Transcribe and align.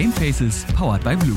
Game 0.00 0.12
Faces, 0.12 0.64
powered 0.74 1.04
by 1.04 1.14
Blue. 1.14 1.36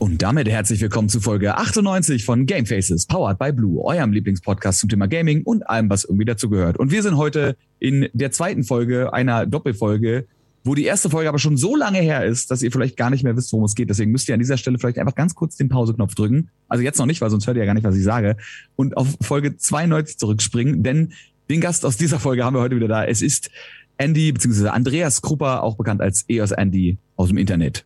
Und 0.00 0.20
damit 0.20 0.48
herzlich 0.48 0.80
willkommen 0.80 1.08
zu 1.08 1.20
Folge 1.20 1.56
98 1.56 2.24
von 2.24 2.46
Game 2.46 2.66
Faces, 2.66 3.06
powered 3.06 3.38
by 3.38 3.52
Blue, 3.52 3.80
eurem 3.84 4.10
Lieblingspodcast 4.10 4.80
zum 4.80 4.88
Thema 4.88 5.06
Gaming 5.06 5.44
und 5.44 5.70
allem, 5.70 5.88
was 5.88 6.02
irgendwie 6.02 6.24
dazu 6.24 6.50
gehört. 6.50 6.78
Und 6.78 6.90
wir 6.90 7.00
sind 7.00 7.16
heute 7.16 7.56
in 7.78 8.08
der 8.12 8.32
zweiten 8.32 8.64
Folge 8.64 9.12
einer 9.12 9.46
Doppelfolge, 9.46 10.26
wo 10.64 10.74
die 10.74 10.82
erste 10.82 11.10
Folge 11.10 11.28
aber 11.28 11.38
schon 11.38 11.56
so 11.56 11.76
lange 11.76 12.00
her 12.00 12.24
ist, 12.24 12.50
dass 12.50 12.60
ihr 12.64 12.72
vielleicht 12.72 12.96
gar 12.96 13.10
nicht 13.10 13.22
mehr 13.22 13.36
wisst, 13.36 13.52
worum 13.52 13.66
es 13.66 13.76
geht. 13.76 13.88
Deswegen 13.88 14.10
müsst 14.10 14.28
ihr 14.28 14.34
an 14.34 14.40
dieser 14.40 14.56
Stelle 14.56 14.80
vielleicht 14.80 14.98
einfach 14.98 15.14
ganz 15.14 15.36
kurz 15.36 15.54
den 15.54 15.68
Pauseknopf 15.68 16.16
drücken. 16.16 16.48
Also 16.66 16.82
jetzt 16.82 16.98
noch 16.98 17.06
nicht, 17.06 17.20
weil 17.20 17.30
sonst 17.30 17.46
hört 17.46 17.56
ihr 17.56 17.62
ja 17.62 17.66
gar 17.66 17.74
nicht, 17.74 17.84
was 17.86 17.94
ich 17.94 18.02
sage. 18.02 18.36
Und 18.74 18.96
auf 18.96 19.16
Folge 19.20 19.56
92 19.56 20.18
zurückspringen, 20.18 20.82
denn 20.82 21.12
den 21.48 21.60
Gast 21.60 21.86
aus 21.86 21.96
dieser 21.96 22.18
Folge 22.18 22.44
haben 22.44 22.56
wir 22.56 22.60
heute 22.62 22.74
wieder 22.74 22.88
da. 22.88 23.04
Es 23.04 23.22
ist 23.22 23.52
Andy, 23.98 24.32
beziehungsweise 24.32 24.72
Andreas 24.72 25.22
Krupper, 25.22 25.62
auch 25.62 25.76
bekannt 25.76 26.00
als 26.00 26.24
EOS 26.28 26.52
Andy 26.52 26.98
aus 27.16 27.28
dem 27.28 27.38
Internet. 27.38 27.84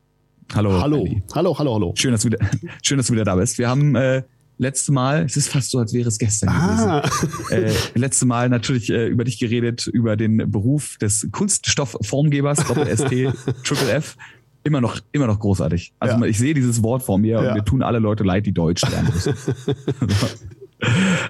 Hallo. 0.55 0.81
Hallo. 0.81 0.99
Andy. 1.05 1.23
Hallo, 1.35 1.57
hallo, 1.59 1.75
hallo. 1.75 1.93
Schön, 1.97 2.13
dass 2.13 2.23
du 2.23 2.27
wieder, 2.29 2.39
schön, 2.83 2.97
dass 2.99 3.07
du 3.07 3.13
wieder 3.13 3.25
da 3.25 3.37
bist. 3.37 3.59
Wir 3.59 3.69
haben 3.69 3.95
äh, 3.95 4.23
letzte 4.59 4.91
Mal, 4.93 5.25
es 5.25 5.37
ist 5.37 5.49
fast 5.49 5.71
so, 5.71 5.79
als 5.79 5.93
wäre 5.95 6.09
es 6.09 6.19
gestern 6.19 6.49
Ah, 6.49 7.03
gewesen. 7.03 7.31
Äh, 7.95 7.99
letzte 7.99 8.27
Mal 8.27 8.49
natürlich 8.49 8.91
äh, 8.91 9.07
über 9.07 9.25
dich 9.25 9.39
geredet, 9.39 9.87
über 9.87 10.17
den 10.17 10.51
Beruf 10.51 10.97
des 10.99 11.29
Kunststoffformgebers, 11.31 12.67
Doppel-ST, 12.67 13.09
Triple 13.65 13.93
F. 13.93 14.17
Immer 14.63 14.81
noch, 14.83 14.99
immer 15.13 15.27
noch 15.27 15.39
großartig. 15.39 15.95
Also 16.01 16.17
Ja. 16.19 16.25
ich 16.27 16.39
sehe 16.39 16.53
dieses 16.53 16.83
Wort 16.83 17.03
vor 17.03 17.19
mir 17.19 17.41
Ja. 17.43 17.49
und 17.51 17.55
mir 17.55 17.65
tun 17.65 17.83
alle 17.83 17.99
Leute 18.01 18.25
leid, 18.25 18.45
die 18.45 18.53
Deutsch 18.53 18.83
lernen 18.91 19.09
müssen. 19.15 19.35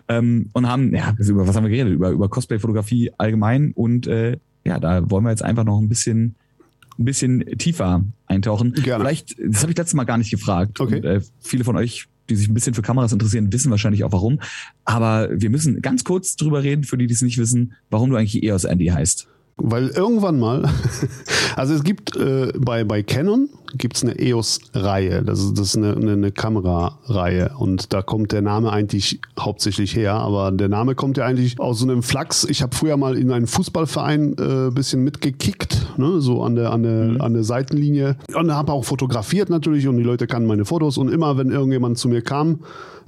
ähm, 0.08 0.50
und 0.52 0.66
haben, 0.68 0.94
ja, 0.94 1.14
über 1.18 1.46
was 1.46 1.54
haben 1.54 1.64
wir 1.64 1.70
geredet? 1.70 1.92
Über, 1.92 2.10
über 2.10 2.28
Cosplay-Fotografie 2.28 3.12
allgemein 3.18 3.72
und 3.72 4.06
äh, 4.06 4.38
ja, 4.64 4.78
da 4.78 5.10
wollen 5.10 5.24
wir 5.24 5.30
jetzt 5.30 5.42
einfach 5.42 5.64
noch 5.64 5.78
ein 5.78 5.88
bisschen, 5.88 6.34
ein 6.98 7.04
bisschen 7.04 7.44
tiefer 7.58 8.04
eintauchen. 8.26 8.72
Gerne. 8.74 9.04
Vielleicht, 9.04 9.36
das 9.38 9.62
habe 9.62 9.72
ich 9.72 9.78
letztes 9.78 9.94
Mal 9.94 10.04
gar 10.04 10.18
nicht 10.18 10.30
gefragt. 10.30 10.80
Okay. 10.80 10.96
Und, 10.96 11.04
äh, 11.04 11.20
viele 11.40 11.64
von 11.64 11.76
euch, 11.76 12.06
die 12.28 12.36
sich 12.36 12.48
ein 12.48 12.54
bisschen 12.54 12.74
für 12.74 12.82
Kameras 12.82 13.12
interessieren, 13.12 13.52
wissen 13.52 13.70
wahrscheinlich 13.70 14.04
auch 14.04 14.12
warum. 14.12 14.40
Aber 14.84 15.28
wir 15.32 15.50
müssen 15.50 15.82
ganz 15.82 16.04
kurz 16.04 16.36
drüber 16.36 16.62
reden, 16.62 16.84
für 16.84 16.96
die, 16.96 17.06
die 17.06 17.14
es 17.14 17.22
nicht 17.22 17.38
wissen, 17.38 17.74
warum 17.90 18.10
du 18.10 18.16
eigentlich 18.16 18.42
EOS 18.42 18.64
Andy 18.64 18.86
heißt. 18.86 19.28
Weil 19.56 19.88
irgendwann 19.88 20.38
mal, 20.38 20.68
also 21.56 21.74
es 21.74 21.82
gibt 21.82 22.16
äh, 22.16 22.52
bei, 22.58 22.84
bei 22.84 23.02
Canon 23.02 23.48
gibt's 23.74 24.02
eine 24.02 24.18
EOS-Reihe, 24.18 25.22
das 25.22 25.40
ist, 25.40 25.58
das 25.58 25.68
ist 25.68 25.76
eine, 25.76 25.94
eine, 25.94 26.12
eine 26.12 26.32
Kamerareihe. 26.32 27.52
Und 27.58 27.92
da 27.92 28.02
kommt 28.02 28.32
der 28.32 28.42
Name 28.42 28.72
eigentlich 28.72 29.20
hauptsächlich 29.38 29.94
her, 29.94 30.14
aber 30.14 30.50
der 30.50 30.68
Name 30.68 30.94
kommt 30.94 31.18
ja 31.18 31.26
eigentlich 31.26 31.60
aus 31.60 31.78
so 31.78 31.84
einem 31.84 32.02
Flachs. 32.02 32.44
Ich 32.44 32.62
habe 32.62 32.74
früher 32.74 32.96
mal 32.96 33.16
in 33.16 33.30
einem 33.30 33.46
Fußballverein 33.46 34.36
äh, 34.38 34.70
bisschen 34.72 35.04
mitgekickt, 35.04 35.98
ne, 35.98 36.20
so 36.20 36.42
an 36.42 36.56
der, 36.56 36.72
an 36.72 36.82
der, 36.82 37.20
an 37.20 37.34
der 37.34 37.44
Seitenlinie. 37.44 38.16
Und 38.34 38.52
habe 38.52 38.72
auch 38.72 38.84
fotografiert 38.84 39.50
natürlich. 39.50 39.86
Und 39.86 39.96
die 39.98 40.02
Leute 40.02 40.26
kannten 40.26 40.48
meine 40.48 40.64
Fotos. 40.64 40.98
Und 40.98 41.08
immer, 41.08 41.36
wenn 41.36 41.50
irgendjemand 41.50 41.98
zu 41.98 42.08
mir 42.08 42.22
kam, 42.22 42.60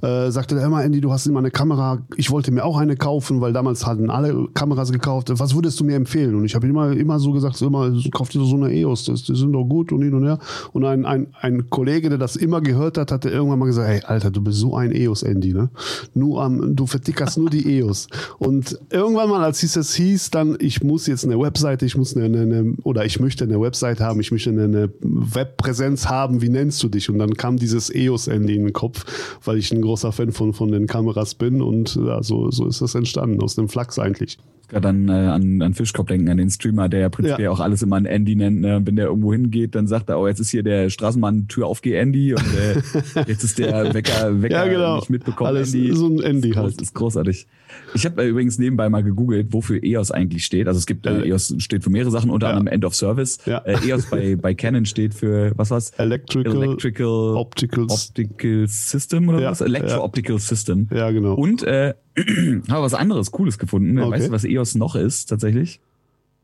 äh, 0.03 0.31
sagte 0.31 0.55
der 0.55 0.65
immer, 0.65 0.83
Andy, 0.83 0.99
du 0.99 1.11
hast 1.11 1.25
immer 1.27 1.39
eine 1.39 1.49
Kamera, 1.49 1.99
ich 2.17 2.29
wollte 2.29 2.51
mir 2.51 2.65
auch 2.65 2.77
eine 2.77 2.97
kaufen, 2.97 3.39
weil 3.39 3.53
damals 3.53 3.85
hatten 3.85 4.09
alle 4.09 4.49
Kameras 4.53 4.91
gekauft. 4.91 5.31
Was 5.31 5.55
würdest 5.55 5.79
du 5.79 5.85
mir 5.85 5.95
empfehlen? 5.95 6.35
Und 6.35 6.43
ich 6.43 6.55
habe 6.55 6.67
immer, 6.67 6.91
immer 6.91 7.19
so 7.19 7.31
gesagt, 7.31 7.55
so 7.55 7.67
immer, 7.67 7.91
kauf 8.11 8.27
dir 8.27 8.43
so 8.43 8.57
eine 8.57 8.73
EOS, 8.73 9.05
das, 9.05 9.23
die 9.23 9.35
sind 9.35 9.53
doch 9.53 9.63
gut 9.63 9.93
und 9.93 10.01
hin 10.01 10.13
und 10.13 10.25
her. 10.25 10.39
Und 10.73 10.83
ein, 10.83 11.05
ein, 11.05 11.27
ein 11.39 11.69
Kollege, 11.69 12.09
der 12.09 12.17
das 12.17 12.35
immer 12.35 12.59
gehört 12.59 12.97
hat, 12.97 13.13
hatte 13.13 13.29
irgendwann 13.29 13.59
mal 13.59 13.65
gesagt, 13.65 13.87
hey, 13.87 14.01
Alter, 14.05 14.29
du 14.29 14.41
bist 14.41 14.59
so 14.59 14.75
ein 14.75 14.91
EOS-Andy, 14.91 15.53
ne? 15.53 15.69
Nur 16.13 16.43
am, 16.43 16.75
du 16.75 16.85
vertickerst 16.85 17.37
nur 17.37 17.49
die 17.49 17.79
EOS. 17.79 18.07
Und 18.39 18.77
irgendwann 18.89 19.29
mal, 19.29 19.43
als 19.43 19.63
es 19.63 19.77
es 19.77 19.95
hieß, 19.95 20.31
dann, 20.31 20.57
ich 20.59 20.83
muss 20.83 21.07
jetzt 21.07 21.23
eine 21.23 21.39
Webseite, 21.39 21.85
ich 21.85 21.95
muss 21.95 22.15
eine, 22.15 22.25
eine, 22.25 22.41
eine 22.41 22.73
oder 22.83 23.05
ich 23.05 23.21
möchte 23.21 23.45
eine 23.45 23.61
Webseite 23.61 24.03
haben, 24.03 24.19
ich 24.19 24.31
möchte 24.31 24.49
eine, 24.49 24.63
eine 24.63 24.89
Webpräsenz 24.99 26.07
haben, 26.09 26.41
wie 26.41 26.49
nennst 26.49 26.83
du 26.83 26.89
dich? 26.89 27.09
Und 27.09 27.19
dann 27.19 27.35
kam 27.35 27.55
dieses 27.55 27.89
EOS-Andy 27.89 28.55
in 28.55 28.65
den 28.65 28.73
Kopf, 28.73 29.05
weil 29.45 29.57
ich 29.57 29.71
ein 29.71 29.81
großer 29.93 30.11
Fan 30.11 30.31
von, 30.31 30.53
von 30.53 30.71
den 30.71 30.87
Kameras 30.87 31.35
bin 31.35 31.61
und 31.61 31.95
ja, 31.95 32.23
so, 32.23 32.49
so 32.49 32.65
ist 32.65 32.81
das 32.81 32.95
entstanden, 32.95 33.43
aus 33.43 33.53
dem 33.53 33.69
Flachs 33.69 33.99
eigentlich. 33.99 34.39
Gerade 34.73 34.87
an, 34.89 35.07
äh, 35.07 35.11
an, 35.11 35.61
an 35.61 35.73
Fischkopf 35.73 36.07
denken, 36.07 36.29
an 36.29 36.37
den 36.37 36.49
Streamer, 36.49 36.89
der 36.89 36.99
ja 37.01 37.09
prinzipiell 37.09 37.45
Ja. 37.45 37.51
auch 37.51 37.59
alles 37.59 37.81
immer 37.81 37.95
an 37.95 38.05
Andy 38.05 38.35
nennt. 38.35 38.59
Ne? 38.61 38.81
Wenn 38.83 38.95
der 38.95 39.05
irgendwo 39.05 39.31
hingeht, 39.31 39.75
dann 39.75 39.87
sagt 39.87 40.09
er, 40.09 40.19
oh, 40.19 40.27
jetzt 40.27 40.39
ist 40.39 40.49
hier 40.51 40.63
der 40.63 40.89
Straßenmann, 40.89 41.47
Tür 41.47 41.67
auf, 41.67 41.81
geh 41.81 41.93
Andy. 41.95 42.33
Und 42.33 42.43
äh, 42.55 43.23
jetzt 43.27 43.43
ist 43.43 43.59
der 43.59 43.93
Wecker, 43.93 44.41
Wecker 44.41 44.65
Ja, 44.65 44.71
genau. 44.71 44.95
nicht 44.97 45.09
mitbekommen, 45.09 45.47
Alles 45.47 45.73
Andy. 45.73 45.93
so 45.95 46.07
ein 46.07 46.19
Andy 46.19 46.49
Groß, 46.49 46.63
halt. 46.63 46.81
ist 46.81 46.93
großartig. 46.93 47.47
Ich 47.93 48.05
habe 48.05 48.23
äh, 48.23 48.27
übrigens 48.27 48.59
nebenbei 48.59 48.89
mal 48.89 49.03
gegoogelt, 49.03 49.47
wofür 49.51 49.83
EOS 49.83 50.11
eigentlich 50.11 50.45
steht. 50.45 50.67
Also 50.67 50.77
es 50.79 50.85
gibt, 50.85 51.05
äh, 51.05 51.21
Äh, 51.21 51.29
EOS 51.29 51.55
steht 51.59 51.83
für 51.83 51.89
mehrere 51.89 52.11
Sachen, 52.11 52.29
unter 52.29 52.47
ja. 52.47 52.53
anderem 52.53 52.67
End 52.67 52.85
of 52.85 52.95
Service. 52.95 53.39
Ja. 53.45 53.59
Äh, 53.59 53.77
EOS 53.87 54.09
bei, 54.09 54.35
bei 54.41 54.53
Canon 54.53 54.85
steht 54.85 55.13
für, 55.13 55.51
was 55.55 55.69
war's? 55.71 55.91
Electrical, 55.97 56.55
Electrical 56.63 57.35
Opticals. 57.37 58.09
Optical 58.09 58.67
System 58.67 59.29
oder 59.29 59.41
Ja, 59.41 59.51
was? 59.51 59.61
Electro-Optical 59.61 60.39
System. 60.39 60.87
ja, 60.91 61.11
genau. 61.11 61.33
Und 61.35 61.63
äh, 61.63 61.93
habe 62.69 62.83
was 62.83 62.93
anderes 62.93 63.31
Cooles 63.31 63.57
gefunden. 63.57 63.97
Okay. 63.97 64.11
Weißt 64.11 64.27
du, 64.27 64.31
was 64.31 64.43
EOS 64.45 64.75
noch 64.75 64.95
ist 64.95 65.27
tatsächlich? 65.27 65.79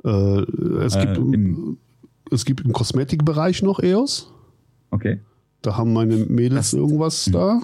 äh, 0.06 0.10
es, 0.10 0.96
Äh, 0.96 1.06
gibt, 1.06 1.18
im- 1.18 1.78
es 2.32 2.46
gibt 2.46 2.62
im 2.62 2.72
Kosmetikbereich 2.72 3.62
noch 3.64 3.80
EOS. 3.82 4.32
Okay. 4.92 5.20
Da 5.62 5.76
haben 5.76 5.92
meine 5.94 6.16
Mädels 6.16 6.72
Das- 6.72 6.72
Hm. 6.74 6.80
irgendwas 6.80 7.30
da. 7.32 7.62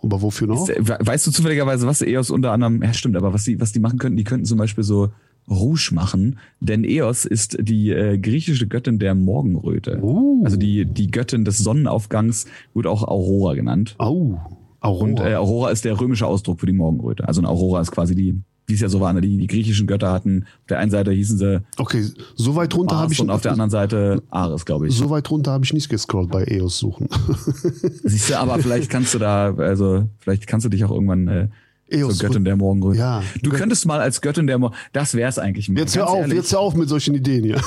Aber 0.00 0.22
wofür 0.22 0.46
noch? 0.46 0.68
Ist, 0.68 0.88
we- 0.88 0.98
weißt 1.00 1.26
du 1.26 1.30
zufälligerweise, 1.32 1.86
was 1.86 2.00
EOS 2.00 2.30
unter 2.30 2.52
anderem, 2.52 2.80
ja 2.82 2.92
stimmt, 2.94 3.16
aber 3.16 3.32
was 3.34 3.42
die, 3.44 3.60
was 3.60 3.72
die 3.72 3.80
machen 3.80 3.98
könnten, 3.98 4.16
die 4.16 4.24
könnten 4.24 4.46
zum 4.46 4.56
Beispiel 4.58 4.84
so 4.84 5.10
Rouge 5.50 5.90
machen, 5.94 6.38
denn 6.60 6.84
EOS 6.84 7.24
ist 7.24 7.56
die 7.60 7.90
äh, 7.90 8.18
griechische 8.18 8.68
Göttin 8.68 8.98
der 9.00 9.14
Morgenröte. 9.16 9.98
Uh. 10.02 10.42
Also 10.44 10.56
die, 10.58 10.84
die 10.84 11.10
Göttin 11.10 11.44
des 11.44 11.58
Sonnenaufgangs 11.58 12.44
wird 12.74 12.86
auch 12.86 13.02
Aurora 13.02 13.54
genannt. 13.54 13.94
Au. 13.98 14.38
Aurora. 14.80 15.04
Und 15.04 15.20
äh, 15.20 15.34
Aurora 15.34 15.70
ist 15.70 15.84
der 15.84 15.98
römische 15.98 16.26
Ausdruck 16.26 16.60
für 16.60 16.66
die 16.66 16.72
Morgenröte. 16.72 17.26
Also 17.26 17.40
eine 17.40 17.48
Aurora 17.48 17.80
ist 17.80 17.90
quasi 17.90 18.14
die, 18.14 18.40
wie 18.66 18.74
es 18.74 18.80
ja 18.80 18.88
so 18.88 19.00
war, 19.00 19.12
ne, 19.12 19.20
die, 19.20 19.36
die 19.36 19.46
griechischen 19.46 19.86
Götter 19.86 20.12
hatten. 20.12 20.44
Auf 20.60 20.66
der 20.68 20.78
einen 20.78 20.90
Seite 20.90 21.10
hießen 21.10 21.38
sie 21.38 21.62
okay, 21.78 22.04
so 22.36 22.54
weit 22.54 22.74
runter 22.74 22.96
habe 22.96 23.12
ich 23.12 23.20
und 23.20 23.30
auf 23.30 23.40
der 23.40 23.52
anderen 23.52 23.70
Seite 23.70 24.22
Ares, 24.30 24.64
glaube 24.64 24.86
ich. 24.88 24.96
so 24.96 25.10
weit 25.10 25.30
runter 25.30 25.52
habe 25.52 25.64
ich 25.64 25.72
nicht 25.72 25.88
gescrollt 25.88 26.30
bei 26.30 26.44
EOS 26.44 26.78
suchen. 26.78 27.08
Siehst 28.04 28.30
du, 28.30 28.38
aber 28.38 28.58
vielleicht 28.58 28.90
kannst 28.90 29.14
du 29.14 29.18
da, 29.18 29.54
also 29.54 30.08
vielleicht 30.18 30.46
kannst 30.46 30.64
du 30.64 30.70
dich 30.70 30.84
auch 30.84 30.90
irgendwann 30.90 31.28
äh, 31.28 31.48
EOS. 31.90 32.18
zur 32.18 32.28
Göttin 32.28 32.44
der 32.44 32.56
Morgenröte. 32.56 32.98
Ja. 32.98 33.22
Du 33.42 33.50
könntest 33.50 33.86
mal 33.86 34.00
als 34.00 34.20
Göttin 34.20 34.46
der 34.46 34.58
Morgenröte, 34.58 34.82
das 34.92 35.14
wär's 35.14 35.38
eigentlich 35.38 35.68
mal. 35.68 35.80
Jetzt 35.80 35.96
hör 35.96 36.08
auf, 36.08 36.18
ehrlich. 36.20 36.36
jetzt 36.36 36.52
hör 36.52 36.60
auf 36.60 36.74
mit 36.74 36.88
solchen 36.88 37.14
Ideen 37.14 37.44
hier. 37.44 37.60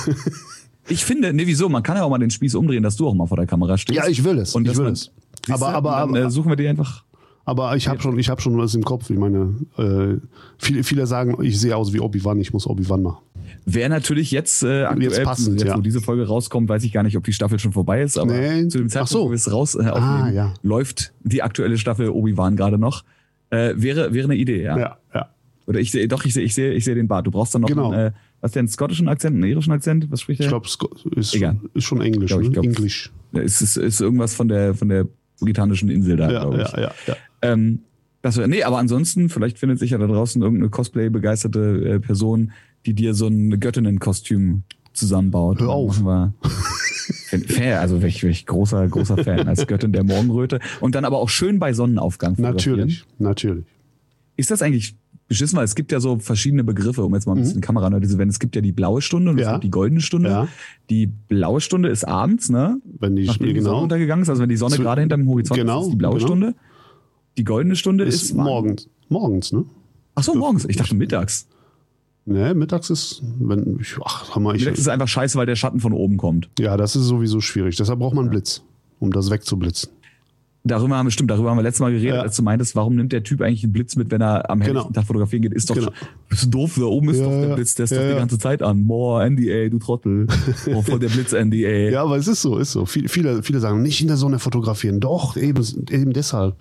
Ich 0.87 1.05
finde, 1.05 1.31
nee, 1.31 1.45
wieso? 1.45 1.69
Man 1.69 1.83
kann 1.83 1.95
ja 1.95 2.03
auch 2.03 2.09
mal 2.09 2.17
den 2.17 2.31
Spieß 2.31 2.55
umdrehen, 2.55 2.83
dass 2.83 2.95
du 2.95 3.07
auch 3.07 3.13
mal 3.13 3.27
vor 3.27 3.37
der 3.37 3.45
Kamera 3.45 3.77
stehst. 3.77 3.97
Ja, 3.97 4.07
ich 4.07 4.23
will 4.23 4.37
es. 4.39 4.55
Und 4.55 4.67
ich 4.67 4.75
will 4.77 4.87
es. 4.87 5.11
Siehst 5.45 5.61
Aber, 5.61 5.73
aber, 5.73 5.89
Und 6.03 6.13
dann, 6.13 6.21
aber, 6.23 6.27
äh, 6.27 6.31
suchen 6.31 6.49
wir 6.49 6.55
die 6.55 6.67
einfach. 6.67 7.03
aber 7.45 7.75
ich 7.75 7.87
habe 7.87 7.99
schon, 8.01 8.17
ich 8.19 8.29
habe 8.29 8.41
schon 8.41 8.57
was 8.57 8.75
im 8.75 8.83
Kopf. 8.83 9.09
Ich 9.09 9.17
meine, 9.17 9.55
äh, 9.77 10.17
viele, 10.57 10.83
viele 10.83 11.07
sagen, 11.07 11.37
ich 11.43 11.59
sehe 11.59 11.75
aus 11.75 11.93
wie 11.93 11.99
Obi-Wan, 11.99 12.39
ich 12.39 12.53
muss 12.53 12.67
Obi-Wan 12.67 13.01
machen. 13.03 13.17
Wäre 13.65 13.89
natürlich 13.89 14.31
jetzt 14.31 14.63
äh, 14.63 14.83
aktuell, 14.83 15.11
Jetzt 15.11 15.23
passend, 15.23 15.59
jetzt, 15.59 15.67
ja. 15.69 15.77
wo 15.77 15.81
diese 15.81 16.01
Folge 16.01 16.27
rauskommt, 16.27 16.67
weiß 16.69 16.83
ich 16.83 16.91
gar 16.93 17.03
nicht, 17.03 17.17
ob 17.17 17.23
die 17.23 17.33
Staffel 17.33 17.59
schon 17.59 17.73
vorbei 17.73 18.01
ist, 18.01 18.17
aber 18.17 18.33
Nee. 18.33 18.67
zu 18.67 18.77
dem 18.79 18.87
Ach 18.87 18.91
Zeitpunkt, 18.91 19.09
so. 19.09 19.25
wo 19.25 19.29
wir 19.31 19.35
es 19.35 19.51
raus 19.51 19.75
äh, 19.75 19.83
Ah, 19.83 20.29
ja. 20.31 20.53
läuft 20.63 21.13
die 21.23 21.43
aktuelle 21.43 21.77
Staffel 21.77 22.09
Obi-Wan 22.09 22.55
gerade 22.55 22.77
noch. 22.77 23.03
Äh, 23.49 23.73
wäre, 23.75 24.13
wäre 24.13 24.25
eine 24.25 24.35
Idee, 24.35 24.63
ja. 24.63 24.77
Ja, 24.77 24.97
ja. 25.13 25.29
Oder 25.67 25.79
ich 25.79 25.91
sehe, 25.91 26.07
doch, 26.07 26.25
ich 26.25 26.33
sehe, 26.33 26.43
ich 26.43 26.55
sehe, 26.55 26.73
ich 26.73 26.83
sehe 26.85 26.95
den 26.95 27.07
Bart. 27.07 27.27
Du 27.27 27.31
brauchst 27.31 27.53
dann 27.53 27.61
noch 27.61 27.67
Genau. 27.69 27.91
einen, 27.91 28.07
äh, 28.07 28.11
was 28.41 28.51
denn, 28.53 28.61
einen 28.61 28.69
schottischen 28.69 29.07
Akzent, 29.07 29.35
einen 29.35 29.43
irischen 29.43 29.71
Akzent? 29.73 30.09
Was 30.09 30.21
spricht 30.21 30.39
der? 30.39 30.45
Ich 30.47 30.49
glaube, 30.49 30.67
ist, 31.15 31.35
Egal. 31.35 31.59
ist 31.73 31.83
schon 31.83 32.01
Englisch. 32.01 32.29
Glaub 32.31 32.41
ich, 32.41 32.47
ne? 32.47 32.53
glaub- 32.53 32.65
Englisch. 32.65 33.11
Es 33.33 33.61
ist, 33.61 33.77
ist 33.77 34.01
irgendwas 34.01 34.33
von 34.33 34.47
der, 34.47 34.73
von 34.73 34.89
der 34.89 35.05
britanischen 35.41 35.89
Insel 35.89 36.15
da, 36.15 36.31
Ja, 36.31 36.39
glaube 36.41 36.61
ich. 36.63 36.71
ja, 36.71 36.81
ja, 36.81 36.91
ja. 37.07 37.15
Ähm, 37.41 37.79
das 38.21 38.37
nee, 38.37 38.63
aber 38.63 38.77
ansonsten, 38.77 39.29
vielleicht 39.29 39.57
findet 39.57 39.79
sich 39.79 39.91
ja 39.91 39.97
da 39.97 40.07
draußen 40.07 40.41
irgendeine 40.41 40.69
Cosplay-begeisterte 40.69 41.95
äh, 41.95 41.99
Person, 41.99 42.51
die 42.85 42.93
dir 42.93 43.13
so 43.13 43.27
ein 43.27 43.59
Göttinnen-Kostüm 43.59 44.63
zusammenbaut. 44.93 45.59
Hör 45.59 45.69
auf. 45.69 45.97
Fan, 45.97 46.33
also 47.79 48.01
wirklich, 48.01 48.21
wirklich 48.23 48.45
großer, 48.45 48.87
großer 48.87 49.17
Fan 49.23 49.47
als 49.47 49.65
Göttin 49.65 49.91
der 49.91 50.03
Morgenröte. 50.03 50.59
Und 50.81 50.95
dann 50.95 51.05
aber 51.05 51.17
auch 51.17 51.29
schön 51.29 51.59
bei 51.59 51.73
Sonnenaufgang. 51.73 52.35
Natürlich, 52.37 53.05
natürlich. 53.17 53.65
Ist 54.35 54.51
das 54.51 54.61
eigentlich 54.61 54.95
beschissen, 55.31 55.57
weil 55.57 55.65
es 55.65 55.75
gibt 55.75 55.91
ja 55.91 55.99
so 55.99 56.19
verschiedene 56.19 56.63
Begriffe, 56.63 57.03
um 57.03 57.13
jetzt 57.15 57.25
mal 57.25 57.33
ein 57.35 57.41
bisschen 57.41 57.61
Kamera 57.61 57.89
zu 58.01 58.17
wenden. 58.17 58.29
Es 58.29 58.39
gibt 58.39 58.55
ja 58.55 58.61
die 58.61 58.71
blaue 58.71 59.01
Stunde 59.01 59.31
und 59.31 59.37
es 59.39 59.43
Mhm. 59.45 59.47
Ja. 59.47 59.51
gibt 59.53 59.63
die 59.63 59.71
goldene 59.71 60.01
Stunde. 60.01 60.29
Ja. 60.29 60.47
Die 60.89 61.07
blaue 61.07 61.61
Stunde 61.61 61.89
ist 61.89 62.03
abends, 62.07 62.49
ne? 62.49 62.79
Wenn 62.99 63.15
die, 63.15 63.25
Nachdem 63.25 63.47
die 63.47 63.53
Sonne 63.61 63.63
genau, 63.73 63.83
untergegangen 63.83 64.23
ist, 64.23 64.29
also 64.29 64.41
wenn 64.41 64.49
die 64.49 64.57
Sonne 64.57 64.75
Zu- 64.75 64.81
gerade 64.81 65.01
hinterm 65.01 65.27
Horizont 65.27 65.59
genau, 65.59 65.79
ist, 65.79 65.85
ist 65.87 65.91
die 65.93 65.97
blaue 65.97 66.15
genau. 66.15 66.25
Stunde. 66.27 66.55
Die 67.37 67.43
goldene 67.43 67.75
Stunde 67.75 68.03
ist, 68.03 68.23
ist 68.23 68.33
morgens. 68.35 68.89
Morgens, 69.09 69.51
ne? 69.53 69.65
Ach 70.15 70.23
so, 70.23 70.35
morgens. 70.35 70.65
Ich 70.65 70.75
dachte 70.77 70.95
mittags. 70.95 71.47
Ne, 72.25 72.53
mittags 72.53 72.89
ist, 72.91 73.23
wenn, 73.39 73.79
ich, 73.81 73.95
ach, 74.05 74.35
Hammer, 74.35 74.53
ich, 74.53 74.61
Mittags 74.61 74.79
ist 74.79 74.87
einfach 74.89 75.07
scheiße, 75.07 75.37
weil 75.39 75.47
der 75.47 75.55
Schatten 75.55 75.79
von 75.79 75.91
oben 75.93 76.17
kommt. 76.17 76.49
ja, 76.59 76.77
das 76.77 76.95
ist 76.95 77.05
sowieso 77.05 77.41
schwierig. 77.41 77.77
Deshalb 77.77 77.99
braucht 77.99 78.13
man 78.13 78.25
einen 78.25 78.29
Blitz, 78.31 78.61
um 78.99 79.11
das 79.11 79.31
wegzublitzen. 79.31 79.89
Darüber 80.63 80.95
haben 80.95 81.07
wir, 81.07 81.11
stimmt, 81.11 81.31
darüber 81.31 81.49
haben 81.49 81.57
wir 81.57 81.63
letztes 81.63 81.79
Mal 81.79 81.91
geredet, 81.91 82.13
Ja. 82.15 82.21
als 82.21 82.35
du 82.35 82.43
meintest, 82.43 82.75
warum 82.75 82.95
nimmt 82.95 83.11
der 83.11 83.23
Typ 83.23 83.41
eigentlich 83.41 83.63
einen 83.63 83.73
Blitz 83.73 83.95
mit, 83.95 84.11
wenn 84.11 84.21
er 84.21 84.47
am 84.49 84.61
helllichten 84.61 84.89
Genau. 84.89 84.93
Tag 85.01 85.07
fotografieren 85.07 85.41
geht? 85.41 85.53
Ist 85.53 85.69
doch, 85.71 85.75
Genau. 85.75 85.89
bist 86.29 86.43
du 86.43 86.49
doof, 86.49 86.75
da 86.77 86.83
oben 86.83 87.09
ist 87.09 87.17
Ja, 87.17 87.23
doch 87.25 87.31
der. 87.47 87.55
Blitz, 87.55 87.73
der 87.73 87.85
ist 87.85 87.89
Ja, 87.91 87.97
doch 88.03 88.09
die 88.13 88.19
ganze 88.19 88.37
Zeit 88.37 88.61
an. 88.61 88.85
Boah, 88.85 89.23
NDA, 89.27 89.69
du 89.69 89.79
Trottel. 89.79 90.27
Oh, 90.75 90.83
voll 90.83 90.99
der 90.99 91.09
Blitz 91.09 91.33
NDA. 91.33 91.89
Ja, 91.89 92.03
aber 92.03 92.17
es 92.17 92.27
ist 92.27 92.43
so, 92.43 92.57
ist 92.59 92.73
so. 92.73 92.85
Viel- 92.85 93.07
Viele, 93.09 93.41
viele 93.41 93.59
sagen, 93.59 93.81
nicht 93.81 94.01
in 94.01 94.07
der 94.07 94.17
Sonne 94.17 94.37
fotografieren. 94.37 94.99
Doch, 94.99 95.35
eben, 95.35 95.65
eben 95.89 96.13
deshalb. 96.13 96.55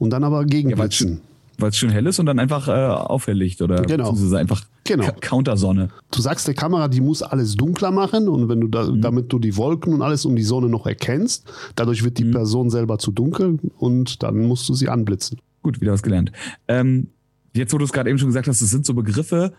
Und 0.00 0.10
dann 0.10 0.24
aber 0.24 0.44
gegen 0.44 0.70
Blitzen. 0.72 1.20
Weil 1.58 1.70
es 1.70 1.76
schön 1.76 1.90
hell 1.90 2.06
ist 2.06 2.18
und 2.18 2.26
dann 2.26 2.38
einfach 2.38 2.68
äh, 2.68 2.72
aufhellicht 2.72 3.62
oder 3.62 3.82
Genau. 3.82 4.10
beziehungsweise 4.10 4.38
einfach 4.38 4.64
Genau. 4.84 5.06
Countersonne. 5.20 5.88
Du 6.12 6.20
sagst 6.20 6.46
der 6.46 6.54
Kamera, 6.54 6.86
die 6.88 7.00
muss 7.00 7.22
alles 7.22 7.54
dunkler 7.56 7.90
machen 7.90 8.28
und 8.28 8.48
wenn 8.48 8.60
du 8.60 8.68
da, 8.68 8.84
Mhm. 8.84 9.00
damit 9.00 9.32
du 9.32 9.38
die 9.38 9.56
Wolken 9.56 9.92
und 9.94 10.02
alles 10.02 10.24
um 10.24 10.36
die 10.36 10.42
Sonne 10.44 10.68
noch 10.68 10.86
erkennst, 10.86 11.44
dadurch 11.74 12.04
wird 12.04 12.18
die 12.18 12.24
Mhm. 12.24 12.30
Person 12.32 12.70
selber 12.70 12.98
zu 12.98 13.10
dunkel 13.10 13.58
und 13.78 14.22
dann 14.22 14.46
musst 14.46 14.68
du 14.68 14.74
sie 14.74 14.88
anblitzen. 14.88 15.38
Gut, 15.62 15.80
wieder 15.80 15.92
was 15.92 16.02
gelernt. 16.02 16.30
Ähm, 16.68 17.08
jetzt, 17.54 17.72
wo 17.72 17.78
du 17.78 17.84
es 17.84 17.92
gerade 17.92 18.08
eben 18.10 18.18
schon 18.18 18.28
gesagt 18.28 18.46
hast, 18.46 18.62
das 18.62 18.70
sind 18.70 18.86
so 18.86 18.94
Begriffe. 18.94 19.54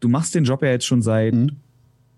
Du 0.00 0.08
machst 0.08 0.34
den 0.34 0.44
Job 0.44 0.62
ja 0.62 0.70
jetzt 0.70 0.86
schon 0.86 1.02
seit, 1.02 1.34
Mhm. 1.34 1.50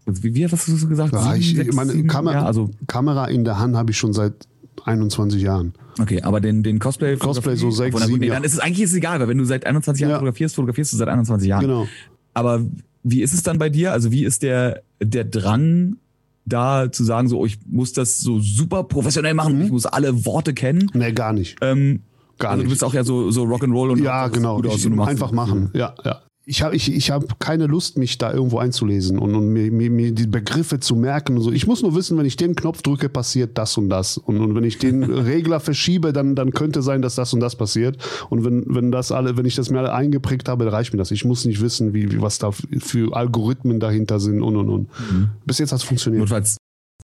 wie, 0.07 0.35
wie 0.35 0.47
hast 0.47 0.69
du 0.69 0.77
so 0.77 0.87
gesagt? 0.87 1.13
Ja, 1.13 1.21
Sieben, 1.23 1.37
ich, 1.41 1.55
sechs, 1.57 1.75
meine, 1.75 2.05
Kamera, 2.05 2.35
Jahre? 2.35 2.47
Also, 2.47 2.71
Kamera 2.87 3.27
in 3.27 3.45
der 3.45 3.59
Hand 3.59 3.75
habe 3.77 3.91
ich 3.91 3.99
schon 3.99 4.13
seit 4.13 4.47
21 4.85 5.43
Jahren. 5.43 5.73
okay, 6.01 6.23
aber 6.23 6.41
den, 6.41 6.63
den 6.63 6.79
Cosplay. 6.79 7.17
Cosplay 7.17 7.57
so 7.57 7.71
sechs, 7.71 7.97
sieben 8.05 8.19
nee. 8.21 8.29
Dann 8.29 8.45
ist 8.45 8.55
es 8.55 8.59
eigentlich 8.59 8.83
ist 8.83 8.91
es 8.91 8.97
egal, 8.97 9.21
weil 9.21 9.29
wenn 9.29 9.39
du 9.39 9.45
seit 9.45 9.67
21 9.67 10.01
Jahren 10.01 10.11
Ja. 10.11 10.17
fotografierst, 10.19 10.55
fotografierst 10.55 10.93
du 10.93 10.97
seit 10.97 11.09
21 11.09 11.49
Jahren. 11.49 11.61
Genau. 11.63 11.87
Aber 12.35 12.61
wie 13.03 13.23
ist 13.23 13.35
es 13.35 13.43
dann 13.43 13.59
bei 13.59 13.69
dir? 13.69 13.93
Also 13.93 14.11
wie 14.13 14.25
ist 14.25 14.43
der, 14.43 14.83
der 15.03 15.25
Drang, 15.25 15.97
da 16.45 16.91
zu 16.91 17.05
sagen, 17.05 17.29
so, 17.29 17.39
oh, 17.41 17.47
ich 17.47 17.59
muss 17.67 17.93
das 17.93 18.19
so 18.21 18.41
super 18.41 18.85
professionell 18.85 19.35
machen, 19.35 19.59
Mhm. 19.59 19.65
ich 19.67 19.71
muss 19.71 19.87
alle 19.87 20.25
Worte 20.25 20.55
kennen? 20.55 20.91
Nee, 20.95 21.13
gar 21.13 21.33
nicht. 21.33 21.57
Ähm, 21.61 22.01
Gar 22.39 22.53
also 22.53 22.63
du 22.63 22.67
nicht. 22.69 22.73
bist 22.75 22.83
auch 22.85 22.95
ja 22.95 23.05
so, 23.05 23.31
so 23.31 23.45
Rock'n'Roll 23.45 23.91
und 23.93 24.03
Ja, 24.03 24.27
genau. 24.29 24.57
gut 24.57 24.67
aus 24.67 24.79
Ich, 24.79 24.87
und 24.87 24.93
du 24.93 24.97
machst 24.97 25.11
einfach 25.11 25.31
machen. 25.31 25.71
Ja, 25.75 25.95
ja. 26.05 26.23
Ich 26.45 26.63
habe 26.63 26.75
ich, 26.75 26.93
ich 26.93 27.11
hab 27.13 27.39
keine 27.39 27.67
Lust, 27.67 27.99
mich 27.99 28.19
da 28.19 28.33
irgendwo 28.33 28.59
einzulesen 28.59 29.19
und, 29.19 29.35
und 29.35 29.49
mir, 29.49 29.71
mir, 29.71 29.91
mir 29.91 30.13
die 30.13 30.27
Begriffe 30.27 30.81
zu 30.81 30.97
merken 30.97 31.37
und 31.37 31.43
so. 31.43 31.53
Ich 31.53 31.69
muss 31.69 31.83
nur 31.83 31.95
wissen, 31.95 32.19
wenn 32.19 32.27
ich 32.27 32.37
den 32.37 32.57
Knopf 32.57 32.83
drücke, 32.83 33.09
passiert 33.09 33.57
das 33.59 33.79
und 33.79 33.89
das. 33.89 34.19
Und, 34.19 34.41
und 34.41 34.55
wenn 34.57 34.65
ich 34.65 34.79
den 34.79 35.05
Regler 35.05 35.61
verschiebe, 35.61 36.13
dann, 36.13 36.35
dann 36.35 36.51
könnte 36.53 36.83
sein, 36.83 37.01
dass 37.01 37.15
das 37.15 37.33
und 37.33 37.41
das 37.41 37.55
passiert. 37.55 37.97
Und 38.29 38.45
wenn, 38.45 38.65
wenn 38.67 38.91
das 38.91 39.13
alle, 39.13 39.37
wenn 39.37 39.47
ich 39.47 39.55
das 39.55 39.71
mir 39.71 39.79
alle 39.79 39.93
eingeprägt 39.93 40.49
habe, 40.49 40.65
dann 40.65 40.75
reicht 40.75 40.93
mir 40.93 40.99
das. 40.99 41.13
Ich 41.13 41.25
muss 41.25 41.45
nicht 41.45 41.61
wissen, 41.61 41.95
wie, 41.95 42.11
wie 42.11 42.21
was 42.21 42.39
da 42.39 42.51
für 42.51 43.15
Algorithmen 43.15 43.79
dahinter 43.79 44.19
sind 44.19 44.43
und 44.43 44.57
und 44.57 44.69
und. 44.69 44.89
Mhm. 44.99 45.29
Bis 45.47 45.59
jetzt 45.59 45.71
hat 45.71 45.79
es 45.79 45.85
funktioniert. 45.85 46.23
Notfalls, 46.23 46.57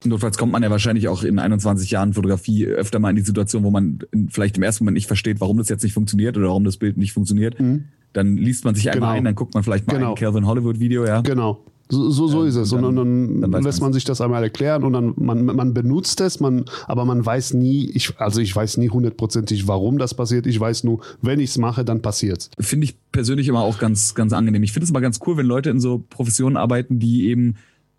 notfalls 0.05 0.39
kommt 0.39 0.53
man 0.53 0.63
ja 0.63 0.71
wahrscheinlich 0.71 1.09
auch 1.09 1.23
in 1.23 1.39
21 1.39 1.91
Jahren 1.91 2.13
Fotografie 2.13 2.67
öfter 2.67 2.99
mal 2.99 3.11
in 3.11 3.17
die 3.17 3.23
Situation, 3.23 3.65
wo 3.65 3.71
man 3.71 4.01
vielleicht 4.29 4.57
im 4.57 4.63
ersten 4.63 4.85
Moment 4.85 4.95
nicht 4.97 5.07
versteht, 5.07 5.41
warum 5.41 5.59
das 5.59 5.69
jetzt 5.69 5.83
nicht 5.83 5.93
funktioniert 5.95 6.37
oder 6.37 6.49
warum 6.49 6.65
das 6.65 6.77
Bild 6.77 6.97
nicht 6.97 7.13
funktioniert. 7.13 7.59
Mhm. 7.61 7.85
Dann 8.13 8.37
liest 8.37 8.65
man 8.65 8.75
sich 8.75 8.91
einmal 8.91 9.11
Genau. 9.11 9.19
ein, 9.19 9.25
dann 9.25 9.35
guckt 9.35 9.55
man 9.55 9.63
vielleicht 9.63 9.87
mal 9.87 9.95
Genau. 9.95 10.11
ein 10.11 10.15
Calvin 10.17 10.47
Hollywood 10.47 10.81
Video, 10.81 11.05
ja. 11.05 11.21
Genau. 11.21 11.65
So, 11.89 12.11
so, 12.11 12.27
so 12.27 12.43
Ähm, 12.43 12.49
ist 12.49 12.57
es. 12.57 12.73
und 12.73 12.83
dann- 12.83 12.97
dann, 12.97 13.41
dann 13.43 13.53
weiß 13.53 13.63
lässt 13.65 13.81
man 13.81 13.93
sich 13.93 14.03
das 14.03 14.21
einmal 14.21 14.43
erklären 14.43 14.83
und 14.83 14.93
dann 14.93 15.15
man, 15.17 15.45
man 15.45 15.73
benutzt 15.73 16.21
es, 16.21 16.41
man, 16.41 16.65
aber 16.89 17.05
man 17.05 17.25
weiß 17.25 17.55
nie, 17.55 17.89
ich, 17.91 18.19
also 18.19 18.41
ich 18.41 18.57
weiß 18.57 18.79
nie 18.79 18.89
hundertprozentig, 18.91 19.69
warum 19.69 19.97
das 19.99 20.13
passiert. 20.15 20.49
Ich 20.49 20.59
weiß 20.59 20.83
nur, 20.83 21.01
wenn 21.23 21.39
ich 21.39 21.51
es 21.51 21.59
mache, 21.59 21.85
dann 21.85 22.03
passiert's. 22.03 22.51
finde 22.59 22.87
ich 22.87 22.97
persönlich 23.13 23.47
immer 23.47 23.61
auch 23.61 23.79
ganz, 23.79 24.17
ganz 24.17 24.33
angenehm. 24.33 24.65
Ich 24.65 24.73
finde 24.73 24.85
es 24.85 24.91
immer 24.91 25.01
ganz 25.01 25.21
cool, 25.29 25.37
wenn 25.37 25.47
Leute 25.47 25.71
in 25.71 25.79
so 25.79 26.03
Professionen 26.11 26.57
arbeiten, 26.57 26.99
die 26.99 27.29
eben 27.29 27.55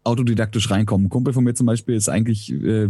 autodidaktisch 0.07 0.71
reinkommen. 0.71 1.07
Ein 1.07 1.09
Kumpel 1.09 1.33
von 1.33 1.44
mir 1.44 1.54
zum 1.54 1.65
Beispiel 1.68 1.95
ist 1.95 2.09
eigentlich 2.09 2.51
äh, 2.54 2.89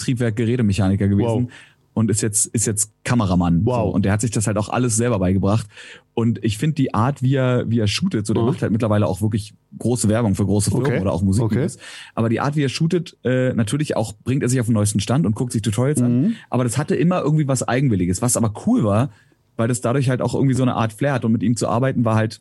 Flugzeugtriebwerk-Gerätemechaniker 0.00 1.08
gewesen. 1.08 1.44
Wow. 1.46 1.52
Und 1.92 2.08
ist 2.10 2.22
jetzt, 2.22 2.46
ist 2.46 2.66
jetzt 2.66 2.92
Kameramann. 3.04 3.66
Wow. 3.66 3.88
So. 3.88 3.94
Und 3.94 4.04
der 4.04 4.12
hat 4.12 4.20
sich 4.20 4.30
das 4.30 4.46
halt 4.46 4.56
auch 4.56 4.68
alles 4.68 4.96
selber 4.96 5.18
beigebracht. 5.18 5.66
Und 6.14 6.42
ich 6.44 6.56
finde 6.56 6.74
die 6.76 6.94
Art, 6.94 7.20
wie 7.20 7.34
er, 7.34 7.68
wie 7.68 7.80
er 7.80 7.88
shootet, 7.88 8.26
so 8.26 8.32
der 8.32 8.42
Mhm. 8.44 8.48
macht 8.50 8.62
halt 8.62 8.70
mittlerweile 8.72 9.06
auch 9.06 9.20
wirklich 9.22 9.54
große 9.78 10.08
Werbung 10.08 10.34
für 10.36 10.46
große 10.46 10.70
Firmen 10.70 10.86
Okay. 10.86 11.00
oder 11.00 11.12
auch 11.12 11.22
Musikvideos. 11.22 11.78
Aber 12.14 12.28
die 12.28 12.40
Art, 12.40 12.54
wie 12.56 12.62
er 12.62 12.68
shootet, 12.68 13.16
äh, 13.24 13.52
natürlich 13.54 13.96
auch 13.96 14.12
bringt 14.24 14.42
er 14.44 14.48
sich 14.48 14.60
auf 14.60 14.66
den 14.66 14.74
neuesten 14.74 15.00
Stand 15.00 15.26
und 15.26 15.34
guckt 15.34 15.52
sich 15.52 15.62
Tutorials 15.62 16.00
an. 16.00 16.20
Mhm. 16.22 16.34
Aber 16.48 16.62
das 16.64 16.78
hatte 16.78 16.94
immer 16.94 17.22
irgendwie 17.22 17.48
was 17.48 17.66
Eigenwilliges, 17.66 18.22
was 18.22 18.36
aber 18.36 18.52
cool 18.66 18.84
war, 18.84 19.10
weil 19.56 19.66
das 19.68 19.80
dadurch 19.80 20.08
halt 20.08 20.22
auch 20.22 20.34
irgendwie 20.34 20.54
so 20.54 20.62
eine 20.62 20.76
Art 20.76 20.92
Flair 20.92 21.14
hat. 21.14 21.24
Und 21.24 21.32
mit 21.32 21.42
ihm 21.42 21.56
zu 21.56 21.68
arbeiten 21.68 22.04
war 22.04 22.14
halt 22.14 22.40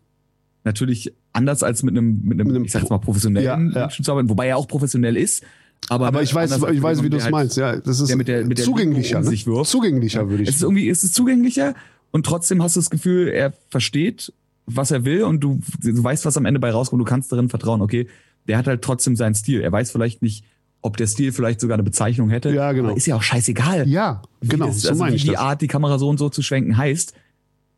natürlich 0.63 1.13
anders 1.33 1.63
als 1.63 1.83
mit 1.83 1.95
einem, 1.97 2.21
mit 2.23 2.33
einem, 2.39 2.47
Mit 2.47 2.56
einem 2.56 2.65
ich 2.65 2.71
sag 2.71 2.81
jetzt 2.81 2.89
mal, 2.89 2.97
professionellen 3.00 3.71
Ja. 3.71 3.81
Menschen 3.81 4.03
zu 4.03 4.11
arbeiten, 4.11 4.29
wobei 4.29 4.47
er 4.47 4.57
auch 4.57 4.67
professionell 4.67 5.15
ist. 5.17 5.44
Aber, 5.88 6.07
Aber 6.07 6.21
ich 6.21 6.33
weiß, 6.35 6.51
ich 6.51 6.81
weiß, 6.81 7.01
wie 7.03 7.09
du 7.09 7.17
es 7.17 7.23
halt- 7.23 7.31
meinst. 7.31 7.56
Ja, 7.57 7.77
das 7.77 8.00
ist 8.01 8.09
der 8.09 8.17
mit 8.17 8.27
der- 8.27 8.45
mit 8.45 8.57
der 8.57 8.65
zugänglicher. 8.65 9.19
Um 9.19 9.25
Ne? 9.25 9.63
Zugänglicher 9.63 10.29
würde 10.29 10.44
Es 10.44 10.50
ich 10.50 10.56
ist 10.56 10.61
irgendwie, 10.63 10.89
es 10.89 11.03
ist 11.03 11.15
zugänglicher 11.15 11.73
und 12.11 12.25
trotzdem 12.25 12.61
hast 12.61 12.75
du 12.75 12.81
das 12.81 12.89
Gefühl, 12.89 13.29
er 13.29 13.53
versteht, 13.69 14.33
was 14.65 14.91
er 14.91 15.06
will 15.06 15.23
und 15.23 15.39
du, 15.39 15.59
du 15.81 16.03
weißt, 16.03 16.25
was 16.25 16.35
am 16.38 16.45
Ende 16.45 16.59
bei 16.59 16.69
rauskommt. 16.71 17.00
Du 17.00 17.06
kannst 17.06 17.31
darin 17.31 17.50
vertrauen, 17.50 17.81
okay, 17.81 18.07
der 18.47 18.57
hat 18.57 18.67
halt 18.67 18.81
trotzdem 18.81 19.15
seinen 19.15 19.35
Stil. 19.35 19.61
Er 19.61 19.71
weiß 19.71 19.91
vielleicht 19.91 20.21
nicht, 20.21 20.44
ob 20.81 20.97
der 20.97 21.07
Stil 21.07 21.31
vielleicht 21.31 21.59
sogar 21.61 21.75
eine 21.75 21.83
Bezeichnung 21.83 22.29
hätte. 22.29 22.50
Ja, 22.53 22.71
genau. 22.73 22.89
Aber 22.89 22.97
ist 22.97 23.06
ja 23.06 23.15
auch 23.15 23.23
scheißegal. 23.23 23.88
Ja, 23.88 24.21
genau, 24.41 24.67
das, 24.67 24.81
so 24.81 24.89
also 24.89 25.00
meine 25.00 25.13
wie 25.13 25.15
ich 25.17 25.23
die 25.23 25.29
das. 25.31 25.38
Art, 25.39 25.61
die 25.61 25.67
Kamera 25.67 25.97
so 25.97 26.09
und 26.09 26.17
so 26.19 26.29
zu 26.29 26.41
schwenken 26.41 26.77
heißt. 26.77 27.13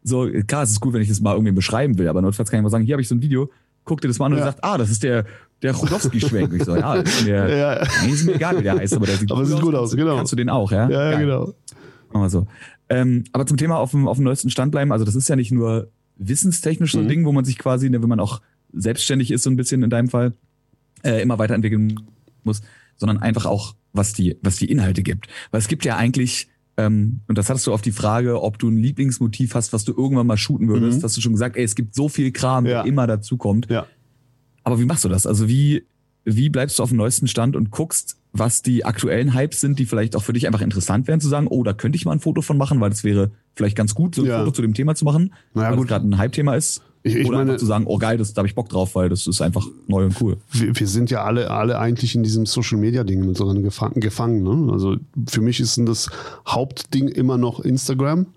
So, 0.04 0.28
klar, 0.48 0.64
es 0.64 0.72
ist 0.72 0.80
gut, 0.80 0.94
wenn 0.94 1.02
ich 1.02 1.10
das 1.10 1.22
mal 1.22 1.34
irgendwie 1.34 1.52
beschreiben 1.52 1.98
will, 1.98 2.08
aber 2.08 2.22
notfalls 2.22 2.50
kann 2.50 2.60
ich 2.60 2.64
mal 2.64 2.70
sagen, 2.70 2.84
hier 2.86 2.94
habe 2.96 3.02
ich 3.02 3.08
so 3.08 3.16
ein 3.16 3.22
Video, 3.22 3.50
guck 3.86 4.02
dir 4.02 4.08
das 4.08 4.18
mal 4.20 4.28
an 4.28 4.34
und 4.34 4.40
Ja. 4.40 4.46
sagt, 4.46 4.64
ah, 4.64 4.78
das 4.78 4.90
ist 4.90 5.04
der, 5.04 5.26
der 5.62 5.74
Rudowski-Schwenk. 5.76 6.54
Ich 6.54 6.64
so, 6.64 6.76
ja, 6.76 6.96
ist 7.02 7.24
mir, 7.26 7.56
Ja, 7.58 7.88
nee, 8.06 8.12
ist 8.12 8.26
mir 8.26 8.36
egal, 8.36 8.58
wie 8.60 8.64
der 8.64 8.76
heißt, 8.78 8.94
aber 8.96 9.06
der 9.06 9.18
sieht 9.18 9.32
Aber 9.32 9.46
sieht 9.46 9.62
gut 9.62 9.76
aus, 9.76 9.92
du- 9.92 9.98
genau. 9.98 10.16
Kannst 10.18 10.32
du 10.32 10.36
den 10.36 10.50
auch, 10.50 10.72
ja? 10.72 10.90
ja, 10.90 11.12
ja 11.12 11.20
genau. 11.20 11.54
Machen 12.12 12.22
wir 12.24 12.30
so. 12.30 12.48
Ähm, 12.90 13.24
aber 13.32 13.46
zum 13.46 13.58
Thema 13.58 13.78
auf 13.78 13.92
dem, 13.92 14.08
auf 14.08 14.18
dem 14.18 14.24
neuesten 14.26 14.50
Stand 14.50 14.72
bleiben, 14.72 14.92
also 14.92 15.06
das 15.06 15.16
ist 15.16 15.30
ja 15.30 15.36
nicht 15.36 15.52
nur 15.52 15.90
wissenstechnisch 16.18 16.92
so 16.94 17.00
ein 17.00 17.06
Mhm. 17.06 17.10
Ding, 17.10 17.26
wo 17.26 17.32
man 17.32 17.46
sich 17.46 17.58
quasi, 17.58 17.90
ne, 17.90 18.02
wenn 18.02 18.10
man 18.10 18.20
auch 18.20 18.42
selbstständig 18.74 19.32
ist, 19.32 19.44
so 19.44 19.50
ein 19.50 19.56
bisschen 19.56 19.84
in 19.84 19.90
deinem 19.90 20.08
Fall, 20.10 20.34
äh, 21.04 21.22
immer 21.22 21.40
weiterentwickeln 21.40 22.00
muss, 22.44 22.62
sondern 22.98 23.18
einfach 23.20 23.46
auch, 23.46 23.76
was 23.94 24.14
die, 24.14 24.38
was 24.42 24.58
die 24.58 24.70
Inhalte 24.72 25.04
gibt. 25.04 25.28
Weil 25.52 25.60
es 25.60 25.68
gibt 25.68 25.84
ja 25.86 25.96
eigentlich, 25.98 26.48
ähm, 26.86 27.22
und 27.28 27.38
das 27.38 27.50
hattest 27.50 27.68
du 27.68 27.74
auf 27.74 27.82
die 27.82 27.92
Frage, 27.92 28.42
ob 28.42 28.58
du 28.60 28.70
ein 28.70 28.78
Lieblingsmotiv 28.78 29.56
hast, 29.56 29.74
was 29.74 29.84
du 29.84 29.94
irgendwann 29.96 30.28
mal 30.28 30.38
shooten 30.38 30.68
würdest, 30.68 31.00
Mhm. 31.00 31.04
hast 31.04 31.18
du 31.18 31.22
schon 31.22 31.32
gesagt, 31.34 31.56
ey, 31.58 31.64
es 31.64 31.76
gibt 31.76 31.96
so 31.96 32.10
viel 32.10 32.32
Kram, 32.32 32.66
Ja. 32.66 32.82
der 32.84 32.86
immer 32.86 33.08
dazukommt. 33.08 33.68
Ja. 33.70 33.86
Aber 34.64 34.80
wie 34.80 34.86
machst 34.86 35.04
du 35.04 35.10
das? 35.10 35.26
Also 35.26 35.48
wie, 35.48 35.84
wie 36.24 36.50
bleibst 36.50 36.78
du 36.80 36.84
auf 36.84 36.90
dem 36.90 36.98
neuesten 36.98 37.28
Stand 37.28 37.56
und 37.56 37.72
guckst, 37.72 38.18
was 38.34 38.62
die 38.62 38.86
aktuellen 38.86 39.34
Hypes 39.34 39.60
sind, 39.60 39.80
die 39.80 39.86
vielleicht 39.86 40.16
auch 40.16 40.24
für 40.24 40.34
dich 40.34 40.48
einfach 40.48 40.62
interessant 40.62 41.08
wären, 41.08 41.20
zu 41.20 41.28
sagen, 41.28 41.48
oh, 41.50 41.64
da 41.64 41.74
könnte 41.74 41.96
ich 41.98 42.06
mal 42.06 42.14
ein 42.14 42.20
Foto 42.20 42.42
von 42.42 42.58
machen, 42.58 42.80
weil 42.80 42.90
das 42.90 43.04
wäre 43.04 43.32
vielleicht 43.56 43.76
ganz 43.76 43.94
gut, 43.96 44.16
so 44.16 44.22
ein 44.22 44.28
Ja. 44.28 44.40
Foto 44.40 44.52
zu 44.52 44.62
dem 44.62 44.74
Thema 44.74 44.96
zu 44.96 45.04
machen, 45.04 45.34
Naja, 45.54 45.72
weil 45.72 45.80
es 45.80 45.88
gerade 45.88 46.08
ein 46.08 46.18
Hype-Thema 46.18 46.56
ist. 46.56 46.82
Ich, 47.04 47.16
ich 47.16 47.28
Oder 47.28 47.40
meine, 47.40 47.58
zu 47.58 47.66
sagen, 47.66 47.86
oh 47.88 47.98
geil, 47.98 48.18
das, 48.18 48.34
da 48.34 48.40
habe 48.40 48.48
ich 48.48 48.54
Bock 48.54 48.70
drauf, 48.70 48.94
weil 48.94 49.10
das 49.10 49.26
ist 49.26 49.42
einfach 49.42 49.66
neu 49.88 50.06
und 50.06 50.22
cool. 50.22 50.38
wir, 50.52 50.80
wir 50.80 50.88
sind 50.88 51.10
ja 51.10 51.24
alle, 51.24 51.50
alle 51.50 51.80
eigentlich 51.80 52.14
in 52.14 52.22
diesem 52.22 52.46
Social 52.46 52.78
Media 52.78 53.04
Ding 53.04 53.26
mit 53.26 53.40
drin 53.40 53.64
gefangen. 53.64 54.00
gefangen 54.00 54.44
ne? 54.44 54.72
Also 54.72 54.98
für 55.28 55.42
mich 55.42 55.60
ist 55.60 55.80
das 55.86 56.12
Hauptding 56.48 57.08
immer 57.08 57.40
noch 57.40 57.60
Instagram, 57.60 58.28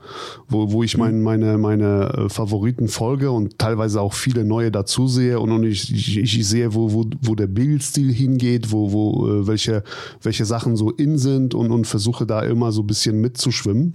wo, 0.49 0.73
wo 0.73 0.83
ich 0.83 0.97
mein, 0.97 1.21
meine, 1.21 1.59
meine 1.59 2.09
äh, 2.15 2.29
Favoriten 2.31 2.89
folge 2.89 3.31
und 3.31 3.59
teilweise 3.59 4.01
auch 4.01 4.15
viele 4.15 4.45
neue 4.45 4.71
dazu 4.71 5.09
sehe 5.09 5.41
und, 5.41 5.53
und 5.53 5.65
ich, 5.65 5.93
ich, 5.93 6.19
ich 6.19 6.49
sehe, 6.49 6.75
wo, 6.75 6.91
wo, 6.93 7.05
wo 7.21 7.35
der 7.35 7.49
Bildstil 7.49 8.11
hingeht, 8.13 8.73
wo, 8.73 8.93
wo 8.93 9.29
äh, 9.29 9.47
welche, 9.47 9.85
welche 10.23 10.47
Sachen 10.47 10.77
so 10.77 10.91
in 10.91 11.19
sind 11.19 11.55
und, 11.55 11.71
und 11.71 11.87
versuche 11.87 12.25
da 12.25 12.41
immer 12.41 12.73
so 12.73 12.83
ein 12.83 12.87
bisschen 12.87 13.21
mitzuschwimmen. 13.21 13.95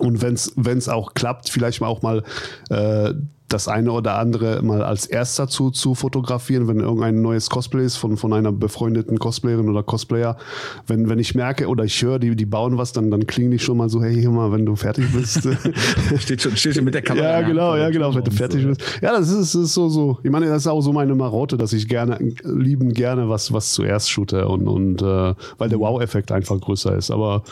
Und 0.00 0.22
wenn 0.22 0.34
es 0.78 0.88
auch 0.88 1.14
klappt, 1.14 1.48
vielleicht 1.48 1.80
auch 1.82 2.02
mal 2.02 2.24
äh, 2.68 3.14
das 3.48 3.68
eine 3.68 3.92
oder 3.92 4.18
andere 4.18 4.62
mal 4.62 4.82
als 4.82 5.06
erster 5.06 5.48
zu, 5.48 5.70
zu 5.70 5.94
fotografieren, 5.94 6.66
wenn 6.66 6.80
irgendein 6.80 7.20
neues 7.20 7.50
Cosplay 7.50 7.84
ist 7.84 7.96
von, 7.96 8.16
von 8.16 8.32
einer 8.32 8.52
befreundeten 8.52 9.18
Cosplayerin 9.18 9.68
oder 9.68 9.82
Cosplayer. 9.82 10.38
Wenn, 10.86 11.08
wenn 11.08 11.18
ich 11.18 11.34
merke 11.34 11.68
oder 11.68 11.84
ich 11.84 12.02
höre, 12.02 12.18
die, 12.18 12.34
die 12.36 12.46
bauen 12.46 12.78
was, 12.78 12.92
dann, 12.92 13.10
dann 13.10 13.26
klinge 13.26 13.56
ich 13.56 13.62
schon 13.62 13.76
mal 13.76 13.88
so, 13.88 14.02
hey, 14.02 14.14
hier 14.14 14.30
mal, 14.30 14.50
wenn 14.50 14.64
du 14.64 14.76
fertig 14.76 15.12
bist. 15.12 15.46
Steht 16.18 16.42
schon, 16.42 16.56
steht 16.56 16.74
schon 16.74 16.84
mit 16.84 16.94
der 16.94 17.02
Kamera. 17.02 17.24
ja, 17.24 17.38
in 17.38 17.44
der 17.44 17.48
genau, 17.54 17.76
ja, 17.76 17.90
genau, 17.90 18.14
wenn 18.14 18.24
du 18.24 18.30
fertig 18.30 18.62
so. 18.62 18.68
bist. 18.68 18.82
Ja, 19.02 19.12
das 19.12 19.28
ist, 19.30 19.54
ist 19.54 19.74
so, 19.74 19.88
so. 19.88 20.18
Ich 20.22 20.30
meine, 20.30 20.46
das 20.46 20.62
ist 20.62 20.66
auch 20.66 20.80
so 20.80 20.92
meine 20.92 21.14
Marotte, 21.14 21.56
dass 21.56 21.72
ich 21.72 21.86
gerne, 21.86 22.18
lieben 22.42 22.92
gerne 22.92 23.28
was, 23.28 23.52
was 23.52 23.72
zuerst 23.72 24.10
shoote 24.10 24.48
und, 24.48 24.66
und 24.66 25.02
äh, 25.02 25.34
weil 25.58 25.68
der 25.68 25.78
Wow-Effekt 25.78 26.32
einfach 26.32 26.58
größer 26.60 26.96
ist. 26.96 27.10
Aber 27.10 27.42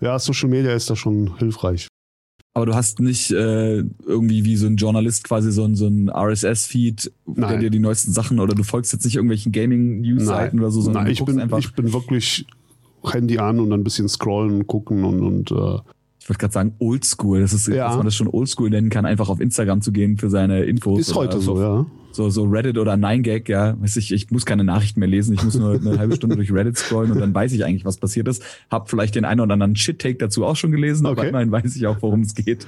ja, 0.00 0.18
Social 0.18 0.48
Media 0.48 0.72
ist 0.72 0.88
da 0.90 0.96
schon 0.96 1.36
hilfreich. 1.38 1.89
Aber 2.52 2.66
du 2.66 2.74
hast 2.74 2.98
nicht 2.98 3.30
äh, 3.30 3.78
irgendwie 4.06 4.44
wie 4.44 4.56
so 4.56 4.66
ein 4.66 4.76
Journalist 4.76 5.22
quasi 5.24 5.52
so 5.52 5.64
ein, 5.64 5.76
so 5.76 5.86
ein 5.86 6.10
RSS-Feed, 6.10 7.12
der 7.26 7.58
dir 7.58 7.70
die 7.70 7.78
neuesten 7.78 8.12
Sachen 8.12 8.40
oder 8.40 8.54
du 8.54 8.64
folgst 8.64 8.92
jetzt 8.92 9.04
nicht 9.04 9.14
irgendwelchen 9.14 9.52
Gaming-News-Seiten 9.52 10.58
oder 10.58 10.70
so, 10.72 10.80
sondern 10.80 11.04
Nein, 11.04 11.12
ich 11.12 11.24
bin, 11.24 11.38
einfach. 11.38 11.58
ich 11.58 11.72
bin 11.74 11.92
wirklich 11.92 12.46
Handy 13.04 13.38
an 13.38 13.60
und 13.60 13.72
ein 13.72 13.84
bisschen 13.84 14.08
scrollen 14.08 14.52
und 14.52 14.66
gucken 14.66 15.04
und, 15.04 15.20
und 15.22 15.50
äh, 15.52 15.78
Ich 16.18 16.28
wollte 16.28 16.40
gerade 16.40 16.52
sagen, 16.52 16.74
oldschool. 16.80 17.40
Das 17.40 17.52
ist, 17.52 17.68
Ja. 17.68 17.86
dass 17.86 17.96
man 17.96 18.04
das 18.06 18.16
schon 18.16 18.26
oldschool 18.28 18.68
nennen 18.68 18.90
kann, 18.90 19.06
einfach 19.06 19.28
auf 19.28 19.40
Instagram 19.40 19.80
zu 19.80 19.92
gehen 19.92 20.18
für 20.18 20.28
seine 20.28 20.64
Infos. 20.64 20.98
Ist 21.00 21.14
heute 21.14 21.40
so, 21.40 21.60
ja. 21.60 21.86
So, 22.20 22.28
so 22.28 22.44
Reddit 22.44 22.76
oder 22.76 22.92
9gag, 22.94 23.48
ja. 23.48 23.80
Weiß 23.80 23.96
ich, 23.96 24.12
ich 24.12 24.30
muss 24.30 24.44
keine 24.44 24.62
Nachrichten 24.62 25.00
mehr 25.00 25.08
lesen. 25.08 25.32
Ich 25.34 25.42
muss 25.42 25.54
nur 25.58 25.72
eine 25.74 25.98
halbe 25.98 26.16
Stunde 26.16 26.36
durch 26.36 26.52
Reddit 26.52 26.76
scrollen 26.76 27.12
und 27.12 27.18
dann 27.18 27.34
weiß 27.34 27.52
ich 27.52 27.64
eigentlich, 27.64 27.86
was 27.86 27.96
passiert 27.96 28.28
ist. 28.28 28.42
Hab 28.70 28.90
vielleicht 28.90 29.14
den 29.14 29.24
einen 29.24 29.40
oder 29.40 29.54
anderen 29.54 29.74
Shit-Take 29.74 30.18
dazu 30.18 30.44
auch 30.44 30.56
schon 30.56 30.70
gelesen, 30.70 31.06
aber 31.06 31.20
Okay. 31.20 31.28
immerhin 31.30 31.50
weiß 31.50 31.74
ich 31.76 31.86
auch, 31.86 31.96
worum 32.02 32.20
es 32.20 32.34
geht. 32.34 32.66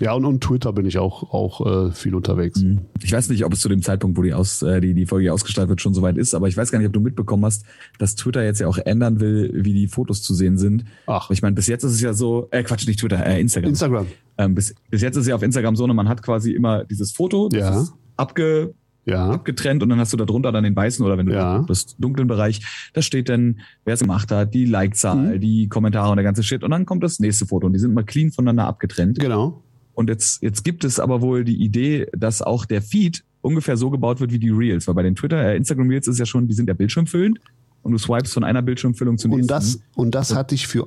Ja, 0.00 0.14
und, 0.14 0.24
und 0.24 0.42
Twitter 0.42 0.72
bin 0.72 0.84
ich 0.86 0.98
auch, 0.98 1.32
auch 1.32 1.88
äh, 1.88 1.92
viel 1.92 2.14
unterwegs. 2.14 2.62
Ich 3.02 3.12
weiß 3.12 3.28
nicht, 3.28 3.44
ob 3.44 3.52
es 3.52 3.60
zu 3.60 3.68
dem 3.68 3.82
Zeitpunkt, 3.82 4.16
wo 4.18 4.22
die, 4.22 4.34
aus, 4.34 4.60
äh, 4.62 4.80
die, 4.80 4.94
die 4.94 5.06
Folge 5.06 5.32
ausgestrahlt 5.32 5.68
wird, 5.68 5.80
schon 5.80 5.94
soweit 5.94 6.16
ist, 6.18 6.34
aber 6.34 6.48
ich 6.48 6.56
weiß 6.56 6.72
gar 6.72 6.78
nicht, 6.78 6.88
ob 6.88 6.92
du 6.94 7.00
mitbekommen 7.00 7.44
hast, 7.44 7.64
dass 7.98 8.16
Twitter 8.16 8.42
jetzt 8.44 8.58
ja 8.60 8.66
auch 8.66 8.78
ändern 8.78 9.20
will, 9.20 9.50
wie 9.64 9.72
die 9.74 9.86
Fotos 9.86 10.22
zu 10.22 10.34
sehen 10.34 10.58
sind. 10.58 10.84
Ach. 11.06 11.30
Ich 11.30 11.40
meine, 11.40 11.54
bis 11.54 11.68
jetzt 11.68 11.84
ist 11.84 11.92
es 11.92 12.00
ja 12.00 12.14
so, 12.14 12.48
äh, 12.50 12.62
Quatsch, 12.64 12.86
nicht 12.86 12.98
Twitter, 13.00 13.24
äh, 13.24 13.40
Instagram. 13.40 13.68
Instagram. 13.70 14.06
ähm, 14.38 14.54
bis, 14.54 14.74
bis 14.90 15.02
jetzt 15.02 15.16
ist 15.16 15.22
es 15.22 15.28
ja 15.28 15.36
auf 15.36 15.42
Instagram 15.42 15.76
so, 15.76 15.86
ne, 15.86 15.94
man 15.94 16.08
hat 16.08 16.22
quasi 16.22 16.52
immer 16.52 16.84
dieses 16.84 17.12
Foto, 17.12 17.48
das 17.48 17.60
Ja. 17.60 17.80
ist 17.82 17.92
abge, 18.22 18.74
Ja. 19.04 19.30
abgetrennt 19.30 19.82
und 19.82 19.88
dann 19.88 19.98
hast 19.98 20.12
du 20.12 20.16
da 20.16 20.24
drunter 20.24 20.52
dann 20.52 20.62
den 20.64 20.76
weißen 20.76 21.04
oder 21.04 21.18
wenn 21.18 21.26
du 21.26 21.32
Ja. 21.34 21.64
das 21.66 21.96
dunklen 21.98 22.28
Bereich, 22.28 22.60
da 22.94 23.02
steht 23.02 23.28
dann, 23.28 23.58
wer 23.84 23.94
es 23.94 24.00
gemacht 24.00 24.30
hat, 24.30 24.54
die 24.54 24.64
Like-Zahl, 24.64 25.36
Mhm. 25.36 25.40
die 25.40 25.68
Kommentare 25.68 26.10
und 26.10 26.16
der 26.16 26.24
ganze 26.24 26.42
Shit 26.44 26.62
und 26.62 26.70
dann 26.70 26.86
kommt 26.86 27.02
das 27.02 27.18
nächste 27.18 27.44
Foto 27.46 27.66
und 27.66 27.72
die 27.72 27.80
sind 27.80 27.94
mal 27.94 28.04
clean 28.04 28.30
voneinander 28.30 28.66
abgetrennt. 28.66 29.18
Genau. 29.18 29.62
Und 29.94 30.08
jetzt, 30.08 30.40
jetzt 30.42 30.62
gibt 30.64 30.84
es 30.84 31.00
aber 31.00 31.20
wohl 31.20 31.44
die 31.44 31.56
Idee, 31.62 32.06
dass 32.16 32.40
auch 32.42 32.64
der 32.64 32.80
Feed 32.80 33.24
ungefähr 33.40 33.76
so 33.76 33.90
gebaut 33.90 34.20
wird 34.20 34.32
wie 34.32 34.38
die 34.38 34.50
Reels, 34.50 34.86
weil 34.86 34.94
bei 34.94 35.02
den 35.02 35.16
Twitter, 35.16 35.36
äh, 35.48 35.56
Instagram 35.56 35.88
Reels 35.90 36.06
ist 36.06 36.18
ja 36.20 36.24
schon, 36.24 36.46
die 36.46 36.54
sind 36.54 36.68
ja 36.68 36.74
bildschirmfüllend 36.74 37.40
und 37.82 37.90
du 37.92 37.98
swipest 37.98 38.32
von 38.32 38.44
einer 38.44 38.62
Bildschirmfüllung 38.62 39.18
zur 39.18 39.32
Und 39.32 39.38
nächsten. 39.38 39.48
das, 39.48 39.80
und 39.96 40.14
das 40.14 40.34
hatte 40.34 40.54
ich 40.54 40.68
für 40.68 40.86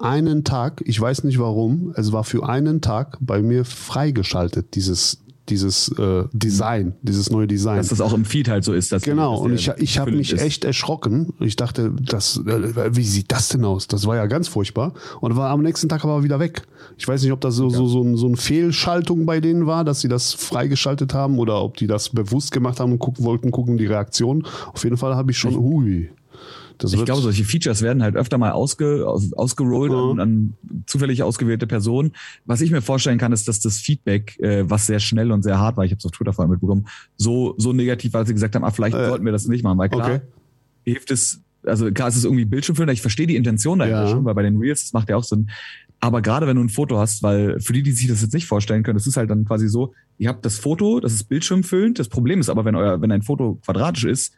einen 0.00 0.42
Tag, 0.42 0.82
ich 0.86 1.00
weiß 1.00 1.22
nicht 1.22 1.38
warum, 1.38 1.92
es 1.96 2.10
war 2.12 2.24
für 2.24 2.46
einen 2.48 2.80
Tag 2.80 3.16
bei 3.20 3.40
mir 3.40 3.64
freigeschaltet, 3.64 4.74
dieses, 4.74 5.23
dieses 5.48 5.88
äh, 5.98 6.24
Design, 6.32 6.94
dieses 7.02 7.30
neue 7.30 7.46
Design. 7.46 7.76
dass 7.76 7.88
das 7.88 8.00
auch 8.00 8.14
im 8.14 8.24
Feed 8.24 8.48
halt 8.48 8.64
so 8.64 8.72
ist. 8.72 8.92
Dass 8.92 9.02
Genau, 9.02 9.36
und 9.36 9.54
ich, 9.54 9.68
ich 9.76 9.98
habe 9.98 10.12
mich 10.12 10.32
ist. 10.32 10.40
echt 10.40 10.64
erschrocken. 10.64 11.34
Ich 11.40 11.56
dachte, 11.56 11.92
das, 12.00 12.40
äh, 12.46 12.96
wie 12.96 13.04
sieht 13.04 13.30
das 13.30 13.48
denn 13.50 13.64
aus? 13.64 13.86
Das 13.86 14.06
war 14.06 14.16
ja 14.16 14.26
ganz 14.26 14.48
furchtbar. 14.48 14.94
Und 15.20 15.36
war 15.36 15.50
am 15.50 15.62
nächsten 15.62 15.88
Tag 15.88 16.04
aber 16.04 16.22
wieder 16.22 16.40
weg. 16.40 16.62
Ich 16.96 17.06
weiß 17.06 17.22
nicht, 17.22 17.32
ob 17.32 17.40
das 17.40 17.54
so, 17.54 17.68
so, 17.68 17.86
so, 17.86 18.02
ein, 18.02 18.16
so 18.16 18.26
eine 18.26 18.36
Fehlschaltung 18.36 19.26
bei 19.26 19.40
denen 19.40 19.66
war, 19.66 19.84
dass 19.84 20.00
sie 20.00 20.08
das 20.08 20.32
freigeschaltet 20.32 21.12
haben 21.14 21.38
oder 21.38 21.62
ob 21.62 21.76
die 21.76 21.86
das 21.86 22.10
bewusst 22.10 22.52
gemacht 22.52 22.80
haben 22.80 22.92
und 22.92 22.98
gucken, 22.98 23.24
wollten 23.24 23.50
gucken, 23.50 23.76
die 23.76 23.86
Reaktion. 23.86 24.46
Auf 24.72 24.84
jeden 24.84 24.96
Fall 24.96 25.14
habe 25.14 25.30
ich 25.30 25.38
schon, 25.38 25.56
hui. 25.56 26.10
Das 26.78 26.92
Ich 26.92 27.04
glaube, 27.04 27.22
solche 27.22 27.44
Features 27.44 27.82
werden 27.82 28.02
halt 28.02 28.16
öfter 28.16 28.36
mal 28.38 28.50
ausge, 28.52 29.06
aus, 29.08 29.32
ausgerollt 29.32 29.92
an, 29.92 30.12
Mhm. 30.14 30.20
an 30.20 30.54
zufällig 30.86 31.22
ausgewählte 31.22 31.66
Personen. 31.66 32.12
Was 32.44 32.60
ich 32.60 32.70
mir 32.70 32.82
vorstellen 32.82 33.18
kann, 33.18 33.32
ist, 33.32 33.46
dass 33.48 33.60
das 33.60 33.78
Feedback, 33.78 34.38
äh, 34.40 34.68
was 34.68 34.86
sehr 34.86 34.98
schnell 35.00 35.30
und 35.32 35.42
sehr 35.42 35.58
hart 35.58 35.76
war, 35.76 35.84
ich 35.84 35.92
habe 35.92 35.98
es 35.98 36.04
auf 36.04 36.10
Twitter 36.12 36.32
vorher 36.32 36.50
mitbekommen, 36.50 36.86
so, 37.16 37.54
so 37.58 37.72
negativ 37.72 38.12
war, 38.12 38.22
dass 38.22 38.28
sie 38.28 38.34
gesagt 38.34 38.54
haben, 38.56 38.64
ah, 38.64 38.70
vielleicht 38.70 38.96
Äh, 38.96 39.06
sollten 39.08 39.24
wir 39.24 39.32
das 39.32 39.46
nicht 39.46 39.62
machen, 39.62 39.78
weil 39.78 39.88
klar, 39.88 40.08
okay. 40.16 40.20
hilft 40.84 41.10
es, 41.10 41.40
also 41.64 41.90
klar, 41.92 42.08
es 42.08 42.16
ist 42.16 42.24
irgendwie 42.24 42.44
Bildschirmfüller, 42.44 42.92
ich 42.92 43.00
verstehe 43.00 43.26
die 43.26 43.36
Intention 43.36 43.78
dahinter 43.78 44.02
Ja. 44.04 44.08
schon, 44.08 44.24
weil 44.24 44.34
bei 44.34 44.42
den 44.42 44.56
Reels, 44.58 44.82
das 44.82 44.92
macht 44.92 45.08
ja 45.08 45.16
auch 45.16 45.24
Sinn. 45.24 45.48
Aber 46.00 46.20
gerade 46.20 46.46
wenn 46.46 46.56
du 46.56 46.62
ein 46.62 46.68
Foto 46.68 46.98
hast, 46.98 47.22
weil 47.22 47.60
für 47.60 47.72
die, 47.72 47.82
die 47.82 47.92
sich 47.92 48.08
das 48.08 48.20
jetzt 48.20 48.34
nicht 48.34 48.46
vorstellen 48.46 48.82
können, 48.82 48.98
das 48.98 49.06
ist 49.06 49.16
halt 49.16 49.30
dann 49.30 49.46
quasi 49.46 49.68
so, 49.68 49.94
ihr 50.18 50.28
habt 50.28 50.44
das 50.44 50.58
Foto, 50.58 51.00
das 51.00 51.14
ist 51.14 51.24
bildschirmfüllend. 51.24 51.98
Das 51.98 52.08
Problem 52.08 52.40
ist 52.40 52.50
aber, 52.50 52.66
wenn 52.66 52.74
euer, 52.74 53.00
wenn 53.00 53.10
ein 53.10 53.22
Foto 53.22 53.58
quadratisch 53.64 54.04
ist, 54.04 54.34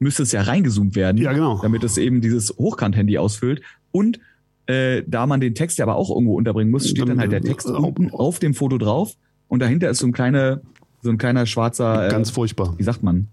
müsste 0.00 0.24
es 0.24 0.32
ja 0.32 0.42
reingezoomt 0.42 0.96
werden, 0.96 1.18
Ja, 1.18 1.32
genau. 1.32 1.60
damit 1.62 1.84
es 1.84 1.96
eben 1.98 2.20
dieses 2.20 2.50
Hochkant-Handy 2.58 3.18
ausfüllt. 3.18 3.62
Und 3.92 4.18
äh, 4.66 5.02
da 5.06 5.26
man 5.26 5.40
den 5.40 5.54
Text 5.54 5.78
ja 5.78 5.84
aber 5.84 5.94
auch 5.96 6.10
irgendwo 6.10 6.36
unterbringen 6.36 6.70
muss, 6.70 6.88
steht 6.88 7.08
dann 7.08 7.20
halt 7.20 7.32
der 7.32 7.42
Text 7.42 7.68
Äh, 7.68 7.72
unten 7.72 8.10
auf 8.10 8.38
dem 8.38 8.54
Foto 8.54 8.78
drauf 8.78 9.14
und 9.48 9.60
dahinter 9.60 9.88
ist 9.90 9.98
so 9.98 10.06
ein 10.06 10.12
kleiner, 10.12 10.60
so 11.02 11.10
ein 11.10 11.18
kleiner 11.18 11.44
schwarzer, 11.46 12.06
äh, 12.06 12.10
Ganz 12.10 12.30
furchtbar. 12.30 12.74
wie 12.78 12.82
sagt 12.82 13.02
man, 13.02 13.28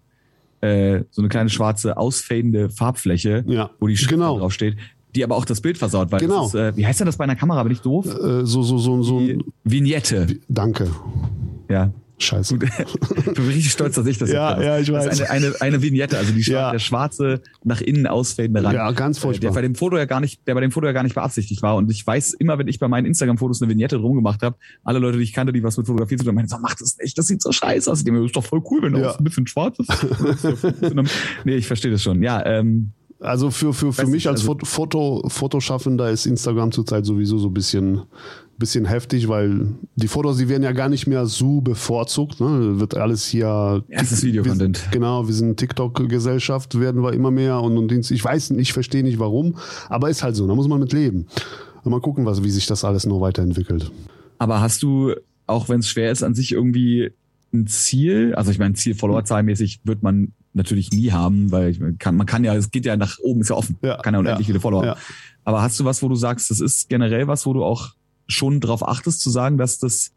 äh, 0.61 1.03
so 1.11 1.21
eine 1.21 1.29
kleine 1.29 1.49
schwarze 1.49 1.97
ausfadende 1.97 2.69
Farbfläche, 2.69 3.43
Ja, 3.47 3.69
wo 3.79 3.87
die 3.87 3.95
Schrift 3.97 4.11
genau. 4.11 4.39
drauf 4.39 4.51
steht, 4.53 4.75
die 5.15 5.23
aber 5.23 5.35
auch 5.35 5.45
das 5.45 5.61
Bild 5.61 5.77
versaut, 5.77 6.11
weil 6.11 6.19
Genau. 6.19 6.47
ist, 6.47 6.55
äh, 6.55 6.75
wie 6.75 6.85
heißt 6.85 6.99
denn 6.99 7.05
das 7.05 7.17
bei 7.17 7.23
einer 7.23 7.35
Kamera, 7.35 7.61
bin 7.63 7.71
ich 7.71 7.81
doof? 7.81 8.05
Äh, 8.07 8.45
so, 8.45 8.63
so, 8.63 8.77
so, 8.77 9.03
so. 9.03 9.19
Die 9.19 9.39
Vignette. 9.63 10.27
Danke. 10.49 10.89
Ja. 11.69 11.91
Scheiße. 12.19 12.55
Ich 12.55 12.59
bin 12.59 13.45
richtig 13.45 13.71
stolz, 13.71 13.93
dass 13.95 14.07
ich 14.07 14.17
das 14.17 14.31
Ja, 14.31 14.55
jetzt 14.57 14.65
ja, 14.65 14.79
ich 14.79 14.87
Das 14.87 15.05
weiß. 15.05 15.19
ist 15.19 15.29
eine, 15.29 15.45
eine, 15.49 15.61
eine 15.61 15.81
Vignette, 15.83 16.17
also 16.17 16.31
die, 16.33 16.41
schwa- 16.43 16.51
Ja. 16.51 16.71
der 16.71 16.79
schwarze, 16.79 17.41
nach 17.63 17.79
innen 17.79 18.07
ausfadende 18.07 18.63
Rand. 18.63 18.73
Ja, 18.73 18.89
ganz 18.91 19.17
Äh, 19.17 19.21
Der 19.21 19.27
furchtbar. 19.29 19.53
bei 19.53 19.61
dem 19.61 19.75
Foto 19.75 19.97
ja 19.97 20.05
gar 20.05 20.19
nicht, 20.19 20.47
der 20.47 20.55
bei 20.55 20.61
dem 20.61 20.71
Foto 20.71 20.87
ja 20.87 20.93
gar 20.93 21.03
nicht 21.03 21.13
beabsichtigt 21.13 21.61
war. 21.61 21.75
Und 21.75 21.91
ich 21.91 22.05
weiß 22.07 22.33
immer, 22.33 22.57
wenn 22.57 22.67
ich 22.67 22.79
bei 22.79 22.87
meinen 22.87 23.05
Instagram-Fotos 23.05 23.61
eine 23.61 23.69
Vignette 23.69 23.97
drum 23.97 24.15
gemacht 24.15 24.41
habe, 24.41 24.55
alle 24.83 24.97
Leute, 24.97 25.17
die 25.19 25.23
ich 25.25 25.33
kannte, 25.33 25.53
die 25.53 25.61
was 25.61 25.77
mit 25.77 25.85
Fotografie 25.85 26.15
zu 26.15 26.23
tun 26.23 26.29
haben, 26.29 26.35
meinen, 26.37 26.47
so, 26.47 26.57
mach 26.59 26.73
das 26.73 26.97
nicht, 26.97 27.15
das 27.17 27.27
sieht 27.27 27.41
so 27.43 27.51
scheiße 27.51 27.91
aus. 27.91 27.99
Ich 27.99 28.03
denke 28.05 28.19
mir, 28.19 28.25
das 28.25 28.29
ist 28.31 28.35
doch 28.35 28.43
voll 28.45 28.63
cool, 28.71 28.81
wenn 28.81 28.93
da 28.93 28.99
Ja. 28.99 29.11
auch 29.11 29.19
ein 29.19 29.23
bisschen 29.23 29.45
schwarz 29.45 29.77
ist. 29.77 29.87
nee, 31.45 31.55
ich 31.55 31.67
verstehe 31.67 31.91
das 31.91 32.01
schon. 32.01 32.23
Ja, 32.23 32.43
ähm, 32.45 32.93
Also 33.19 33.51
für, 33.51 33.73
für, 33.73 33.93
für 33.93 34.07
mich 34.07 34.27
als 34.27 34.41
also- 34.47 34.57
Foto, 34.65 35.23
Fotoschaffender 35.27 36.09
ist 36.09 36.25
Instagram 36.25 36.71
zurzeit 36.71 37.05
sowieso 37.05 37.37
so 37.37 37.49
ein 37.49 37.53
bisschen, 37.53 38.01
bisschen 38.57 38.85
heftig, 38.85 39.27
weil 39.27 39.75
die 39.95 40.07
Fotos, 40.07 40.37
die 40.37 40.49
werden 40.49 40.63
ja 40.63 40.71
gar 40.71 40.89
nicht 40.89 41.07
mehr 41.07 41.25
so 41.25 41.61
bevorzugt. 41.61 42.39
Ne? 42.39 42.79
Wird 42.79 42.95
alles 42.95 43.25
hier. 43.27 43.47
Ja, 43.47 43.83
es 43.89 44.11
ist 44.11 44.23
Videocontent. 44.23 44.87
Genau, 44.91 45.27
wir 45.27 45.33
sind 45.33 45.57
TikTok-Gesellschaft, 45.57 46.79
werden 46.79 47.03
wir 47.03 47.13
immer 47.13 47.31
mehr 47.31 47.61
und, 47.61 47.77
und 47.77 47.91
ich 47.91 48.23
weiß 48.23 48.51
nicht, 48.51 48.61
ich 48.61 48.73
verstehe 48.73 49.03
nicht 49.03 49.19
warum, 49.19 49.55
aber 49.89 50.09
ist 50.09 50.23
halt 50.23 50.35
so, 50.35 50.47
da 50.47 50.55
muss 50.55 50.67
man 50.67 50.79
mit 50.79 50.93
leben. 50.93 51.27
Mal 51.83 52.01
gucken, 52.01 52.25
was, 52.25 52.43
wie 52.43 52.49
sich 52.49 52.65
das 52.65 52.83
alles 52.83 53.05
noch 53.05 53.21
weiterentwickelt. 53.21 53.91
aber 54.39 54.59
hast 54.59 54.83
du, 54.83 55.13
auch 55.45 55.69
wenn 55.69 55.79
es 55.79 55.87
schwer 55.87 56.11
ist, 56.11 56.21
an 56.21 56.35
sich 56.35 56.51
irgendwie 56.51 57.11
ein 57.53 57.67
Ziel? 57.67 58.35
Also 58.35 58.51
ich 58.51 58.59
meine, 58.59 58.73
Ziel 58.73 58.93
Followerzahlmäßig 58.93 59.79
wird 59.85 60.03
man 60.03 60.33
natürlich 60.53 60.91
nie 60.91 61.11
haben, 61.11 61.51
weil 61.51 61.75
man 61.79 61.97
kann, 61.97 62.17
man 62.17 62.25
kann 62.25 62.43
ja, 62.43 62.53
es 62.55 62.71
geht 62.71 62.85
ja 62.85 62.97
nach 62.97 63.19
oben, 63.19 63.41
ist 63.41 63.49
ja 63.49 63.55
offen. 63.55 63.77
Ja, 63.81 63.97
kann 63.97 64.13
ja 64.13 64.19
unendlich 64.19 64.47
ja, 64.47 64.51
viele 64.51 64.59
Follower. 64.59 64.85
ja. 64.85 64.97
Aber 65.45 65.61
hast 65.61 65.79
du 65.79 65.85
was, 65.85 66.03
wo 66.03 66.09
du 66.09 66.15
sagst, 66.15 66.51
das 66.51 66.59
ist 66.59 66.89
generell 66.89 67.27
was, 67.27 67.45
wo 67.45 67.53
du 67.53 67.63
auch 67.63 67.93
schon 68.27 68.59
drauf 68.59 68.87
achtest, 68.87 69.21
zu 69.21 69.29
sagen, 69.29 69.57
dass 69.57 69.79
das 69.79 70.11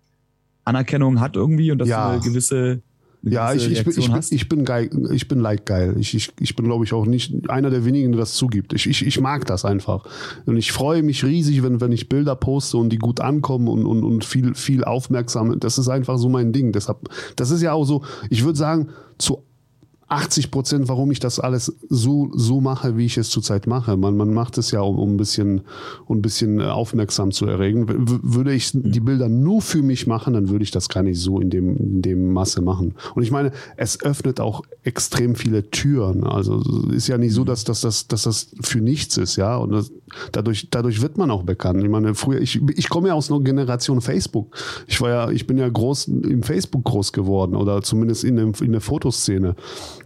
Anerkennung 0.64 1.21
hat 1.21 1.37
irgendwie 1.37 1.71
und 1.73 1.79
dass 1.79 1.88
Ja. 1.88 2.07
du 2.07 2.12
eine 2.14 2.21
gewisse, 2.21 2.83
Ja, 3.23 3.52
ich, 3.52 3.71
ich, 3.71 3.85
bin, 3.85 3.93
ich, 3.99 4.11
bin, 4.11 4.23
ich 4.31 4.49
bin 4.49 4.64
geil, 4.64 4.88
ich 5.12 5.29
bin 5.29 5.40
like 5.40 5.67
geil. 5.67 5.95
Ich, 5.99 6.14
ich, 6.14 6.33
ich 6.40 6.57
bin, 6.57 6.64
glaube 6.64 6.85
ich, 6.87 6.93
auch 6.95 7.05
nicht 7.05 7.50
einer 7.50 7.69
der 7.69 7.85
wenigen, 7.85 8.12
der 8.12 8.21
das 8.21 8.33
zugibt. 8.33 8.73
Ich, 8.73 8.87
ich, 8.87 9.05
ich 9.07 9.21
mag 9.21 9.45
das 9.45 9.67
einfach. 9.67 10.05
Und 10.47 10.57
ich 10.57 10.73
freue 10.73 11.02
mich 11.02 11.23
riesig, 11.23 11.62
wenn, 11.62 11.81
wenn 11.83 11.93
ich 11.93 12.09
Bilder 12.09 12.35
poste 12.35 12.79
und 12.79 12.88
die 12.90 12.99
gut 12.99 13.21
ankommen 13.21 13.69
und, 13.69 13.85
und, 13.85 14.05
und 14.05 14.25
viel, 14.25 14.55
viel 14.55 14.85
aufmerksam. 14.85 15.61
Das 15.61 15.76
ist 15.76 15.88
einfach 15.88 16.17
so 16.17 16.31
mein 16.31 16.52
Ding. 16.52 16.73
Deshalb, 16.73 17.11
das 17.37 17.50
ist 17.50 17.61
ja 17.61 17.73
auch 17.75 17.85
so, 17.85 18.02
ich 18.31 18.43
würde 18.45 18.59
sagen, 18.59 18.88
zu 19.19 19.45
80 20.11 20.50
Prozent, 20.50 20.88
warum 20.88 21.12
ich 21.12 21.21
das 21.21 21.38
alles 21.38 21.73
so, 21.88 22.31
so 22.35 22.61
mache, 22.61 22.97
wie 22.97 23.07
ich 23.07 23.17
es 23.17 23.31
zurzeit 23.31 23.69
mache. 23.69 23.97
Man, 23.97 24.17
man 24.17 24.35
macht 24.35 24.59
es 24.59 24.73
ja, 24.73 24.81
um, 24.81 24.99
um 24.99 25.14
ein 25.14 25.17
bisschen, 25.17 25.62
um 26.07 26.19
ein 26.19 26.23
bisschen 26.23 26.61
äh, 26.61 26.64
aufmerksam 26.64 27.31
zu 27.31 27.47
erregen. 27.47 27.88
W 27.88 28.19
würde 28.23 28.52
ich 28.52 28.73
die 28.75 29.00
Bilder 29.00 29.29
nur 29.29 29.62
für 29.62 29.83
mich 29.83 30.09
machen, 30.09 30.35
dann 30.35 30.49
würde 30.49 30.64
ich 30.64 30.73
das 30.73 30.88
gar 30.88 31.05
nicht 31.05 31.21
so 31.21 31.38
in 31.38 31.49
dem, 31.49 31.76
in 31.76 32.02
dem 32.02 32.33
Masse 32.33 32.61
machen. 32.61 32.95
Und 33.14 33.23
ich 33.23 33.31
meine, 33.31 33.52
es 33.76 34.02
öffnet 34.02 34.40
auch 34.40 34.62
extrem 34.83 35.37
viele 35.37 35.71
Türen. 35.71 36.25
Also 36.25 36.61
ist 36.90 37.07
ja 37.07 37.17
nicht 37.17 37.33
so, 37.33 37.45
dass, 37.45 37.62
dass, 37.62 37.81
dass, 37.81 38.09
dass 38.09 38.25
das 38.25 38.49
für 38.61 38.81
nichts 38.81 39.17
ist, 39.17 39.37
ja. 39.37 39.57
Und 39.57 39.71
das, 39.71 39.93
dadurch, 40.33 40.69
dadurch 40.71 41.02
wird 41.02 41.19
man 41.19 41.31
auch 41.31 41.43
bekannt. 41.43 41.83
Ich 41.83 41.88
meine, 41.88 42.14
früher, 42.14 42.40
ich, 42.40 42.61
ich 42.76 42.88
komme 42.88 43.09
ja 43.09 43.14
aus 43.14 43.31
einer 43.31 43.40
Generation 43.40 44.00
Facebook. 44.00 44.57
Ich 44.87 45.00
war 45.00 45.11
ja, 45.11 45.31
ich 45.31 45.47
bin 45.47 45.59
ja 45.59 45.69
groß 45.69 46.09
im 46.09 46.43
Facebook 46.43 46.85
groß 46.85 47.12
geworden 47.12 47.57
oder 47.57 47.83
zumindest 47.83 48.25
in, 48.25 48.37
dem, 48.37 48.52
in 48.61 48.73
der 48.73 48.81
Fotoszene. 48.81 49.55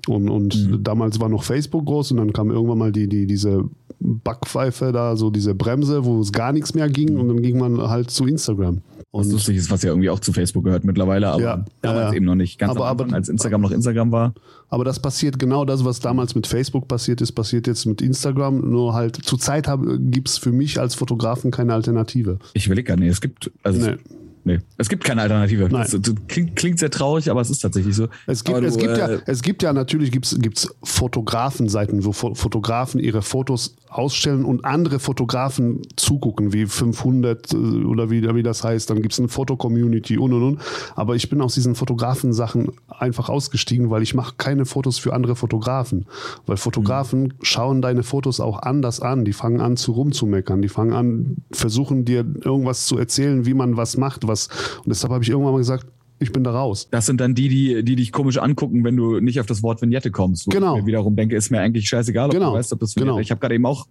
Und, 0.08 0.28
und 0.28 0.80
damals 0.82 1.20
war 1.20 1.28
noch 1.28 1.42
Facebook 1.42 1.87
groß 1.87 2.12
und 2.12 2.18
dann 2.18 2.32
kam 2.32 2.50
irgendwann 2.50 2.78
mal 2.78 2.92
die, 2.92 3.08
die, 3.08 3.26
diese 3.26 3.64
Backpfeife 4.00 4.92
da, 4.92 5.16
so 5.16 5.30
diese 5.30 5.54
Bremse, 5.54 6.04
wo 6.04 6.20
es 6.20 6.32
gar 6.32 6.52
nichts 6.52 6.75
mehr 6.75 6.88
ging 6.88 7.16
und 7.16 7.28
dann 7.28 7.42
ging 7.42 7.58
man 7.58 7.80
halt 7.80 8.11
zu 8.11 8.26
Instagram. 8.26 8.82
Was 9.14 9.26
Und 9.26 9.33
lustig 9.33 9.56
ist, 9.56 9.71
was 9.71 9.83
ja 9.83 9.90
irgendwie 9.90 10.11
auch 10.11 10.18
zu 10.21 10.33
Facebook 10.33 10.64
gehört 10.64 10.85
mittlerweile, 10.85 11.28
aber 11.28 11.42
Ja, 11.42 11.64
damals 11.83 12.11
ja, 12.11 12.16
eben 12.16 12.26
noch 12.26 12.35
nicht. 12.35 12.59
Ganz 12.59 12.71
Aber- 12.75 12.88
Anfang, 12.88 13.09
aber- 13.09 13.16
als 13.16 13.28
Instagram 13.28 13.61
noch 13.61 13.71
Instagram 13.71 14.11
war. 14.12 14.35
Aber 14.68 14.85
das 14.85 14.99
passiert 15.00 15.38
genau 15.38 15.64
das, 15.64 15.85
was 15.85 16.00
damals 16.00 16.35
mit 16.35 16.47
Facebook 16.47 16.88
passiert 16.88 17.21
ist, 17.21 17.33
passiert 17.33 17.66
jetzt 17.66 17.87
mit 17.87 18.02
Instagram. 18.02 18.68
Nur 18.71 18.94
halt 18.94 19.16
zurzeit 19.23 19.68
gibt 19.99 20.28
es 20.28 20.38
für 20.38 20.50
mich 20.52 20.80
als 20.80 20.94
Fotografen 20.97 21.50
keine 21.50 21.75
Alternative. 21.75 22.38
Ich 22.54 22.66
überlege 22.66 22.88
gar 22.88 22.97
nicht, 22.97 23.09
es 23.11 23.21
gibt, 23.21 23.50
also 23.62 23.80
Nee. 23.90 23.97
Nee, 24.46 24.58
es 24.76 24.90
gibt 24.90 25.04
keine 25.04 25.22
Alternative. 25.22 25.64
Nein. 25.70 25.86
Das, 25.90 25.90
das 25.98 26.14
klingt, 26.28 26.54
klingt 26.54 26.78
sehr 26.78 26.90
traurig, 26.90 27.30
aber 27.30 27.40
es 27.40 27.48
ist 27.48 27.60
tatsächlich 27.60 27.96
so. 27.96 28.08
Es 28.26 28.44
gibt, 28.44 28.58
Aber 28.58 28.66
es 28.66 28.74
du, 28.74 28.80
gibt, 28.80 28.98
ja, 28.98 29.08
äh, 29.08 29.20
es 29.24 29.40
gibt 29.40 29.62
ja 29.62 29.72
natürlich 29.72 30.12
gibt's, 30.12 30.36
gibt's 30.38 30.68
Fotografenseiten, 30.82 32.04
wo 32.04 32.12
Fo 32.12 32.34
Fotografen 32.34 33.00
ihre 33.00 33.22
Fotos 33.22 33.76
ausstellen 33.88 34.44
und 34.44 34.64
andere 34.64 34.98
Fotografen 34.98 35.80
zugucken, 35.96 36.52
wie 36.52 36.66
500 36.66 37.52
äh, 37.52 37.56
oder 37.56 38.10
wie, 38.10 38.22
wie 38.34 38.42
das 38.42 38.64
heißt. 38.64 38.90
Dann 38.90 39.00
gibt 39.00 39.14
es 39.14 39.18
eine 39.18 39.28
Foto-Community 39.28 40.18
und 40.18 40.32
und 40.34 40.42
und. 40.42 40.60
Aber 40.94 41.14
ich 41.16 41.30
bin 41.30 41.40
aus 41.40 41.54
diesen 41.54 41.74
Fotografen-Sachen 41.74 42.72
einfach 42.88 43.30
ausgestiegen, 43.30 43.88
weil 43.88 44.02
ich 44.02 44.14
mache 44.14 44.34
keine 44.36 44.66
Fotos 44.66 44.98
für 44.98 45.14
andere 45.14 45.36
Fotografen. 45.36 46.06
Weil 46.44 46.58
Fotografen 46.58 47.22
Mhm. 47.22 47.32
schauen 47.42 47.80
deine 47.82 48.02
Fotos 48.02 48.40
auch 48.40 48.60
anders 48.60 49.00
an. 49.00 49.24
Die 49.24 49.32
fangen 49.32 49.60
an 49.60 49.76
zu 49.78 49.92
rumzumeckern. 49.92 50.60
Die 50.60 50.68
fangen 50.68 50.92
an, 50.92 51.36
versuchen 51.50 52.04
dir 52.04 52.26
irgendwas 52.42 52.86
zu 52.86 52.98
erzählen, 52.98 53.46
wie 53.46 53.54
man 53.54 53.76
was 53.78 53.96
macht. 53.96 54.26
Was. 54.28 54.33
Und 54.78 54.88
deshalb 54.88 55.12
habe 55.12 55.22
ich 55.24 55.30
irgendwann 55.30 55.52
mal 55.52 55.58
gesagt, 55.58 55.86
ich 56.20 56.30
bin 56.32 56.44
da 56.44 56.52
raus. 56.52 56.88
Das 56.90 57.06
sind 57.06 57.20
dann 57.20 57.34
die, 57.34 57.48
die, 57.48 57.82
die 57.84 57.96
dich 57.96 58.12
komisch 58.12 58.38
angucken, 58.38 58.84
wenn 58.84 58.96
du 58.96 59.18
nicht 59.20 59.40
auf 59.40 59.46
das 59.46 59.62
Wort 59.62 59.82
Vignette 59.82 60.10
kommst. 60.10 60.48
Genau. 60.48 60.78
Ich 60.78 60.86
wiederum 60.86 61.16
denke, 61.16 61.36
ist 61.36 61.50
mir 61.50 61.60
eigentlich 61.60 61.88
scheißegal, 61.88 62.26
ob 62.26 62.32
Genau. 62.32 62.52
du 62.52 62.58
weißt, 62.58 62.72
ob 62.72 62.80
das 62.80 62.94
Vignette 62.94 63.10
Genau. 63.12 63.20
Ich 63.20 63.30
habe 63.30 63.40
gerade 63.40 63.54
eben 63.56 63.66
auch 63.66 63.86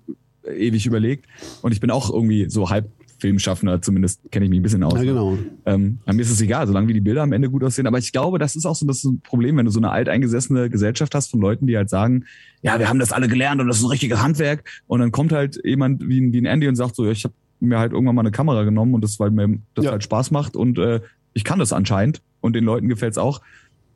ewig 0.57 0.85
überlegt 0.85 1.25
und 1.62 1.71
ich 1.73 1.79
bin 1.79 1.91
auch 1.91 2.12
irgendwie 2.12 2.50
so 2.50 2.69
halb 2.69 2.89
Filmschaffender, 3.19 3.81
zumindest 3.81 4.19
kenne 4.31 4.45
ich 4.45 4.50
mich 4.50 4.59
ein 4.59 4.63
bisschen 4.63 4.83
aus. 4.83 4.95
Ja, 4.95 5.03
genau. 5.03 5.38
Ähm, 5.65 6.00
mir 6.05 6.21
ist 6.21 6.29
es 6.31 6.41
egal, 6.41 6.67
solange 6.67 6.89
wie 6.89 6.93
die 6.93 7.00
Bilder 7.00 7.21
am 7.23 7.31
Ende 7.31 7.50
gut 7.50 7.63
aussehen. 7.63 7.88
Aber 7.88 7.97
ich 7.97 8.12
glaube, 8.12 8.38
das 8.39 8.57
ist 8.57 8.65
auch 8.65 8.75
so 8.75 8.85
das 8.85 9.07
Problem, 9.23 9.55
wenn 9.55 9.65
du 9.65 9.71
so 9.71 9.79
eine 9.79 9.91
alteingesessene 9.91 10.69
Gesellschaft 10.69 11.15
hast 11.15 11.31
von 11.31 11.39
Leuten, 11.39 11.65
die 11.65 11.77
halt 11.77 11.89
sagen, 11.89 12.25
ja, 12.63 12.77
wir 12.79 12.89
haben 12.89 13.00
das 13.00 13.13
alle 13.13 13.29
gelernt 13.29 13.62
und 13.62 13.67
das 13.67 13.77
ist 13.77 13.83
ein 13.85 13.89
richtiges 13.91 14.21
Handwerk. 14.21 14.63
Und 14.88 15.00
dann 15.00 15.13
kommt 15.13 15.31
halt 15.31 15.57
jemand 15.63 16.05
wie, 16.05 16.19
ein- 16.19 16.33
wie 16.33 16.39
ein 16.41 16.45
Andy 16.45 16.67
und 16.67 16.75
sagt 16.75 16.95
so, 16.97 17.05
ja, 17.05 17.12
ich 17.12 17.23
habe 17.23 17.33
mir 17.63 17.79
halt 17.79 17.91
irgendwann 17.93 18.15
mal 18.15 18.22
eine 18.22 18.32
Kamera 18.32 18.63
genommen 18.63 18.93
und 18.93 19.03
das, 19.03 19.20
weil 19.20 19.32
mir 19.32 19.60
das 19.75 19.86
Ja. 19.86 19.91
halt 19.91 20.03
Spaß 20.03 20.32
macht 20.32 20.55
und 20.55 20.77
äh, 20.77 21.01
ich 21.34 21.43
kann 21.43 21.60
das 21.60 21.74
anscheinend 21.74 22.22
und 22.41 22.53
den 22.55 22.63
Leuten 22.63 22.88
gefällt's 22.89 23.17
auch. 23.17 23.41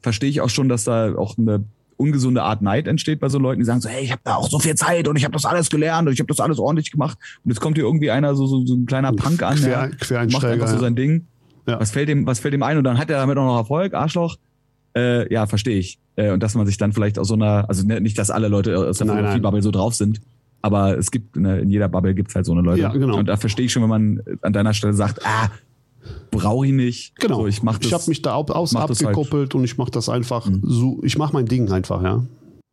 Verstehe 0.02 0.30
ich 0.30 0.42
auch 0.42 0.50
schon, 0.50 0.70
dass 0.70 0.84
da 0.84 1.16
auch 1.16 1.38
eine 1.38 1.64
ungesunde 1.98 2.44
Art 2.44 2.62
Neid 2.62 2.88
entsteht 2.88 3.20
bei 3.20 3.30
so 3.30 3.40
Leuten, 3.40 3.60
die 3.60 3.66
sagen 3.66 3.82
so, 3.82 3.90
hey, 3.90 4.04
ich 4.04 4.12
habe 4.12 4.22
da 4.24 4.36
auch 4.36 4.50
so 4.50 4.60
viel 4.60 4.76
Zeit 4.76 5.08
und 5.08 5.16
ich 5.16 5.24
habe 5.24 5.34
das 5.34 5.46
alles 5.46 5.70
gelernt 5.70 6.08
und 6.08 6.14
ich 6.14 6.20
habe 6.20 6.28
das 6.28 6.40
alles 6.40 6.60
ordentlich 6.60 6.92
gemacht. 6.92 7.18
Und 7.44 7.52
jetzt 7.52 7.60
kommt 7.60 7.76
hier 7.78 7.86
irgendwie 7.86 8.12
einer, 8.12 8.36
so, 8.36 8.46
so, 8.46 8.66
so 8.66 8.76
ein 8.76 8.86
kleiner 8.86 9.12
Punk 9.14 9.42
an, 9.42 9.56
Quer, 9.58 9.92
ja, 10.10 10.26
macht 10.26 10.46
einfach 10.46 10.68
so 10.68 10.78
sein 10.78 10.96
Ding. 10.96 11.26
Ja. 11.68 11.80
Was 11.80 11.92
fällt 11.92 12.08
dem, 12.08 12.26
was 12.26 12.40
fällt 12.40 12.54
dem 12.54 12.64
ein? 12.64 12.78
Und 12.78 12.84
dann 12.84 12.98
hat 12.98 13.10
er 13.10 13.18
damit 13.18 13.38
auch 13.38 13.46
noch 13.46 13.58
Erfolg, 13.58 13.94
Arschloch. 13.94 14.38
Äh, 14.96 15.32
ja, 15.34 15.48
verstehe 15.48 15.78
ich. 15.78 16.00
Äh, 16.16 16.32
und 16.32 16.42
dass 16.42 16.56
man 16.56 16.66
sich 16.66 16.78
dann 16.78 16.94
vielleicht 16.94 17.20
aus 17.20 17.28
so 17.28 17.34
einer, 17.34 17.68
also 17.68 17.86
ne, 17.86 18.00
nicht, 18.00 18.18
dass 18.18 18.30
alle 18.32 18.48
Leute 18.48 18.78
aus 18.78 19.00
der. 19.00 19.08
Fotografie-Bubble 19.08 19.62
so 19.62 19.72
drauf 19.72 19.94
sind, 19.96 20.22
aber 20.68 20.98
es 20.98 21.10
gibt, 21.12 21.36
ne, 21.36 21.60
in 21.60 21.70
jeder 21.70 21.90
Bubble 21.90 22.14
gibt's 22.14 22.36
halt 22.36 22.46
so 22.46 22.52
eine 22.52 22.62
Leute. 22.62 22.82
Ja, 22.82 22.90
genau. 22.92 23.18
Und 23.18 23.26
da 23.28 23.36
verstehe 23.38 23.66
ich 23.66 23.72
schon, 23.74 23.82
wenn 23.84 23.90
man 23.90 24.22
an 24.42 24.54
deiner 24.54 24.74
Stelle 24.74 24.94
sagt, 24.94 25.26
ah, 25.26 25.50
brauche 26.32 26.68
ich 26.68 26.74
nicht. 26.74 27.16
Genau. 27.20 27.38
So, 27.42 27.48
ich 27.48 27.64
mach 27.64 27.78
das, 27.80 27.88
ich 27.88 27.94
habe 27.94 28.04
mich 28.08 28.22
da 28.22 28.36
au- 28.36 28.44
aus 28.46 28.76
halt. 28.76 28.92
abgekoppelt 28.92 29.56
und 29.56 29.64
ich 29.64 29.78
mache 29.78 29.92
das 29.92 30.08
einfach 30.10 30.48
Mhm. 30.48 30.62
so. 30.64 31.00
Ich 31.04 31.18
mache 31.18 31.34
mein 31.34 31.46
Ding 31.48 31.72
einfach, 31.72 32.02
ja. 32.04 32.24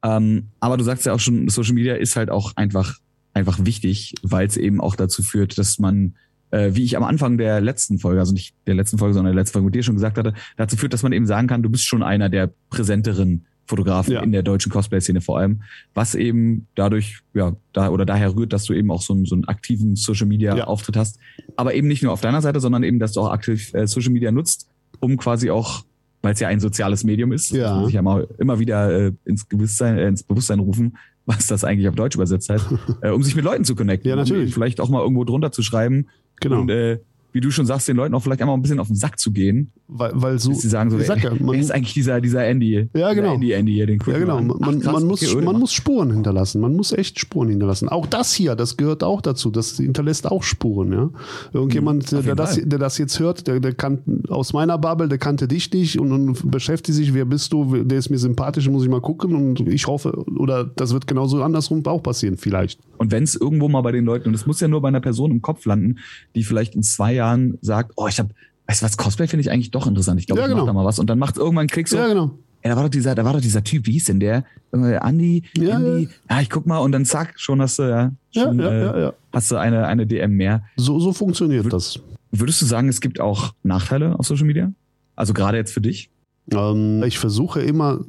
Ähm, 0.04 0.48
aber 0.60 0.76
du 0.76 0.84
sagst 0.84 1.06
ja 1.06 1.14
auch 1.14 1.20
schon, 1.20 1.48
Social 1.48 1.74
Media 1.74 1.94
ist 1.94 2.14
halt 2.16 2.30
auch 2.30 2.52
einfach, 2.56 2.98
einfach 3.32 3.58
wichtig, 3.64 4.14
weil 4.22 4.46
es 4.46 4.56
eben 4.56 4.80
auch 4.80 4.94
dazu 4.96 5.22
führt, 5.22 5.56
dass 5.58 5.78
man, 5.78 6.14
äh, 6.50 6.70
wie 6.74 6.84
ich 6.84 6.96
am 6.96 7.02
Anfang 7.02 7.38
der 7.38 7.60
letzten 7.60 7.98
Folge, 7.98 8.20
also 8.20 8.32
nicht 8.34 8.54
der 8.66 8.74
letzten 8.74 8.98
Folge, 8.98 9.14
sondern 9.14 9.32
der 9.34 9.40
letzten 9.40 9.54
Folge 9.54 9.66
mit 9.66 9.74
dir 9.74 9.82
schon 9.82 9.94
gesagt 9.94 10.18
hatte, 10.18 10.34
dazu 10.56 10.76
führt, 10.76 10.92
dass 10.92 11.02
man 11.02 11.12
eben 11.12 11.26
sagen 11.26 11.48
kann, 11.48 11.62
du 11.62 11.70
bist 11.70 11.84
schon 11.86 12.02
einer 12.02 12.28
der 12.28 12.50
präsenteren 12.70 13.46
Fotografen 13.66 14.12
Ja. 14.12 14.20
in 14.22 14.32
der 14.32 14.42
deutschen 14.42 14.70
Cosplay-Szene 14.70 15.20
vor 15.20 15.38
allem, 15.38 15.62
was 15.94 16.14
eben 16.14 16.66
dadurch, 16.74 17.20
ja, 17.32 17.54
da 17.72 17.88
oder 17.90 18.04
daher 18.04 18.34
rührt, 18.36 18.52
dass 18.52 18.64
du 18.64 18.74
eben 18.74 18.90
auch 18.90 19.02
so 19.02 19.14
einen, 19.14 19.24
so 19.24 19.34
einen 19.34 19.44
aktiven 19.46 19.96
Social 19.96 20.26
Media 20.26 20.54
Ja. 20.56 20.64
Auftritt 20.64 20.96
hast. 20.96 21.18
Aber 21.56 21.74
eben 21.74 21.88
nicht 21.88 22.02
nur 22.02 22.12
auf 22.12 22.20
deiner 22.20 22.42
Seite, 22.42 22.60
sondern 22.60 22.82
eben, 22.82 22.98
dass 22.98 23.12
du 23.12 23.20
auch 23.20 23.30
aktiv 23.30 23.72
äh, 23.74 23.86
Social 23.86 24.12
Media 24.12 24.30
nutzt, 24.32 24.68
um 25.00 25.16
quasi 25.16 25.50
auch, 25.50 25.84
weil 26.22 26.34
es 26.34 26.40
ja 26.40 26.48
ein 26.48 26.60
soziales 26.60 27.04
Medium 27.04 27.32
ist, 27.32 27.50
das 27.52 27.58
Ja. 27.58 27.74
muss 27.76 27.86
sich 27.86 27.94
ja 27.94 28.02
mal 28.02 28.28
immer 28.38 28.58
wieder 28.58 28.90
äh, 29.06 29.12
ins 29.24 29.44
Bewusstsein, 29.46 29.96
äh, 29.98 30.08
ins 30.08 30.22
Bewusstsein 30.22 30.58
rufen, 30.58 30.96
was 31.26 31.46
das 31.46 31.64
eigentlich 31.64 31.88
auf 31.88 31.94
Deutsch 31.94 32.14
übersetzt 32.16 32.50
heißt, 32.50 32.66
äh, 33.02 33.10
um 33.10 33.22
sich 33.22 33.34
mit 33.34 33.44
Leuten 33.44 33.64
zu 33.64 33.74
connecten. 33.74 34.08
Ja, 34.10 34.16
natürlich. 34.16 34.48
Um 34.48 34.52
vielleicht 34.52 34.80
auch 34.80 34.90
mal 34.90 35.00
irgendwo 35.00 35.24
drunter 35.24 35.52
zu 35.52 35.62
schreiben 35.62 36.08
Genau. 36.40 36.60
und 36.60 36.68
äh, 36.70 36.98
wie 37.34 37.40
du 37.40 37.50
schon 37.50 37.66
sagst, 37.66 37.88
den 37.88 37.96
Leuten 37.96 38.14
auch 38.14 38.22
vielleicht 38.22 38.40
einmal 38.40 38.56
ein 38.56 38.62
bisschen 38.62 38.78
auf 38.78 38.86
den 38.86 38.94
Sack 38.96 39.18
zu 39.18 39.32
gehen, 39.32 39.72
weil, 39.88 40.12
weil 40.14 40.38
so. 40.38 40.52
sie 40.52 40.68
sagen 40.68 40.88
so, 40.90 40.98
sag 41.00 41.22
ja, 41.22 41.32
wer, 41.32 41.42
man- 41.42 41.54
wer 41.56 41.60
ist 41.60 41.72
eigentlich 41.72 41.92
dieser, 41.92 42.20
dieser 42.20 42.44
Andy? 42.46 42.88
Ja, 42.94 43.12
genau. 43.12 43.34
Andy, 43.34 43.50
Andy 43.52 43.72
hier, 43.72 43.86
den 43.88 43.98
Ja, 44.06 44.18
genau. 44.18 44.40
Man, 44.40 44.52
Ach, 44.62 44.66
man, 44.66 44.80
krass, 44.80 44.92
man, 44.92 45.04
muss, 45.08 45.22
okay, 45.34 45.44
man 45.44 45.58
muss 45.58 45.72
Spuren 45.72 46.12
hinterlassen. 46.12 46.60
Man 46.60 46.76
muss 46.76 46.92
echt 46.92 47.18
Spuren 47.18 47.48
hinterlassen. 47.48 47.88
Auch 47.88 48.06
das 48.06 48.32
hier, 48.32 48.54
das 48.54 48.76
gehört 48.76 49.02
auch 49.02 49.20
dazu. 49.20 49.50
Das 49.50 49.76
hinterlässt 49.76 50.30
auch 50.30 50.44
Spuren. 50.44 50.92
Ja? 50.92 51.10
Irgendjemand, 51.52 52.10
Mhm, 52.12 52.22
der, 52.22 52.34
das, 52.36 52.60
der 52.62 52.78
das 52.78 52.98
jetzt 52.98 53.18
hört, 53.18 53.46
der, 53.48 53.58
der 53.60 53.74
kann 53.74 53.98
aus 54.28 54.52
meiner 54.52 54.78
Bubble, 54.78 55.08
der 55.08 55.18
kannte 55.18 55.48
dich 55.48 55.72
nicht 55.72 55.98
und, 55.98 56.12
und 56.12 56.50
beschäftigt 56.50 56.94
sich, 56.96 57.14
wer 57.14 57.24
bist 57.24 57.52
du, 57.52 57.82
der 57.84 57.98
ist 57.98 58.10
mir 58.10 58.18
sympathisch, 58.18 58.68
muss 58.68 58.84
ich 58.84 58.88
mal 58.88 59.00
gucken. 59.00 59.34
Und 59.34 59.60
ich 59.60 59.86
hoffe, 59.88 60.12
oder 60.38 60.64
das 60.64 60.92
wird 60.92 61.06
genauso 61.08 61.42
andersrum 61.42 61.84
auch 61.86 62.02
passieren, 62.02 62.36
vielleicht. 62.36 62.78
Und 63.04 63.10
wenn 63.10 63.22
es 63.22 63.34
irgendwo 63.34 63.68
mal 63.68 63.82
bei 63.82 63.92
den 63.92 64.06
Leuten, 64.06 64.28
und 64.28 64.34
es 64.34 64.46
muss 64.46 64.60
ja 64.60 64.68
nur 64.68 64.80
bei 64.80 64.88
einer 64.88 65.02
Person 65.02 65.30
im 65.30 65.42
Kopf 65.42 65.66
landen, 65.66 65.98
die 66.34 66.42
vielleicht 66.42 66.74
in 66.74 66.82
zwei 66.82 67.12
Jahren 67.12 67.58
sagt, 67.60 67.92
oh, 67.96 68.08
ich 68.08 68.18
habe, 68.18 68.30
weißt 68.66 68.80
du 68.80 68.86
was, 68.86 68.96
Cosplay 68.96 69.26
finde 69.28 69.42
ich 69.42 69.50
eigentlich 69.50 69.70
doch 69.72 69.86
interessant. 69.86 70.18
Ich 70.20 70.26
glaube, 70.26 70.40
Ja, 70.40 70.46
ich 70.46 70.52
mach 70.54 70.60
genau. 70.60 70.66
da 70.68 70.72
mal 70.72 70.84
was. 70.86 70.98
Und 70.98 71.10
dann 71.10 71.18
macht 71.18 71.36
irgendwann 71.36 71.66
Klick 71.66 71.86
so, 71.86 71.98
Ja, 71.98 72.08
genau. 72.08 72.30
ey, 72.62 72.70
da 72.70 72.76
war 72.76 72.84
doch 72.84 72.90
dieser, 72.90 73.14
da 73.14 73.22
war 73.26 73.34
doch 73.34 73.42
dieser 73.42 73.62
Typ, 73.62 73.86
wie 73.86 73.92
hieß 73.92 74.06
denn 74.06 74.20
der? 74.20 74.44
Äh, 74.72 74.96
Andi, 74.96 75.42
Ja, 75.58 75.76
Andy, 75.76 76.08
ja. 76.30 76.40
ich 76.40 76.48
guck 76.48 76.64
mal 76.64 76.78
und 76.78 76.92
dann 76.92 77.04
zack, 77.04 77.34
schon 77.36 77.60
hast 77.60 77.78
du 77.78 77.82
ja, 77.82 78.12
Ja, 78.30 78.44
schon, 78.44 78.58
ja, 78.58 78.70
äh, 78.70 78.80
ja, 78.80 78.98
ja. 79.00 79.12
hast 79.34 79.50
du 79.50 79.56
eine, 79.56 79.86
eine 79.86 80.06
DM 80.06 80.32
mehr. 80.32 80.62
So, 80.76 80.98
so 80.98 81.12
funktioniert 81.12 81.70
das. 81.70 82.00
Würdest 82.32 82.62
du 82.62 82.66
sagen, 82.66 82.88
es 82.88 83.02
gibt 83.02 83.20
auch 83.20 83.52
Nachteile 83.62 84.18
auf 84.18 84.26
Social 84.26 84.46
Media? 84.46 84.72
Also 85.14 85.34
gerade 85.34 85.58
jetzt 85.58 85.72
für 85.74 85.82
dich? 85.82 86.08
Ähm, 86.50 87.02
ich 87.06 87.18
versuche 87.18 87.60
immer 87.60 88.00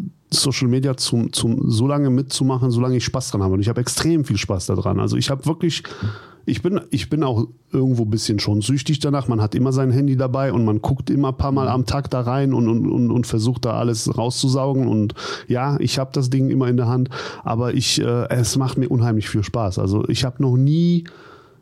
Social 0.42 0.68
Media 0.68 0.98
zum, 0.98 1.32
zum, 1.34 1.70
so 1.70 1.88
lange 1.88 2.10
mitzumachen, 2.10 2.72
solange 2.72 2.98
ich 2.98 3.06
Spaß 3.06 3.32
dran 3.32 3.44
habe. 3.44 3.56
Und 3.56 3.62
ich 3.62 3.70
habe 3.70 3.82
extrem 3.82 4.26
viel 4.26 4.38
Spaß 4.38 4.68
daran. 4.68 5.00
Also 5.00 5.18
ich 5.18 5.30
habe 5.30 5.46
wirklich, 5.46 5.84
ich 6.46 6.62
bin, 6.62 6.82
ich 6.92 7.10
bin 7.10 7.24
auch 7.24 7.48
irgendwo 7.72 8.04
ein 8.04 8.10
bisschen 8.10 8.40
schon 8.40 8.62
süchtig 8.62 9.00
danach. 9.00 9.28
Man 9.28 9.42
hat 9.42 9.56
immer 9.56 9.72
sein 9.72 9.92
Handy 9.92 10.16
dabei 10.16 10.54
und 10.54 10.66
man 10.66 10.82
guckt 10.82 11.10
immer 11.10 11.30
ein 11.30 11.38
paar 11.38 11.52
Mal 11.52 11.68
am 11.68 11.86
Tag 11.86 12.10
da 12.12 12.22
rein 12.22 12.54
und, 12.54 12.68
und, 12.68 12.88
und, 12.88 13.12
und 13.12 13.28
versucht 13.28 13.66
da 13.66 13.74
alles 13.74 14.18
rauszusaugen. 14.18 14.88
Und 14.88 15.16
ja, 15.48 15.80
ich 15.80 16.00
habe 16.00 16.12
das 16.14 16.30
Ding 16.30 16.50
immer 16.50 16.68
in 16.68 16.78
der 16.78 16.88
Hand, 16.88 17.10
aber 17.44 17.74
ich, 17.74 18.02
äh, 18.02 18.30
es 18.30 18.58
macht 18.58 18.78
mir 18.78 18.90
unheimlich 18.90 19.30
viel 19.30 19.44
Spaß. 19.44 19.80
Also 19.80 20.08
ich 20.08 20.24
habe 20.24 20.42
noch 20.42 20.56
nie 20.56 21.06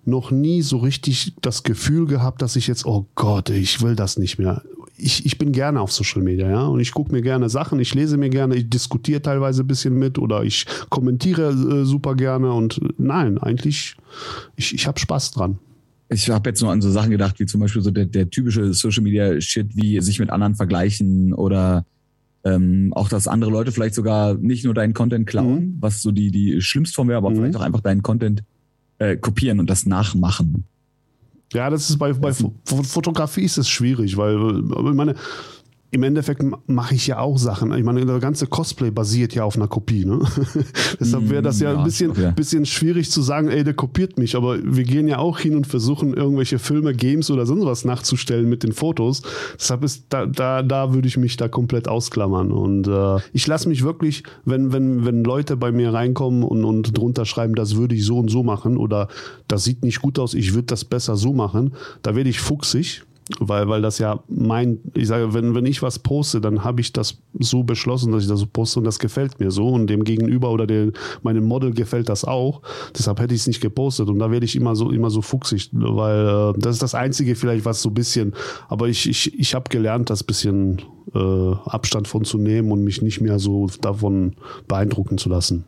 noch 0.05 0.31
nie 0.31 0.61
so 0.61 0.77
richtig 0.77 1.33
das 1.41 1.63
Gefühl 1.63 2.07
gehabt, 2.07 2.41
dass 2.41 2.55
ich 2.55 2.67
jetzt, 2.67 2.85
oh 2.85 3.05
Gott, 3.15 3.49
ich 3.49 3.81
will 3.81 3.95
das 3.95 4.17
nicht 4.17 4.37
mehr. 4.37 4.61
Ich, 4.97 5.25
ich 5.25 5.37
bin 5.39 5.51
gerne 5.51 5.81
auf 5.81 5.91
Social 5.91 6.21
Media, 6.21 6.49
ja, 6.49 6.65
und 6.65 6.79
ich 6.79 6.91
gucke 6.91 7.11
mir 7.11 7.21
gerne 7.21 7.49
Sachen, 7.49 7.79
ich 7.79 7.95
lese 7.95 8.17
mir 8.17 8.29
gerne, 8.29 8.55
ich 8.55 8.69
diskutiere 8.69 9.21
teilweise 9.21 9.63
ein 9.63 9.67
bisschen 9.67 9.97
mit 9.97 10.19
oder 10.19 10.43
ich 10.43 10.65
kommentiere 10.89 11.49
äh, 11.49 11.85
super 11.85 12.15
gerne 12.15 12.53
und 12.53 12.77
äh, 12.77 12.89
nein, 12.97 13.37
eigentlich, 13.39 13.95
ich, 14.55 14.73
ich 14.73 14.85
habe 14.85 14.99
Spaß 14.99 15.31
dran. 15.31 15.57
Ich 16.09 16.29
habe 16.29 16.49
jetzt 16.51 16.61
nur 16.61 16.71
an 16.71 16.81
so 16.81 16.91
Sachen 16.91 17.09
gedacht, 17.09 17.39
wie 17.39 17.47
zum 17.47 17.59
Beispiel 17.61 17.81
so 17.81 17.89
der, 17.89 18.05
der 18.05 18.29
typische 18.29 18.71
Social 18.73 19.01
Media 19.01 19.41
Shit, 19.41 19.75
wie 19.75 19.99
sich 19.99 20.19
mit 20.19 20.29
anderen 20.29 20.53
vergleichen 20.53 21.33
oder 21.33 21.85
ähm, 22.43 22.91
auch, 22.93 23.09
dass 23.09 23.27
andere 23.27 23.49
Leute 23.49 23.71
vielleicht 23.71 23.95
sogar 23.95 24.35
nicht 24.35 24.63
nur 24.63 24.73
deinen 24.75 24.93
Content 24.93 25.25
klauen, 25.25 25.77
was 25.79 26.01
so 26.03 26.11
die, 26.11 26.29
die 26.29 26.61
Schlimmstform 26.61 27.07
wäre, 27.07 27.17
aber 27.17 27.31
Mhm. 27.31 27.35
vielleicht 27.37 27.55
auch 27.55 27.61
einfach 27.61 27.81
deinen 27.81 28.03
Content 28.03 28.43
äh, 28.99 29.15
kopieren 29.17 29.59
und 29.59 29.69
das 29.69 29.85
nachmachen. 29.87 30.65
Ja, 31.53 31.69
das 31.69 31.89
ist 31.89 31.97
bei, 31.97 32.13
bei 32.13 32.33
Fotografie 32.33 33.43
ist 33.43 33.57
es 33.57 33.69
schwierig, 33.69 34.17
weil 34.17 34.35
äh, 34.35 34.89
ich 34.89 34.95
meine, 34.95 35.15
im 35.93 36.01
Endeffekt 36.01 36.43
mache 36.65 36.95
ich 36.95 37.05
ja 37.05 37.19
auch 37.19 37.37
Sachen. 37.37 37.71
Ich 37.73 37.83
meine, 37.83 38.03
der 38.03 38.19
ganze 38.19 38.47
Cosplay 38.47 38.89
basiert 38.89 39.35
ja 39.35 39.43
auf 39.43 39.55
einer 39.55 39.67
Kopie. 39.67 40.05
Ne? 40.05 40.19
Deshalb 40.99 41.29
wäre 41.29 41.43
das 41.43 41.59
ja, 41.59 41.71
Ja, 41.71 41.77
ein 41.77 41.83
bisschen, 41.83 42.11
okay. 42.11 42.33
bisschen 42.35 42.65
schwierig 42.65 43.11
zu 43.11 43.21
sagen, 43.21 43.47
ey, 43.47 43.63
der 43.63 43.75
kopiert 43.75 44.17
mich. 44.17 44.35
Aber 44.35 44.57
wir 44.63 44.85
gehen 44.85 45.07
ja 45.07 45.19
auch 45.19 45.37
hin 45.37 45.55
und 45.55 45.67
versuchen, 45.67 46.15
irgendwelche 46.15 46.57
Filme, 46.57 46.95
Games 46.95 47.29
oder 47.29 47.45
sonst 47.45 47.65
was 47.65 47.85
nachzustellen 47.85 48.49
mit 48.49 48.63
den 48.63 48.71
Fotos. 48.71 49.21
Deshalb 49.53 49.83
ist 49.83 50.05
da, 50.09 50.25
da, 50.25 50.63
da 50.63 50.95
würde 50.95 51.07
ich 51.07 51.17
mich 51.17 51.37
da 51.37 51.47
komplett 51.47 51.87
ausklammern. 51.87 52.51
Und 52.51 52.87
äh, 52.87 53.17
ich 53.31 53.45
lasse 53.45 53.69
mich 53.69 53.83
wirklich, 53.83 54.23
wenn, 54.45 54.73
wenn, 54.73 55.05
wenn 55.05 55.23
Leute 55.23 55.57
bei 55.57 55.71
mir 55.71 55.93
reinkommen 55.93 56.41
und, 56.41 56.65
und 56.65 56.97
drunter 56.97 57.25
schreiben, 57.25 57.53
das 57.53 57.75
würde 57.75 57.93
ich 57.93 58.03
so 58.03 58.17
und 58.17 58.31
so 58.31 58.41
machen 58.41 58.77
oder 58.77 59.09
das 59.47 59.63
sieht 59.63 59.83
nicht 59.83 60.01
gut 60.01 60.17
aus, 60.17 60.33
ich 60.33 60.55
würde 60.55 60.65
das 60.65 60.85
besser 60.85 61.17
so 61.17 61.33
machen, 61.33 61.75
da 62.01 62.15
werde 62.15 62.31
ich 62.31 62.39
fuchsig 62.39 63.03
weil, 63.39 63.67
weil 63.69 63.81
das 63.81 63.99
ja 63.99 64.23
mein, 64.27 64.79
ich 64.93 65.07
sage, 65.07 65.33
wenn, 65.33 65.55
wenn 65.55 65.65
ich 65.65 65.81
was 65.81 65.99
poste, 65.99 66.41
dann 66.41 66.63
habe 66.63 66.81
ich 66.81 66.91
das 66.93 67.17
so 67.39 67.63
beschlossen, 67.63 68.11
dass 68.11 68.23
ich 68.23 68.29
das 68.29 68.39
so 68.39 68.47
poste 68.47 68.79
und 68.79 68.85
das 68.85 68.99
gefällt 68.99 69.39
mir 69.39 69.51
so 69.51 69.69
und 69.69 69.87
dem 69.87 70.03
Gegenüber 70.03 70.51
oder 70.51 70.67
dem, 70.67 70.93
meinem 71.21 71.45
Model 71.45 71.73
gefällt 71.73 72.09
das 72.09 72.25
auch. 72.25 72.61
Deshalb 72.97 73.19
hätte 73.19 73.33
ich 73.33 73.41
es 73.41 73.47
nicht 73.47 73.61
gepostet 73.61 74.09
und 74.09 74.19
da 74.19 74.29
werde 74.31 74.45
ich 74.45 74.55
immer 74.55 74.75
so, 74.75 74.91
immer 74.91 75.09
so 75.09 75.21
fuchsig, 75.21 75.69
weil 75.71 76.53
äh, 76.55 76.59
das 76.59 76.75
ist 76.75 76.83
das 76.83 76.95
Einzige 76.95 77.35
vielleicht, 77.35 77.65
was 77.65 77.81
so 77.81 77.89
ein 77.89 77.93
bisschen, 77.93 78.33
aber 78.67 78.87
ich, 78.87 79.09
ich, 79.09 79.37
ich 79.39 79.55
habe 79.55 79.69
gelernt, 79.69 80.09
das 80.09 80.23
bisschen 80.23 80.81
äh, 81.13 81.19
Abstand 81.65 82.07
von 82.07 82.25
zu 82.25 82.37
nehmen 82.37 82.71
und 82.71 82.83
mich 82.83 83.01
nicht 83.01 83.21
mehr 83.21 83.39
so 83.39 83.67
davon 83.81 84.35
beeindrucken 84.67 85.17
zu 85.17 85.29
lassen. 85.29 85.65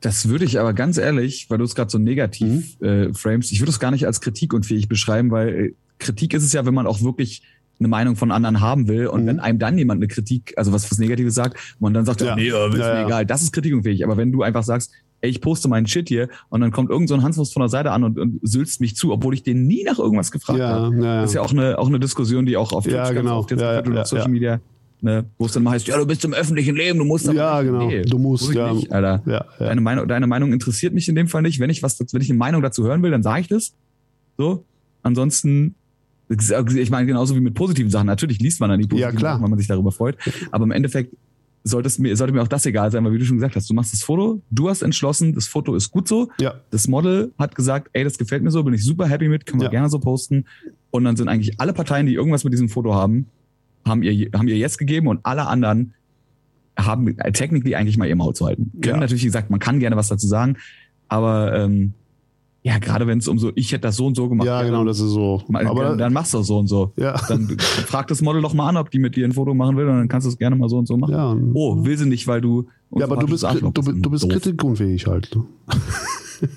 Das 0.00 0.28
würde 0.28 0.44
ich 0.44 0.60
aber 0.60 0.74
ganz 0.74 0.98
ehrlich, 0.98 1.46
weil 1.48 1.56
du 1.56 1.64
es 1.64 1.74
gerade 1.74 1.90
so 1.90 1.96
negativ 1.96 2.78
Mhm. 2.78 2.86
äh, 2.86 3.14
frames, 3.14 3.52
ich 3.52 3.60
würde 3.60 3.70
es 3.70 3.80
gar 3.80 3.90
nicht 3.90 4.06
als 4.06 4.20
kritikunfähig 4.20 4.86
beschreiben, 4.86 5.30
weil 5.30 5.48
äh, 5.48 5.74
Kritik 6.04 6.34
ist 6.34 6.44
es 6.44 6.52
ja, 6.52 6.64
wenn 6.66 6.74
man 6.74 6.86
auch 6.86 7.02
wirklich 7.02 7.42
eine 7.80 7.88
Meinung 7.88 8.14
von 8.14 8.30
anderen 8.30 8.60
haben 8.60 8.86
will. 8.86 9.08
Und 9.08 9.22
Mhm. 9.22 9.26
wenn 9.26 9.40
einem 9.40 9.58
dann 9.58 9.76
jemand 9.76 9.98
eine 9.98 10.06
Kritik, 10.08 10.54
also 10.56 10.72
was 10.72 10.88
was 10.90 10.98
Negatives 10.98 11.34
sagt, 11.34 11.54
und 11.54 11.80
man 11.80 11.94
dann 11.94 12.04
sagt, 12.04 12.20
Ja. 12.20 12.28
ja. 12.28 12.36
nee, 12.36 12.42
äh, 12.42 12.46
ist 12.46 12.52
Ja, 12.52 12.68
mir 12.68 13.00
ja. 13.00 13.06
egal, 13.06 13.26
das 13.26 13.42
ist 13.42 13.52
kritikunfähig. 13.52 14.04
Aber 14.04 14.16
wenn 14.16 14.30
du 14.30 14.42
einfach 14.42 14.62
sagst, 14.62 14.92
ey, 15.22 15.30
ich 15.30 15.40
poste 15.40 15.68
meinen 15.68 15.86
Shit 15.86 16.08
hier 16.08 16.28
und 16.50 16.60
dann 16.60 16.70
kommt 16.70 16.90
irgend 16.90 17.08
so 17.08 17.14
ein 17.14 17.22
Hanswurst 17.22 17.52
von 17.52 17.60
der 17.62 17.68
Seite 17.70 17.90
an 17.90 18.04
und, 18.04 18.18
und 18.18 18.38
sülzt 18.42 18.80
mich 18.80 18.94
zu, 18.94 19.10
obwohl 19.12 19.34
ich 19.34 19.42
den 19.42 19.66
nie 19.66 19.82
nach 19.82 19.98
irgendwas 19.98 20.30
gefragt 20.30 20.58
Ja, 20.60 20.68
habe. 20.68 20.96
ja, 20.98 21.02
ja. 21.04 21.20
Das 21.22 21.30
ist 21.30 21.34
ja 21.34 21.40
auch 21.40 21.50
eine, 21.50 21.78
auch 21.78 21.88
eine 21.88 21.98
Diskussion, 21.98 22.46
die 22.46 22.56
auch 22.56 22.72
auf 22.72 22.86
Ja, 22.86 23.04
ganz 23.04 23.14
genau. 23.16 23.38
oft 23.38 23.50
jetzt 23.50 23.60
Ja, 23.60 23.80
und 23.80 23.94
ja, 23.94 24.02
auf 24.02 24.06
Social 24.06 24.26
ja. 24.26 24.30
Media, 24.30 24.60
ne, 25.00 25.24
wo 25.38 25.46
es 25.46 25.52
dann 25.52 25.62
mal 25.64 25.70
heißt, 25.72 25.86
ja, 25.88 25.96
du 25.98 26.06
bist 26.06 26.24
im 26.26 26.32
öffentlichen 26.34 26.76
Leben, 26.76 26.98
du 26.98 27.04
musst 27.06 27.26
Ja, 27.32 27.60
genau. 27.62 27.90
Du 28.06 28.18
musst, 28.18 28.52
ja. 28.54 28.72
Nicht. 28.72 28.90
Ja, 28.90 29.22
ja. 29.26 29.44
Deine, 29.58 29.80
Meinung, 29.80 30.06
deine 30.06 30.26
Meinung 30.28 30.52
interessiert 30.52 30.92
mich 30.94 31.08
in 31.08 31.14
dem 31.16 31.26
Fall 31.26 31.42
nicht. 31.42 31.58
Wenn 31.58 31.70
ich 31.70 31.82
was, 31.82 31.98
wenn 32.12 32.20
ich 32.22 32.28
eine 32.30 32.38
Meinung 32.38 32.60
dazu 32.62 32.84
hören 32.84 33.02
will, 33.02 33.10
dann 33.10 33.22
sage 33.22 33.40
ich 33.40 33.48
das. 33.48 33.72
So. 34.38 34.64
Ansonsten, 35.02 35.74
ich 36.28 36.90
meine, 36.90 37.06
genauso 37.06 37.34
wie 37.36 37.40
mit 37.40 37.54
positiven 37.54 37.90
Sachen. 37.90 38.06
Natürlich 38.06 38.38
liest 38.40 38.60
man 38.60 38.70
dann 38.70 38.80
die 38.80 38.86
positiven 38.86 39.14
Ja, 39.14 39.18
klar. 39.18 39.32
Sachen, 39.34 39.42
weil 39.42 39.50
man 39.50 39.58
sich 39.58 39.68
darüber 39.68 39.92
freut. 39.92 40.16
Aber 40.50 40.64
im 40.64 40.70
Endeffekt 40.70 41.14
sollte, 41.64 41.86
es 41.86 41.98
mir, 41.98 42.14
sollte 42.16 42.32
mir 42.34 42.42
auch 42.42 42.48
das 42.48 42.66
egal 42.66 42.90
sein, 42.90 43.04
weil 43.04 43.12
wie 43.12 43.18
du 43.18 43.24
schon 43.24 43.36
gesagt 43.38 43.56
hast, 43.56 43.68
du 43.70 43.74
machst 43.74 43.92
das 43.94 44.02
Foto, 44.02 44.42
du 44.50 44.68
hast 44.68 44.82
entschlossen, 44.82 45.34
das 45.34 45.46
Foto 45.46 45.74
ist 45.74 45.90
gut 45.90 46.06
so. 46.08 46.30
ja. 46.38 46.54
Das 46.70 46.88
Model 46.88 47.32
hat 47.38 47.54
gesagt, 47.54 47.88
ey, 47.94 48.04
das 48.04 48.18
gefällt 48.18 48.42
mir 48.42 48.50
so, 48.50 48.62
bin 48.64 48.74
ich 48.74 48.84
super 48.84 49.06
happy 49.08 49.28
mit, 49.28 49.46
können 49.46 49.60
wir 49.60 49.66
Ja. 49.66 49.70
gerne 49.70 49.88
so 49.88 49.98
posten. 49.98 50.44
Und 50.90 51.04
dann 51.04 51.16
sind 51.16 51.28
eigentlich 51.28 51.58
alle 51.60 51.72
Parteien, 51.72 52.06
die 52.06 52.14
irgendwas 52.14 52.44
mit 52.44 52.52
diesem 52.52 52.68
Foto 52.68 52.94
haben, 52.94 53.26
haben 53.86 54.02
ihr, 54.02 54.30
haben 54.34 54.46
ihr 54.48 54.56
Yes 54.58 54.76
gegeben 54.78 55.08
und 55.08 55.20
alle 55.24 55.46
anderen 55.46 55.94
haben 56.78 57.16
technically 57.32 57.74
eigentlich 57.76 57.96
mal 57.96 58.08
ihr 58.08 58.16
Maul 58.16 58.34
zu 58.34 58.46
halten. 58.46 58.70
Können 58.82 58.96
Ja. 58.96 59.00
natürlich 59.00 59.24
gesagt, 59.24 59.48
man 59.50 59.60
kann 59.60 59.78
gerne 59.80 59.96
was 59.96 60.08
dazu 60.08 60.26
sagen, 60.26 60.56
aber 61.08 61.54
ähm, 61.54 61.92
ja, 62.66 62.78
gerade 62.78 63.06
wenn 63.06 63.18
es 63.18 63.28
um 63.28 63.38
so, 63.38 63.52
ich 63.56 63.70
hätte 63.72 63.82
das 63.82 63.96
so 63.96 64.06
und 64.06 64.14
so 64.16 64.26
gemacht. 64.26 64.46
Ja, 64.46 64.62
genau, 64.62 64.86
das 64.86 64.98
ist 64.98 65.10
so. 65.10 65.42
Mal, 65.48 65.66
Aber 65.66 65.96
dann 65.96 66.14
machst 66.14 66.32
du 66.32 66.38
es 66.38 66.46
so 66.46 66.58
und 66.58 66.66
so. 66.66 66.92
ja, 66.96 67.14
Dann 67.28 67.58
frag 67.58 68.06
das 68.08 68.22
Model 68.22 68.40
doch 68.40 68.54
mal 68.54 68.70
an, 68.70 68.78
ob 68.78 68.90
die 68.90 68.98
mit 68.98 69.16
dir 69.16 69.26
ein 69.26 69.32
Foto 69.32 69.52
machen 69.52 69.76
will 69.76 69.86
und 69.86 69.98
dann 69.98 70.08
kannst 70.08 70.24
du 70.24 70.30
es 70.30 70.38
gerne 70.38 70.56
mal 70.56 70.70
so 70.70 70.78
und 70.78 70.86
so 70.88 70.96
machen. 70.96 71.12
ja. 71.12 71.36
Oh, 71.52 71.84
will 71.84 71.98
sie 71.98 72.06
nicht, 72.06 72.26
weil 72.26 72.40
du. 72.40 72.66
Ja, 72.96 73.04
aber 73.04 73.18
du 73.18 73.26
bist, 73.26 73.44
Arschloch 73.44 73.72
du, 73.72 73.82
du 73.82 74.10
bist 74.10 74.30
kritikunfähig 74.30 75.06
halt. 75.06 75.36
ne? 75.36 75.44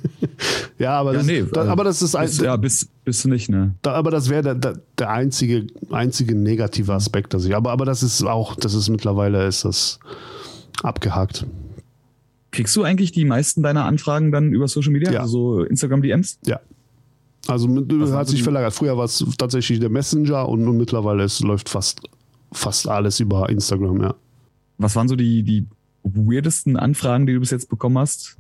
ja, 0.80 0.98
aber 1.00 1.12
Ja, 1.12 1.18
das, 1.18 1.28
nee, 1.28 1.44
da, 1.52 1.62
also, 1.62 1.72
aber 1.74 1.84
das 1.84 2.02
ist 2.02 2.16
ein, 2.16 2.26
Bist, 2.26 2.42
ja, 2.42 2.56
bist, 2.56 3.04
bist 3.04 3.26
du 3.26 3.30
nicht, 3.30 3.50
ne? 3.50 3.76
da, 3.82 3.92
aber 3.94 4.10
das 4.12 4.30
wäre 4.30 4.44
der, 4.44 4.56
der, 4.56 4.80
der 4.98 5.10
einzige, 5.10 5.68
einzige 5.92 6.36
negative 6.36 6.94
Aspekt, 6.94 7.34
dass 7.34 7.44
ich. 7.46 7.54
Aber, 7.56 7.72
aber 7.72 7.84
das 7.86 8.02
ist 8.02 8.24
auch, 8.24 8.56
das 8.56 8.74
ist 8.74 8.88
mittlerweile 8.90 9.46
ist 9.46 9.66
das 9.66 10.00
abgehakt. 10.84 11.46
Kriegst 12.58 12.76
du 12.76 12.82
eigentlich 12.84 13.12
die 13.12 13.24
meisten 13.24 13.62
deiner 13.62 13.86
Anfragen 13.86 14.32
dann 14.32 14.52
über 14.52 14.68
Social 14.68 14.92
Media? 14.92 15.12
Ja. 15.12 15.20
Also 15.22 15.58
so 15.58 15.64
Instagram 15.64 16.02
DMs? 16.02 16.40
Ja. 16.48 16.60
Also 17.46 17.68
mit, 17.68 17.92
hat 18.12 18.28
sich 18.28 18.42
verlagert. 18.42 18.74
Früher 18.74 18.98
war 18.98 19.06
es 19.06 19.24
tatsächlich 19.38 19.80
der 19.80 19.90
Messenger 19.90 20.50
und, 20.50 20.68
und 20.68 20.76
mittlerweile 20.78 21.24
es 21.24 21.40
läuft 21.42 21.70
fast, 21.70 22.02
fast 22.52 22.88
alles 22.90 23.20
über 23.20 23.48
Instagram, 23.50 24.02
ja. 24.02 24.16
Was 24.80 24.96
waren 24.96 25.08
so 25.08 25.16
die, 25.16 25.44
die 25.44 25.68
weirdesten 26.04 26.78
Anfragen, 26.78 27.28
die 27.28 27.34
du 27.34 27.40
bis 27.40 27.52
jetzt 27.52 27.70
bekommen 27.70 28.00
hast? 28.00 28.38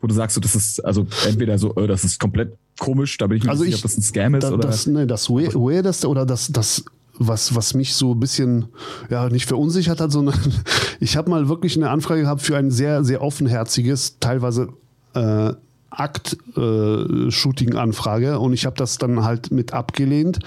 Wo 0.00 0.08
du 0.08 0.14
sagst, 0.14 0.34
so, 0.34 0.40
das 0.40 0.56
ist, 0.56 0.84
also 0.84 1.06
entweder 1.28 1.56
so, 1.58 1.72
äh, 1.76 1.86
das 1.86 2.02
ist 2.04 2.18
komplett 2.18 2.52
komisch, 2.80 3.16
da 3.18 3.28
bin 3.28 3.36
ich 3.38 3.44
mir 3.44 3.50
Also 3.50 3.62
nicht 3.62 3.74
ich- 3.74 3.76
sicher, 3.76 3.86
ob 3.86 3.90
das 3.92 3.98
ein 3.98 4.02
Scam 4.02 4.34
ist 4.34 4.42
Da, 4.44 4.52
oder. 4.52 4.66
das, 4.66 4.86
nee, 4.88 5.06
das 5.06 5.30
Weir- 5.30 5.54
Weirdeste 5.54 6.08
oder 6.08 6.26
das, 6.26 6.48
das 6.48 6.84
was, 7.20 7.54
was 7.54 7.74
mich 7.74 7.94
so 7.94 8.14
ein 8.14 8.20
bisschen, 8.20 8.68
ja, 9.10 9.28
nicht 9.28 9.46
verunsichert 9.46 10.00
hat, 10.00 10.10
sondern 10.10 10.40
ich 11.00 11.18
habe 11.18 11.30
mal 11.30 11.48
wirklich 11.48 11.76
eine 11.76 11.90
Anfrage 11.90 12.22
gehabt 12.22 12.40
für 12.40 12.56
ein 12.56 12.70
sehr, 12.70 13.04
sehr 13.04 13.20
offenherziges, 13.22 14.16
teilweise 14.20 14.68
äh, 15.14 15.52
Akt-Shooting-Anfrage 15.90 18.38
und 18.38 18.54
ich 18.54 18.64
habe 18.64 18.76
das 18.76 18.96
dann 18.98 19.22
halt 19.22 19.52
mit 19.52 19.74
abgelehnt. 19.74 20.38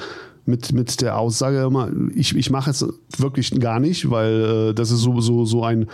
Mit, 0.45 0.73
mit 0.73 0.99
der 0.99 1.17
Aussage 1.17 1.69
ich, 2.15 2.35
ich 2.35 2.49
mache 2.49 2.71
es 2.71 2.85
wirklich 3.17 3.57
gar 3.61 3.79
nicht, 3.79 4.09
weil 4.09 4.71
äh, 4.71 4.73
das 4.73 4.91
ist 4.91 4.99
so, 4.99 5.21
so, 5.21 5.45
so 5.45 5.63
ein 5.63 5.87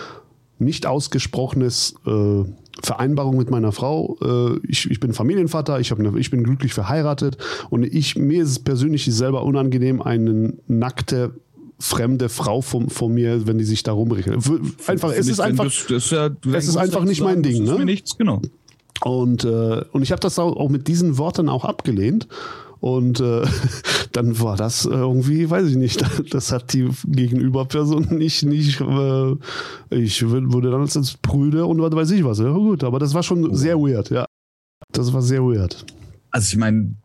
nicht 0.57 0.87
ausgesprochenes 0.87 1.93
äh, 2.07 2.45
Vereinbarung 2.81 3.37
mit 3.37 3.49
meiner 3.49 3.71
Frau. 3.71 4.17
Äh, 4.21 4.59
ich, 4.67 4.89
ich 4.89 4.99
bin 4.99 5.13
Familienvater, 5.13 5.79
ich, 5.79 5.91
eine, 5.93 6.17
ich 6.17 6.31
bin 6.31 6.43
glücklich 6.43 6.73
verheiratet 6.73 7.37
und 7.69 7.83
ich, 7.83 8.15
mir 8.15 8.43
ist 8.43 8.49
es 8.49 8.59
persönlich 8.59 9.05
selber 9.05 9.43
unangenehm, 9.43 10.01
eine 10.01 10.53
nackte 10.67 11.31
fremde 11.79 12.27
Frau 12.29 12.61
von, 12.61 12.89
von 12.89 13.13
mir, 13.13 13.47
wenn 13.47 13.57
die 13.57 13.63
sich 13.63 13.83
da 13.83 13.93
rumrichtet. 13.93 14.35
Einfach, 14.87 15.13
es 15.13 15.27
ist 15.27 15.39
einfach, 15.39 15.63
Das, 15.63 15.85
das 15.87 16.09
ja, 16.09 16.29
es 16.53 16.67
ist 16.67 16.77
einfach 16.77 17.05
nicht 17.05 17.21
mein 17.21 17.41
Ding, 17.41 17.63
ne? 17.63 17.75
mir 17.77 17.85
nichts, 17.85 18.17
genau. 18.17 18.41
und, 19.03 19.45
äh, 19.45 19.81
und 19.91 20.01
ich 20.01 20.11
habe 20.11 20.19
das 20.19 20.37
auch, 20.39 20.57
auch 20.57 20.69
mit 20.69 20.87
diesen 20.87 21.17
Worten 21.17 21.47
auch 21.47 21.63
abgelehnt. 21.63 22.27
Und 22.79 23.19
äh, 23.19 23.43
dann 24.11 24.39
war 24.39 24.55
das 24.55 24.85
irgendwie, 24.85 25.49
weiß 25.49 25.67
ich 25.67 25.75
nicht, 25.75 26.03
das 26.33 26.51
hat 26.51 26.73
die 26.73 26.89
Gegenüberperson 27.05 28.07
nicht, 28.17 28.43
nicht 28.43 28.81
äh, 28.81 29.35
ich 29.89 30.25
wurde 30.27 30.71
dann 30.71 30.81
als 30.81 31.17
prüde 31.21 31.65
und 31.65 31.81
was 31.81 31.93
weiß 31.93 32.11
ich 32.11 32.23
was. 32.23 32.39
Ja, 32.39 32.51
gut, 32.51 32.83
aber 32.83 32.99
das 32.99 33.13
war 33.13 33.23
schon 33.23 33.53
sehr 33.55 33.77
weird, 33.77 34.09
ja. 34.09 34.25
Das 34.91 35.11
war 35.13 35.21
sehr 35.21 35.43
weird. 35.43 35.85
Also 36.31 36.53
ich 36.53 36.57
meine, 36.57 36.95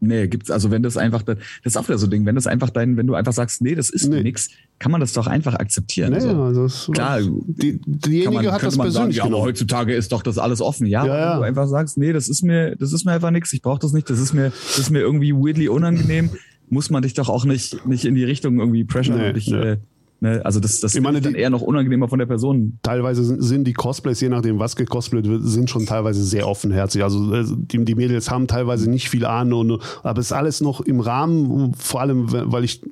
nee, 0.00 0.26
gibt's, 0.28 0.50
also 0.50 0.70
wenn 0.70 0.82
das 0.82 0.96
einfach, 0.96 1.22
das 1.22 1.38
ist 1.64 1.76
auch 1.76 1.88
wieder 1.88 1.98
so 1.98 2.06
ein 2.06 2.10
Ding, 2.10 2.26
wenn 2.26 2.34
das 2.34 2.46
einfach 2.46 2.70
dein, 2.70 2.96
wenn 2.96 3.06
du 3.06 3.14
einfach 3.14 3.32
sagst, 3.32 3.62
nee, 3.62 3.74
das 3.74 3.90
ist 3.90 4.08
Nee. 4.08 4.22
nix, 4.22 4.48
kann 4.78 4.92
man 4.92 5.00
das 5.00 5.12
doch 5.12 5.26
einfach 5.26 5.54
akzeptieren. 5.54 6.10
Nee, 6.10 6.16
also, 6.16 6.42
also 6.42 6.62
das 6.64 6.90
klar, 6.92 7.20
die, 7.20 7.80
diejenige 7.86 8.44
man, 8.44 8.52
hat 8.52 8.62
das 8.62 8.76
man 8.76 8.90
sagen, 8.90 9.06
persönlich 9.10 9.16
ja, 9.16 9.24
aber 9.24 9.40
heutzutage 9.40 9.94
ist 9.94 10.12
doch 10.12 10.22
das 10.22 10.38
alles 10.38 10.60
offen. 10.60 10.86
Ja, 10.86 11.06
Ja, 11.06 11.16
ja. 11.18 11.30
wenn 11.32 11.38
du 11.38 11.44
einfach 11.46 11.66
sagst, 11.68 11.98
nee, 11.98 12.12
das 12.12 12.28
ist 12.28 12.42
mir, 12.42 12.76
das 12.76 12.92
ist 12.92 13.04
mir 13.04 13.12
einfach 13.12 13.30
nix, 13.30 13.52
ich 13.52 13.62
brauche 13.62 13.78
das 13.80 13.92
nicht, 13.92 14.08
das 14.10 14.20
ist 14.20 14.32
mir, 14.34 14.50
das 14.50 14.78
ist 14.78 14.90
mir 14.90 15.00
irgendwie 15.00 15.32
weirdly 15.32 15.68
unangenehm, 15.68 16.30
muss 16.68 16.90
man 16.90 17.02
dich 17.02 17.14
doch 17.14 17.28
auch 17.28 17.44
nicht, 17.44 17.86
nicht 17.86 18.04
in 18.04 18.14
die 18.14 18.24
Richtung 18.24 18.58
irgendwie 18.58 18.84
pressure 18.84 19.16
Nee, 19.16 19.28
und 19.28 19.36
dich, 19.36 19.48
nee. 19.48 19.56
äh, 19.56 19.76
ne, 20.20 20.40
also 20.44 20.60
das, 20.60 20.80
das 20.80 20.94
Ich 20.94 21.00
meine, 21.00 21.20
dann 21.20 21.34
die- 21.34 21.38
eher 21.38 21.50
noch 21.50 21.62
unangenehmer 21.62 22.08
von 22.08 22.18
der 22.18 22.26
Person. 22.26 22.78
Teilweise 22.82 23.24
sind- 23.24 23.42
sind 23.42 23.64
die 23.64 23.72
Cosplays, 23.72 24.20
je 24.20 24.28
nachdem, 24.28 24.58
was 24.58 24.76
gecosplayt 24.76 25.28
wird, 25.28 25.42
sind 25.44 25.68
schon 25.70 25.86
teilweise 25.86 26.22
sehr 26.24 26.48
offenherzig. 26.48 27.02
Also 27.02 27.34
äh, 27.34 27.44
die, 27.46 27.84
die 27.84 27.94
Mädels 27.94 28.30
haben 28.30 28.46
teilweise 28.46 28.88
nicht 28.90 29.08
viel 29.08 29.24
Ahnung, 29.24 29.70
und, 29.70 29.82
aber 30.02 30.20
es 30.20 30.26
ist 30.26 30.32
alles 30.32 30.60
noch 30.60 30.80
im 30.80 31.00
Rahmen, 31.00 31.74
vor 31.74 32.00
allem, 32.00 32.26
weil 32.30 32.64
ich 32.64 32.82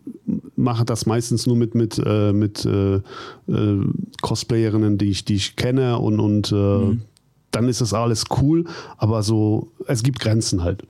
mache 0.57 0.85
das 0.85 1.05
meistens 1.07 1.47
nur 1.47 1.57
mit, 1.57 1.75
mit, 1.75 2.01
äh, 2.05 2.33
mit 2.33 2.65
äh, 2.65 2.97
äh, 2.97 3.01
Cosplayerinnen, 4.23 4.99
die 4.99 5.07
ich, 5.11 5.25
die 5.25 5.35
ich 5.35 5.57
kenne 5.57 5.99
und, 5.99 6.21
und 6.21 6.53
äh, 6.53 6.55
Mhm. 6.55 7.01
dann 7.51 7.69
ist 7.69 7.81
das 7.81 7.93
alles 7.95 8.25
cool, 8.41 8.65
aber 8.97 9.23
so, 9.23 9.69
es 9.87 10.03
gibt 10.03 10.21
Grenzen 10.21 10.63
halt. 10.65 10.83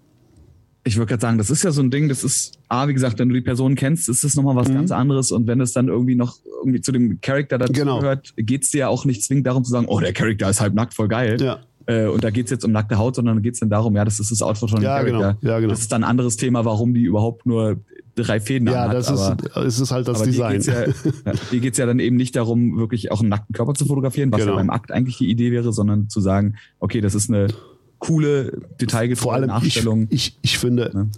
Ich 0.87 0.97
würde 0.97 1.07
gerade 1.09 1.23
sagen, 1.23 1.39
das 1.39 1.49
ist 1.49 1.63
ja 1.65 1.71
so 1.71 1.81
ein 1.83 1.91
Ding, 1.91 2.09
das 2.11 2.23
ist, 2.25 2.59
ah, 2.69 2.87
wie 2.89 2.93
gesagt, 2.95 3.19
wenn 3.19 3.29
du 3.31 3.35
die 3.35 3.41
Person 3.41 3.75
kennst, 3.75 4.09
ist 4.09 4.23
das 4.23 4.35
nochmal 4.37 4.55
was 4.55 4.69
Mhm. 4.69 4.75
ganz 4.75 4.91
anderes. 4.93 5.33
Und 5.33 5.47
wenn 5.47 5.61
es 5.63 5.73
dann 5.73 5.89
irgendwie 5.89 6.15
noch 6.15 6.37
irgendwie 6.61 6.81
zu 6.83 6.93
dem 6.93 7.21
Charakter 7.23 7.57
dazu 7.57 7.73
Genau. 7.73 8.01
gehört, 8.01 8.35
geht's 8.37 8.71
dir 8.71 8.79
ja 8.79 8.89
auch 8.89 9.05
nicht 9.07 9.23
zwingend 9.25 9.47
darum 9.47 9.65
zu 9.65 9.71
sagen, 9.71 9.87
oh, 9.89 9.99
der 10.01 10.13
Charakter 10.13 10.51
ist 10.51 10.61
halb 10.61 10.75
nackt, 10.75 10.93
voll 10.95 11.09
geil. 11.09 11.41
Ja, 11.41 11.61
Äh, 11.87 12.07
und 12.07 12.23
da 12.25 12.31
geht's 12.31 12.51
jetzt 12.51 12.65
um 12.65 12.73
nackte 12.73 12.97
Haut, 12.99 13.15
sondern 13.17 13.43
geht's 13.43 13.61
dann 13.61 13.69
darum, 13.71 13.95
ja, 13.97 14.05
das 14.07 14.19
ist 14.21 14.31
das 14.31 14.41
Outfit 14.43 14.71
von 14.71 14.81
dem 14.81 14.85
ja 14.85 15.03
genau. 15.03 15.21
Charakter. 15.21 15.47
Ja, 15.49 15.59
genau. 15.59 15.71
Das 15.71 15.81
ist 15.81 15.93
dann 15.93 16.03
ein 16.05 16.09
anderes 16.11 16.37
Thema, 16.37 16.65
warum 16.65 16.95
die 16.95 17.03
überhaupt 17.03 17.45
nur 17.47 17.79
drei 18.15 18.39
Fäden 18.41 18.69
Ja, 18.69 18.85
anhat. 18.85 18.95
das 18.97 19.09
aber, 19.09 19.37
ist, 19.67 19.75
es 19.75 19.81
ist 19.81 19.91
halt 19.91 20.07
das 20.09 20.23
Design. 20.23 20.53
Dir 20.53 20.57
geht's, 20.59 20.67
ja, 20.67 21.33
ja, 21.53 21.59
geht's 21.61 21.79
ja 21.79 21.85
dann 21.87 21.99
eben 21.99 22.17
nicht 22.17 22.37
darum, 22.37 22.79
wirklich 22.79 23.11
auch 23.11 23.21
einen 23.21 23.29
nackten 23.31 23.55
Körper 23.55 23.75
zu 23.75 23.85
fotografieren, 23.87 24.31
was 24.33 24.41
Genau. 24.41 24.53
ja 24.53 24.57
beim 24.57 24.71
Akt 24.71 24.93
eigentlich 24.93 25.19
die 25.19 25.29
Idee 25.31 25.51
wäre, 25.53 25.73
sondern 25.75 26.09
zu 26.09 26.21
sagen, 26.21 26.55
okay, 26.79 27.01
das 27.03 27.15
ist 27.15 27.29
eine 27.29 27.49
coole, 28.07 28.51
Vor 28.53 28.61
detailgetreue 28.81 29.35
allem, 29.35 29.51
ich, 29.65 29.83
ich, 30.11 30.39
ich 30.43 30.59
finde, 30.59 30.91
Ne? 30.95 31.09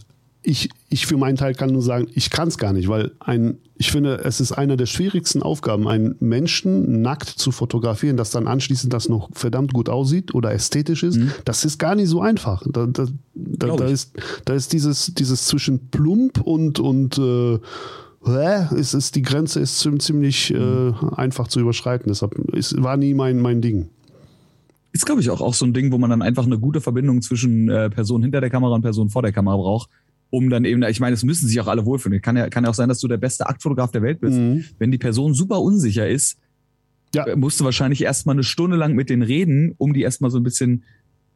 ich, 0.43 0.69
ich 0.89 1.07
für 1.07 1.17
meinen 1.17 1.37
Teil 1.37 1.55
kann 1.55 1.71
nur 1.73 1.83
sagen, 1.83 2.07
ich 2.15 2.31
kann 2.31 2.47
es 2.47 2.57
gar 2.57 2.73
nicht, 2.73 2.87
weil 2.89 3.11
ein, 3.19 3.59
ich 3.79 3.91
finde, 3.91 4.19
es 4.25 4.41
ist 4.41 4.53
eine 4.53 4.77
der 4.77 4.87
schwierigsten 4.87 5.43
Aufgaben, 5.43 5.89
einen 5.89 6.15
Menschen 6.21 7.03
nackt 7.03 7.29
zu 7.29 7.51
fotografieren, 7.51 8.17
dass 8.17 8.31
dann 8.31 8.47
anschließend 8.47 8.93
das 8.93 9.09
noch 9.09 9.29
verdammt 9.33 9.73
gut 9.73 9.89
aussieht 9.89 10.35
oder 10.37 10.53
ästhetisch 10.53 11.03
ist. 11.03 11.19
Das 11.45 11.65
ist 11.65 11.79
gar 11.79 11.97
nicht 11.97 12.09
so 12.09 12.21
einfach. 12.21 12.63
Da, 12.71 12.87
da, 12.87 13.07
da, 13.35 13.77
da, 13.77 13.85
ist, 13.87 14.13
da 14.45 14.55
ist 14.55 14.73
dieses, 14.73 15.13
dieses 15.15 15.47
zwischen 15.47 15.89
plump 15.91 16.41
und, 16.41 16.79
und 16.79 17.19
äh, 17.19 17.59
hä, 18.25 18.75
ist, 18.77 19.17
die 19.17 19.23
Grenze 19.23 19.59
ist 19.59 19.81
ziem- 19.85 19.99
ziemlich 19.99 20.55
äh, 20.55 20.93
einfach 21.17 21.49
zu 21.49 21.59
überschreiten. 21.59 22.07
Deshalb 22.09 22.35
ist, 22.55 22.81
war 22.81 22.97
nie 22.97 23.15
mein, 23.15 23.41
mein 23.41 23.61
Ding. 23.61 23.89
Ist, 24.97 25.05
glaube 25.05 25.21
ich, 25.21 25.29
auch, 25.29 25.43
auch 25.43 25.53
so 25.53 25.67
ein 25.67 25.75
Ding, 25.75 25.93
wo 25.93 25.99
man 25.99 26.09
dann 26.09 26.23
einfach 26.23 26.47
eine 26.47 26.59
gute 26.59 26.81
Verbindung 26.81 27.21
zwischen 27.21 27.69
äh, 27.69 27.91
Person 27.91 28.23
hinter 28.23 28.41
der 28.41 28.49
Kamera 28.49 28.75
und 28.75 28.81
Person 28.83 29.11
vor 29.11 29.21
der 29.21 29.31
Kamera 29.33 29.57
braucht, 29.57 29.91
um 30.31 30.49
dann 30.49 30.65
eben, 30.65 30.83
ich 30.85 31.01
meine, 31.01 31.13
es 31.13 31.23
müssen 31.23 31.47
sich 31.49 31.61
auch 31.61 31.67
alle 31.67 31.85
wohlfühlen. 31.85 32.23
Kann 32.23 32.37
ja, 32.37 32.49
kann 32.49 32.65
ja 32.65 32.71
auch 32.71 32.75
sein, 32.75 32.89
dass 32.89 32.99
du 33.01 33.07
der 33.07 33.19
beste 33.19 33.47
Aktfotograf 33.47 33.91
der 33.93 34.01
Welt 34.01 34.21
bist. 34.21 34.39
Mhm. 34.39 34.65
Wenn 34.79 34.91
die 34.91 34.97
Person 34.99 35.35
super 35.35 35.61
unsicher 35.61 36.09
ist, 36.09 36.39
Ja. 37.15 37.25
äh, 37.27 37.37
musst 37.37 37.61
du 37.61 37.65
wahrscheinlich 37.65 38.03
erstmal 38.03 38.35
eine 38.37 38.43
Stunde 38.43 38.77
lang 38.77 38.95
mit 38.95 39.11
denen 39.11 39.23
reden, 39.23 39.75
um 39.77 39.93
die 39.93 40.01
erstmal 40.01 40.31
so 40.31 40.39
ein 40.39 40.43
bisschen 40.45 40.85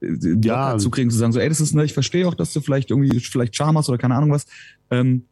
äh, 0.01 0.17
Ja. 0.43 0.79
zu 0.79 0.89
kriegen, 0.91 1.11
zu 1.11 1.19
sagen, 1.19 1.33
so, 1.33 1.39
ey, 1.39 1.49
das 1.51 1.61
ist, 1.61 1.75
ne, 1.75 1.85
ich 1.85 1.93
verstehe 1.93 2.27
auch, 2.27 2.35
dass 2.35 2.55
du 2.55 2.63
vielleicht 2.63 2.91
irgendwie 2.91 3.21
vielleicht 3.21 3.55
Charme 3.55 3.77
hast 3.77 3.91
oder 3.91 3.99
keine 3.99 4.15
Ahnung 4.15 4.31
was. 4.31 4.47
Ähm, 4.91 5.25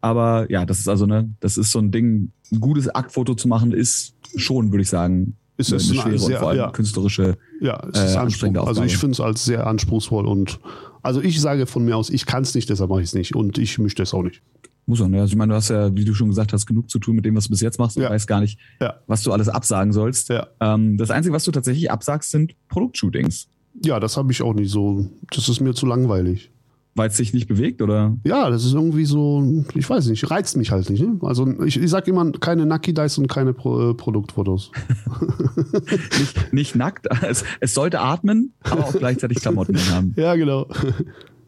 aber 0.00 0.50
ja, 0.50 0.66
das 0.66 0.80
ist 0.80 0.88
also, 0.88 1.06
ne, 1.06 1.30
das 1.38 1.56
ist 1.58 1.70
so 1.70 1.78
ein 1.78 1.92
Ding, 1.92 2.32
ein 2.50 2.60
gutes 2.60 2.88
Aktfoto 2.88 3.34
zu 3.36 3.46
machen, 3.46 3.70
ist 3.72 4.14
schon, 4.36 4.72
würde 4.72 4.82
ich 4.82 4.88
sagen, 4.88 5.36
Es 5.60 5.68
eine 5.72 5.76
ist 5.80 5.90
eine 5.90 6.00
schwere 6.00 6.18
sehr- 6.18 6.36
und 6.36 6.40
vor 6.40 6.48
allem 6.50 6.58
ja. 6.58 6.70
künstlerische 6.70 7.36
Ja, 7.60 7.86
es 7.92 7.98
äh, 8.00 8.06
ist 8.06 8.16
anstrengende 8.16 8.60
Anspruch. 8.60 8.68
Also 8.68 8.82
ich 8.84 8.86
Aufgabe. 8.94 9.00
finde 9.00 9.12
es 9.12 9.20
als 9.20 9.44
sehr 9.44 9.66
anspruchsvoll 9.66 10.26
und 10.26 10.60
also 11.02 11.20
ich 11.20 11.40
sage 11.40 11.66
von 11.66 11.84
mir 11.84 11.96
aus, 11.96 12.10
ich 12.10 12.26
kann 12.26 12.42
es 12.42 12.54
nicht, 12.54 12.68
deshalb 12.70 12.90
mache 12.90 13.00
ich 13.02 13.08
es 13.08 13.14
nicht 13.14 13.34
und 13.34 13.58
ich 13.58 13.78
möchte 13.78 14.02
es 14.02 14.14
auch 14.14 14.22
nicht. 14.22 14.40
Muss 14.86 15.00
man, 15.00 15.12
ja. 15.12 15.20
Also 15.20 15.32
ich 15.32 15.36
meine, 15.36 15.50
du 15.52 15.56
hast 15.56 15.68
ja, 15.68 15.94
wie 15.94 16.04
du 16.04 16.14
schon 16.14 16.28
gesagt 16.28 16.52
hast, 16.54 16.64
genug 16.66 16.88
zu 16.88 16.98
tun 16.98 17.16
mit 17.16 17.24
dem, 17.26 17.36
was 17.36 17.44
du 17.44 17.50
bis 17.50 17.60
jetzt 17.60 17.78
machst 17.78 17.96
und 17.98 18.04
Ja. 18.04 18.10
weißt 18.10 18.26
gar 18.26 18.40
nicht, 18.40 18.58
Ja. 18.80 18.94
was 19.06 19.22
du 19.22 19.32
alles 19.32 19.48
absagen 19.48 19.92
sollst. 19.92 20.30
Ja. 20.30 20.46
Ähm, 20.60 20.96
das 20.96 21.10
Einzige, 21.10 21.34
was 21.34 21.44
du 21.44 21.50
tatsächlich 21.50 21.90
absagst, 21.90 22.30
sind 22.30 22.54
Produktshootings. 22.68 23.48
Ja, 23.84 24.00
das 24.00 24.16
habe 24.16 24.32
ich 24.32 24.40
auch 24.42 24.54
nicht 24.54 24.70
so. 24.70 25.06
Das 25.30 25.48
ist 25.48 25.60
mir 25.60 25.74
zu 25.74 25.84
langweilig. 25.86 26.50
Weil 26.98 27.10
es 27.10 27.16
dich 27.16 27.32
nicht 27.32 27.46
bewegt, 27.46 27.80
oder? 27.80 28.16
Ja, 28.24 28.50
das 28.50 28.64
ist 28.64 28.74
irgendwie 28.74 29.04
so, 29.04 29.64
ich 29.76 29.88
weiß 29.88 30.08
nicht, 30.08 30.28
reizt 30.32 30.56
mich 30.56 30.72
halt 30.72 30.90
nicht. 30.90 31.00
Ne? 31.00 31.16
Also 31.22 31.46
ich, 31.62 31.80
ich 31.80 31.88
sag 31.88 32.08
immer, 32.08 32.32
keine 32.32 32.66
Nucky 32.66 32.92
Dice 32.92 33.18
und 33.18 33.28
keine 33.28 33.52
Pro, 33.52 33.90
äh, 33.90 33.94
Produktfotos. 33.94 34.72
Nicht, 36.18 36.52
nicht 36.52 36.74
nackt. 36.74 37.06
Es, 37.22 37.44
es 37.60 37.74
sollte 37.74 38.00
atmen, 38.00 38.52
aber 38.62 38.86
auch 38.86 38.92
gleichzeitig 38.92 39.38
Klamotten 39.38 39.78
haben. 39.90 40.12
Ja, 40.16 40.34
genau. 40.34 40.66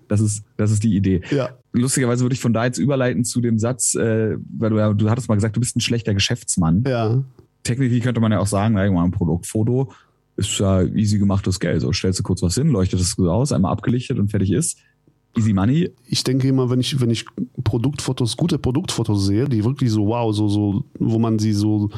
Das 0.07 0.21
ist, 0.21 0.45
das 0.57 0.71
ist 0.71 0.85
die 0.85 0.95
Idee. 0.95 1.23
ja. 1.31 1.51
Lustigerweise 1.73 2.23
würde 2.25 2.35
ich 2.35 2.41
von 2.41 2.53
da 2.53 2.65
jetzt 2.65 2.79
überleiten 2.79 3.25
zu 3.25 3.41
dem 3.41 3.59
Satz, 3.59 3.95
äh, 3.95 4.37
weil 4.57 4.71
du 4.71 4.79
ja, 4.79 4.93
du 4.93 5.11
hattest 5.11 5.29
mal 5.29 5.35
gesagt, 5.35 5.57
du 5.57 5.61
bist 5.61 5.77
ein 5.77 5.81
schlechter 5.81 6.15
Geschäftsmann. 6.15 6.85
Ja. 6.87 7.25
Technically 7.65 8.01
könnte 8.01 8.21
man 8.21 8.31
ja 8.31 8.39
auch 8.39 8.47
sagen, 8.47 8.75
na, 8.75 8.85
irgendwann 8.85 9.07
ein 9.07 9.13
Produktfoto 9.13 9.93
ist 10.37 10.59
ja 10.59 10.83
easy 10.83 11.19
gemachtes 11.19 11.61
Geld. 11.61 11.81
So 11.81 11.93
stellst 11.93 12.19
du 12.19 12.23
kurz 12.23 12.43
was 12.43 12.55
hin, 12.55 12.69
leuchtet 12.69 13.01
es 13.01 13.17
gut 13.17 13.29
aus, 13.29 13.53
einmal 13.53 13.73
abgelichtet 13.73 14.19
und 14.19 14.31
fertig 14.31 14.53
ist. 14.53 14.79
Easy 15.37 15.53
money. 15.53 15.90
Ich 16.07 16.25
denke 16.25 16.49
immer, 16.49 16.71
wenn 16.71 16.81
ich, 16.81 17.01
wenn 17.01 17.11
ich 17.11 17.25
Produktfotos, 17.62 18.37
gute 18.37 18.59
Produktfotos 18.59 19.27
sehe, 19.27 19.49
die 19.49 19.64
wirklich 19.64 19.90
so, 19.93 20.09
wow, 20.09 20.35
so, 20.35 20.49
so, 20.49 20.85
wo 20.99 21.21
man 21.21 21.38
sie 21.38 21.53
so, 21.53 21.88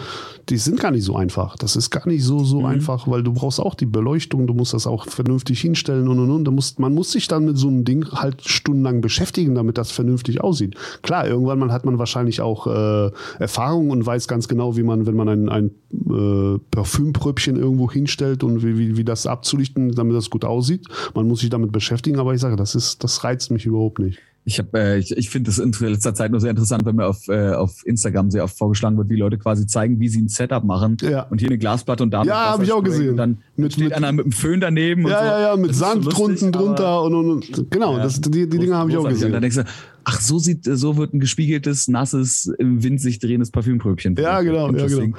die 0.51 0.59
sind 0.59 0.79
gar 0.79 0.91
nicht 0.91 1.05
so 1.05 1.17
einfach. 1.17 1.57
Das 1.57 1.75
ist 1.77 1.89
gar 1.91 2.07
nicht 2.07 2.23
so, 2.25 2.45
so 2.45 2.61
Mhm. 2.61 2.67
einfach, 2.67 3.09
weil 3.09 3.23
du 3.23 3.33
brauchst 3.33 3.59
auch 3.59 3.75
die 3.75 3.87
Beleuchtung, 3.87 4.47
du 4.47 4.53
musst 4.53 4.75
das 4.75 4.87
auch 4.87 5.07
vernünftig 5.07 5.63
hinstellen 5.63 6.09
und 6.09 6.19
und 6.19 6.31
und. 6.31 6.45
Da 6.45 6.51
muss, 6.51 6.79
man 6.79 6.95
muss 6.95 7.13
sich 7.13 7.27
dann 7.27 7.47
mit 7.47 7.57
so 7.57 7.69
einem 7.69 7.85
Ding 7.85 8.07
halt 8.13 8.43
stundenlang 8.47 9.01
beschäftigen, 9.01 9.55
damit 9.55 9.79
das 9.79 9.93
vernünftig 9.93 10.43
aussieht. 10.43 10.75
Klar, 11.01 11.27
irgendwann 11.27 11.59
mal 11.59 11.73
hat 11.73 11.87
man 11.87 11.99
wahrscheinlich 11.99 12.43
auch 12.43 12.67
äh, 12.67 13.11
Erfahrung 13.39 13.89
und 13.91 14.05
weiß 14.05 14.29
ganz 14.29 14.47
genau, 14.47 14.77
wie 14.77 14.83
man, 14.83 15.07
wenn 15.07 15.17
man 15.17 15.29
ein, 15.31 15.49
ein 15.49 15.71
äh, 15.91 16.59
Parfümpröbchen 16.71 17.57
irgendwo 17.57 17.91
hinstellt 17.91 18.45
und 18.45 18.63
wie, 18.63 18.77
wie, 18.77 18.97
wie 18.99 19.05
das 19.05 19.27
abzulichten, 19.27 19.93
damit 19.95 20.17
das 20.17 20.29
gut 20.29 20.45
aussieht. 20.45 20.87
Man 21.15 21.27
muss 21.27 21.41
sich 21.41 21.49
damit 21.49 21.73
beschäftigen, 21.73 22.19
aber 22.19 22.35
ich 22.35 22.41
sage, 22.41 22.57
das 22.57 22.75
ist, 22.75 23.03
das 23.03 23.22
reizt 23.25 23.51
mich 23.51 23.67
überhaupt 23.67 23.99
nicht. 23.99 24.19
Ich 24.45 24.59
habe, 24.59 24.77
äh, 24.77 24.99
ich, 24.99 25.17
ich 25.17 25.31
finde 25.31 25.51
das 25.53 25.61
in 25.61 25.71
letzter 25.79 26.15
Zeit 26.15 26.33
nur 26.33 26.41
sehr 26.41 26.51
interessant, 26.51 26.85
wenn 26.85 26.97
mir 26.97 27.07
auf, 27.07 27.29
äh, 27.29 27.51
auf 27.53 27.87
Instagram 27.87 28.29
sehr 28.33 28.43
oft 28.43 28.59
vorgeschlagen 28.59 28.99
wird, 28.99 29.09
wie 29.09 29.15
Leute 29.15 29.39
quasi 29.39 29.69
zeigen, 29.69 30.01
wie 30.01 30.09
sie 30.09 30.21
ein 30.21 30.27
Setup 30.27 30.65
machen. 30.65 30.97
Ja. 31.01 31.23
Und 31.31 31.39
hier 31.39 31.49
eine 31.49 31.59
Glasplatte 31.59 32.03
und 32.03 32.11
da 32.11 32.25
Ja, 32.25 32.35
hab 32.47 32.55
Wasser 32.55 32.63
ich 32.65 32.73
auch 32.73 32.83
gesehen. 32.83 33.11
Und 33.11 33.17
dann 33.19 33.39
Mit- 33.55 33.75
steht 33.75 33.85
mit- 33.85 33.93
einer 33.93 34.11
mit 34.11 34.25
einem 34.25 34.33
Föhn 34.33 34.61
daneben. 34.61 35.03
Ja, 35.07 35.21
so. 35.21 35.25
ja, 35.27 35.41
ja, 35.43 35.57
mit 35.57 35.73
Sand 35.77 36.03
so 36.03 36.11
drunten 36.11 36.51
drunter 36.51 37.03
und, 37.05 37.15
und, 37.15 37.31
und 37.57 37.71
genau, 37.71 37.97
Ja. 37.97 38.03
das, 38.03 38.21
die, 38.21 38.49
die 38.49 38.59
Dinge 38.59 38.75
habe 38.75 38.91
ich 38.91 38.97
auch 38.97 39.03
Großartig. 39.05 39.27
Und 39.27 39.33
dann 39.33 39.43
gesehen. 39.43 39.63
denkst 39.65 39.75
du, 39.75 40.01
ach, 40.03 40.21
so 40.21 40.39
sieht, 40.41 40.65
so 40.65 40.97
wird 40.97 41.15
ein 41.15 41.21
gespiegeltes, 41.21 41.87
nasses, 41.87 42.47
im 42.59 42.83
Wind 42.83 43.01
sich 43.01 43.21
drehendes 43.21 43.53
Parfümpröbchen. 43.53 44.17
Ja, 44.17 44.41
genau, 44.43 44.65
ja, 44.65 44.69
Interesting. 44.71 45.15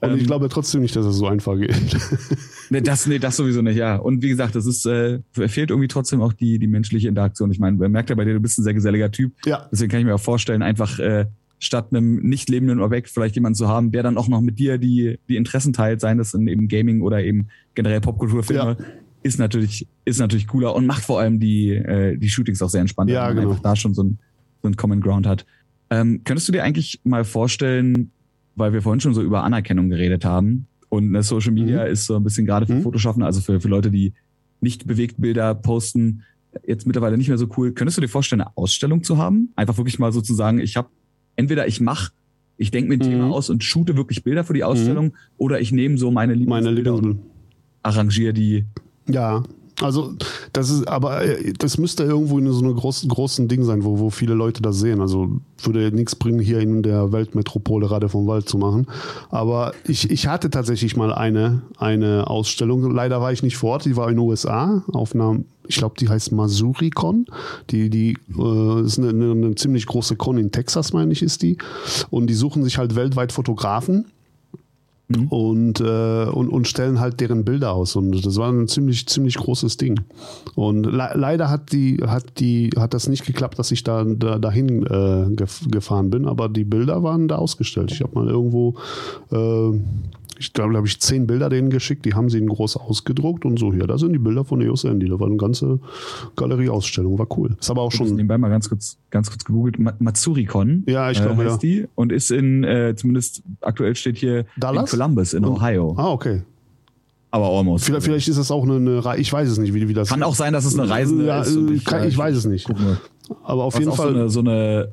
Und 0.00 0.14
ich 0.14 0.20
Ähm, 0.22 0.26
glaube 0.26 0.48
trotzdem 0.48 0.82
nicht, 0.82 0.94
dass 0.96 1.06
es 1.06 1.16
so 1.16 1.26
einfach 1.26 1.56
geht. 1.58 1.74
Nee, 2.68 2.80
das, 2.80 3.06
nee, 3.06 3.20
das 3.20 3.36
sowieso 3.36 3.62
nicht, 3.62 3.76
ja. 3.76 3.94
Und 3.94 4.22
wie 4.22 4.28
gesagt, 4.28 4.56
das 4.56 4.66
ist, 4.66 4.84
äh, 4.86 5.20
fehlt 5.32 5.70
irgendwie 5.70 5.86
trotzdem 5.86 6.20
auch 6.20 6.32
die, 6.32 6.58
die 6.58 6.66
menschliche 6.66 7.06
Interaktion. 7.08 7.52
Ich 7.52 7.60
meine, 7.60 7.76
man 7.76 7.92
merkt 7.92 8.10
ja 8.10 8.16
bei 8.16 8.24
dir, 8.24 8.34
du 8.34 8.40
bist 8.40 8.58
ein 8.58 8.64
sehr 8.64 8.74
geselliger 8.74 9.12
Typ. 9.12 9.34
ja, 9.44 9.68
Deswegen 9.70 9.88
kann 9.88 10.00
ich 10.00 10.06
mir 10.06 10.16
auch 10.16 10.20
vorstellen, 10.20 10.62
einfach 10.62 10.98
äh, 10.98 11.26
statt 11.60 11.88
einem 11.92 12.16
nicht 12.28 12.48
lebenden 12.48 12.80
Objekt 12.80 13.08
vielleicht 13.08 13.36
jemanden 13.36 13.54
zu 13.54 13.68
haben, 13.68 13.92
der 13.92 14.02
dann 14.02 14.18
auch 14.18 14.26
noch 14.26 14.40
mit 14.40 14.58
dir 14.58 14.78
die, 14.78 15.20
die 15.28 15.36
Interessen 15.36 15.72
teilt, 15.72 16.00
seien 16.00 16.18
das 16.18 16.34
in 16.34 16.48
eben 16.48 16.66
Gaming 16.66 17.02
oder 17.02 17.22
eben 17.22 17.46
generell 17.76 18.00
Popkulturfilme, 18.00 18.76
ist 19.22 19.38
natürlich, 19.38 19.86
ist 20.04 20.18
natürlich 20.18 20.48
cooler 20.48 20.74
und 20.74 20.86
macht 20.86 21.04
vor 21.04 21.20
allem 21.20 21.38
die, 21.38 21.70
äh, 21.70 22.16
die 22.16 22.28
Shootings 22.28 22.60
auch 22.62 22.68
sehr 22.68 22.80
entspannt, 22.80 23.10
Ja, 23.10 23.20
weil 23.22 23.34
man 23.34 23.36
genau. 23.36 23.50
einfach 23.50 23.62
da 23.62 23.76
schon 23.76 23.94
so 23.94 24.02
ein, 24.02 24.18
so 24.60 24.68
ein 24.68 24.76
Common 24.76 25.00
Ground 25.00 25.24
hat. 25.26 25.46
Ähm, 25.88 26.22
könntest 26.24 26.48
du 26.48 26.52
dir 26.52 26.64
eigentlich 26.64 27.00
mal 27.04 27.24
vorstellen, 27.24 28.10
weil 28.56 28.72
wir 28.72 28.82
vorhin 28.82 29.00
schon 29.00 29.14
so 29.14 29.22
über 29.22 29.44
Anerkennung 29.44 29.88
geredet 29.88 30.24
haben 30.24 30.66
und 30.88 31.10
ne, 31.10 31.22
Social 31.22 31.52
Media 31.52 31.84
Mhm. 31.84 31.92
ist 31.92 32.06
so 32.06 32.16
ein 32.16 32.24
bisschen 32.24 32.46
gerade 32.46 32.66
für 32.66 32.74
Mhm. 32.74 32.82
Fotoschaffende, 32.82 33.26
also 33.26 33.40
für, 33.40 33.60
für 33.60 33.68
Leute, 33.68 33.90
die 33.90 34.12
nicht 34.60 34.86
bewegt 34.86 35.20
Bilder 35.20 35.54
posten, 35.54 36.22
jetzt 36.66 36.86
mittlerweile 36.86 37.18
nicht 37.18 37.28
mehr 37.28 37.38
so 37.38 37.48
cool. 37.56 37.72
Könntest 37.72 37.98
du 37.98 38.00
dir 38.00 38.08
vorstellen, 38.08 38.40
eine 38.40 38.56
Ausstellung 38.56 39.04
zu 39.04 39.18
haben? 39.18 39.52
Einfach 39.56 39.76
wirklich 39.76 39.98
mal 39.98 40.10
sozusagen, 40.12 40.58
ich 40.58 40.76
habe 40.76 40.88
entweder 41.36 41.68
ich 41.68 41.80
mache, 41.80 42.12
ich 42.56 42.70
denke 42.70 42.88
mir 42.88 42.94
ein 42.96 43.00
Mhm. 43.06 43.12
Thema 43.12 43.30
aus 43.30 43.50
und 43.50 43.62
shoote 43.62 43.96
wirklich 43.96 44.24
Bilder 44.24 44.42
für 44.42 44.54
die 44.54 44.64
Ausstellung 44.64 45.14
oder 45.36 45.60
ich 45.60 45.70
nehme 45.72 45.98
so 45.98 46.10
meine 46.10 46.32
meine 46.34 46.70
Lieblingsbilder 46.70 46.94
und 46.94 47.04
Lieblings 47.04 47.26
arrangiere 47.82 48.32
die. 48.32 48.64
Ja, 49.08 49.42
also 49.82 50.14
das 50.56 50.70
ist, 50.70 50.88
aber 50.88 51.22
äh, 51.22 51.52
das 51.52 51.76
müsste 51.76 52.04
irgendwo 52.04 52.38
in 52.38 52.50
so 52.50 52.64
einem 52.64 52.74
großen, 52.74 53.08
großen 53.08 53.46
Ding 53.46 53.62
sein, 53.64 53.84
wo, 53.84 53.98
wo 53.98 54.08
viele 54.08 54.32
Leute 54.32 54.62
das 54.62 54.78
sehen. 54.78 55.02
Also 55.02 55.30
würde 55.62 55.82
ja 55.82 55.90
nichts 55.90 56.16
bringen, 56.16 56.40
hier 56.40 56.60
in 56.60 56.82
der 56.82 57.12
Weltmetropole 57.12 57.90
Rade 57.90 58.08
vom 58.08 58.26
Wald 58.26 58.48
zu 58.48 58.56
machen. 58.56 58.86
Aber 59.28 59.74
ich, 59.86 60.10
ich 60.10 60.28
hatte 60.28 60.48
tatsächlich 60.48 60.96
mal 60.96 61.12
eine, 61.12 61.62
eine 61.76 62.28
Ausstellung. 62.28 62.90
Leider 62.90 63.20
war 63.20 63.32
ich 63.32 63.42
nicht 63.42 63.58
vor 63.58 63.72
Ort, 63.72 63.84
die 63.84 63.96
war 63.96 64.08
in 64.08 64.16
den 64.16 64.20
USA 64.20 64.82
auf 64.92 65.14
einer, 65.14 65.40
ich 65.68 65.76
glaube, 65.76 65.96
die 66.00 66.08
heißt 66.08 66.32
MasuriCon. 66.32 67.26
Die, 67.68 67.90
die 67.90 68.16
äh, 68.38 68.80
ist 68.80 68.98
eine, 68.98 69.10
eine, 69.10 69.32
eine 69.32 69.54
ziemlich 69.56 69.84
große 69.86 70.16
Con 70.16 70.38
in 70.38 70.52
Texas, 70.52 70.94
meine 70.94 71.12
ich, 71.12 71.22
ist 71.22 71.42
die. 71.42 71.58
Und 72.08 72.28
die 72.28 72.34
suchen 72.34 72.64
sich 72.64 72.78
halt 72.78 72.96
weltweit 72.96 73.32
Fotografen 73.32 74.06
Mhm. 75.08 75.28
und, 75.28 75.80
äh, 75.80 76.24
und, 76.24 76.48
und 76.48 76.66
stellen 76.66 76.98
halt 76.98 77.20
deren 77.20 77.44
Bilder 77.44 77.72
aus. 77.72 77.94
Und 77.94 78.24
das 78.24 78.36
war 78.36 78.50
ein 78.50 78.66
ziemlich, 78.66 79.06
ziemlich 79.06 79.36
großes 79.36 79.76
Ding. 79.76 80.00
Und 80.54 80.84
le 80.84 81.10
leider 81.14 81.48
hat 81.48 81.72
die, 81.72 81.98
hat 82.06 82.40
die, 82.40 82.70
hat 82.76 82.92
das 82.92 83.08
nicht 83.08 83.24
geklappt, 83.24 83.58
dass 83.58 83.70
ich 83.70 83.84
da, 83.84 84.04
da 84.04 84.38
dahin 84.38 84.84
äh, 84.84 85.34
gef 85.34 85.60
gefahren 85.70 86.10
bin, 86.10 86.26
aber 86.26 86.48
die 86.48 86.64
Bilder 86.64 87.02
waren 87.02 87.28
da 87.28 87.36
ausgestellt. 87.36 87.92
Ich 87.92 88.02
habe 88.02 88.14
mal 88.14 88.28
irgendwo, 88.28 88.74
äh, 89.30 89.78
ich 90.38 90.52
glaube, 90.52 90.76
habe 90.76 90.86
ich 90.86 91.00
zehn 91.00 91.26
Bilder 91.26 91.48
denen 91.48 91.70
geschickt, 91.70 92.04
die 92.04 92.14
haben 92.14 92.28
sie 92.30 92.38
in 92.38 92.46
groß 92.48 92.76
ausgedruckt 92.76 93.44
und 93.44 93.58
so 93.58 93.72
hier. 93.72 93.86
Da 93.86 93.98
sind 93.98 94.12
die 94.12 94.18
Bilder 94.18 94.44
von 94.44 94.60
EOS 94.60 94.84
Andy. 94.84 95.08
Da 95.08 95.18
war 95.20 95.26
eine 95.26 95.36
ganze 95.36 95.78
Galerieausstellung, 96.36 97.18
war 97.18 97.26
cool. 97.38 97.56
Ist 97.60 97.70
aber 97.70 97.82
auch 97.82 97.92
Ich 97.92 97.98
habe 97.98 98.08
schon. 98.08 98.16
nebenbei 98.16 98.38
mal 98.38 98.48
ganz 98.48 98.68
kurz, 98.68 98.98
ganz 99.10 99.30
kurz 99.30 99.44
gegoogelt. 99.44 99.78
Ma- 99.78 99.94
Matsuri-Con 99.98 100.84
Ja, 100.86 101.10
ich 101.10 101.18
äh, 101.18 101.22
glaube, 101.22 101.44
heißt 101.44 101.62
ja. 101.62 101.68
die 101.68 101.88
und 101.94 102.12
ist 102.12 102.30
in, 102.30 102.64
äh, 102.64 102.94
zumindest 102.96 103.42
aktuell 103.60 103.94
steht 103.96 104.16
hier 104.18 104.44
Dallas? 104.56 104.92
in 104.92 104.98
Columbus 104.98 105.34
in 105.34 105.44
Ohio. 105.44 105.94
Ah, 105.96 106.10
okay. 106.10 106.42
Aber 107.30 107.46
almost. 107.48 107.84
Vielleicht, 107.84 108.04
vielleicht 108.04 108.28
ist 108.28 108.38
das 108.38 108.50
auch 108.50 108.62
eine, 108.64 108.76
eine 108.76 109.04
Reihe, 109.04 109.20
ich 109.20 109.32
weiß 109.32 109.48
es 109.48 109.58
nicht, 109.58 109.74
wie, 109.74 109.88
wie 109.88 109.94
das 109.94 110.08
Kann 110.08 110.22
auch 110.22 110.34
sein, 110.34 110.52
dass 110.52 110.64
es 110.64 110.78
eine 110.78 110.88
Reisende 110.88 111.26
Ja, 111.26 111.42
ist. 111.42 111.56
und 111.56 111.74
äh, 111.74 111.78
kann- 111.80 112.06
ich 112.08 112.16
weiß 112.16 112.36
es 112.36 112.46
nicht. 112.46 112.68
Aber 113.42 113.64
auf 113.64 113.74
Was 113.74 113.80
jeden 113.80 113.92
Fall 113.92 114.12
so 114.12 114.14
eine, 114.14 114.28
so 114.30 114.40
eine 114.40 114.88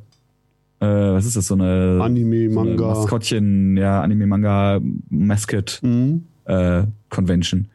äh, 0.83 1.13
was 1.13 1.25
ist 1.25 1.35
das, 1.35 1.47
so 1.47 1.53
eine 1.55 1.99
Anime, 2.01 2.51
so. 2.51 2.63
Maskottchen, 2.63 3.77
ja, 3.77 4.01
Anime, 4.01 4.27
Manga, 4.27 4.79
Mascot 5.09 5.79
Mhm. 5.81 6.23
äh, 6.45 6.83
Convention. 7.09 7.67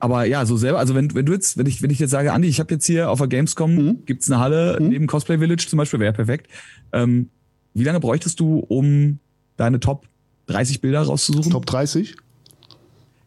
Aber 0.00 0.24
ja, 0.24 0.44
so 0.46 0.56
selber, 0.56 0.78
also 0.80 0.94
wenn, 0.94 1.14
wenn 1.14 1.26
du 1.26 1.32
jetzt, 1.32 1.56
wenn 1.56 1.66
ich, 1.66 1.80
wenn 1.82 1.90
ich 1.90 1.98
jetzt 2.00 2.10
sage, 2.10 2.32
Andi, 2.32 2.48
ich 2.48 2.58
habe 2.58 2.74
jetzt 2.74 2.86
hier 2.86 3.08
auf 3.10 3.18
der 3.18 3.28
Gamescom, 3.28 3.74
Mhm. 3.74 3.98
gibt's 4.04 4.30
eine 4.30 4.40
Halle 4.40 4.78
Mhm. 4.80 4.88
neben 4.88 5.06
Cosplay 5.06 5.38
Village 5.38 5.66
zum 5.68 5.76
Beispiel, 5.76 6.00
wäre 6.00 6.12
perfekt. 6.12 6.48
Ähm, 6.92 7.28
wie 7.74 7.84
lange 7.84 8.00
bräuchtest 8.00 8.40
du, 8.40 8.58
um 8.58 9.18
deine 9.56 9.78
Top 9.78 10.06
30 10.46 10.80
Bilder 10.80 11.02
rauszusuchen? 11.02 11.52
Top 11.52 11.66
30? 11.66 12.16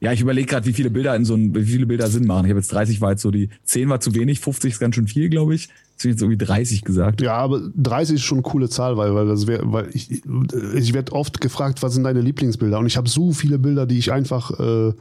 Ja, 0.04 0.12
ich 0.12 0.20
überlege 0.20 0.48
gerade, 0.48 0.66
wie 0.66 0.74
viele 0.74 0.90
Bilder 0.90 1.16
in 1.16 1.24
so 1.24 1.34
ein, 1.34 1.56
wie 1.56 1.64
viele 1.64 1.86
Bilder 1.86 2.08
Sinn 2.08 2.28
machen. 2.28 2.44
Ich 2.46 2.50
habe 2.52 2.60
jetzt 2.60 2.74
30 2.74 3.00
war 3.00 3.12
jetzt 3.12 3.22
so 3.22 3.32
die 3.32 3.50
10 3.64 3.88
war 3.88 4.02
zu 4.02 4.14
wenig, 4.14 4.42
50 4.42 4.74
ist 4.74 4.80
ganz 4.80 4.96
schön 4.96 5.08
viel, 5.08 5.30
glaube 5.30 5.56
ich. 5.56 5.70
Deswegen 5.96 6.14
jetzt 6.16 6.22
irgendwie 6.22 6.38
30 6.46 6.82
gesagt. 6.84 7.22
Ja, 7.22 7.36
aber 7.38 7.62
30 7.78 8.16
ist 8.16 8.24
schon 8.24 8.40
eine 8.40 8.44
coole 8.44 8.68
Zahl, 8.68 8.98
weil, 8.98 9.16
weil, 9.16 9.28
das 9.28 9.48
wär, 9.48 9.62
weil 9.64 9.90
ich, 9.94 10.12
ich 10.12 10.94
werde 10.94 11.14
oft 11.14 11.40
gefragt, 11.40 11.82
was 11.84 11.94
sind 11.94 12.04
deine 12.04 12.20
Lieblingsbilder? 12.20 12.80
Und 12.80 12.88
ich 12.88 12.98
habe 12.98 13.08
so 13.08 13.32
viele 13.32 13.58
Bilder, 13.60 13.86
die 13.86 13.98
ich 13.98 14.12
einfach, 14.12 14.60
äh, 14.60 14.92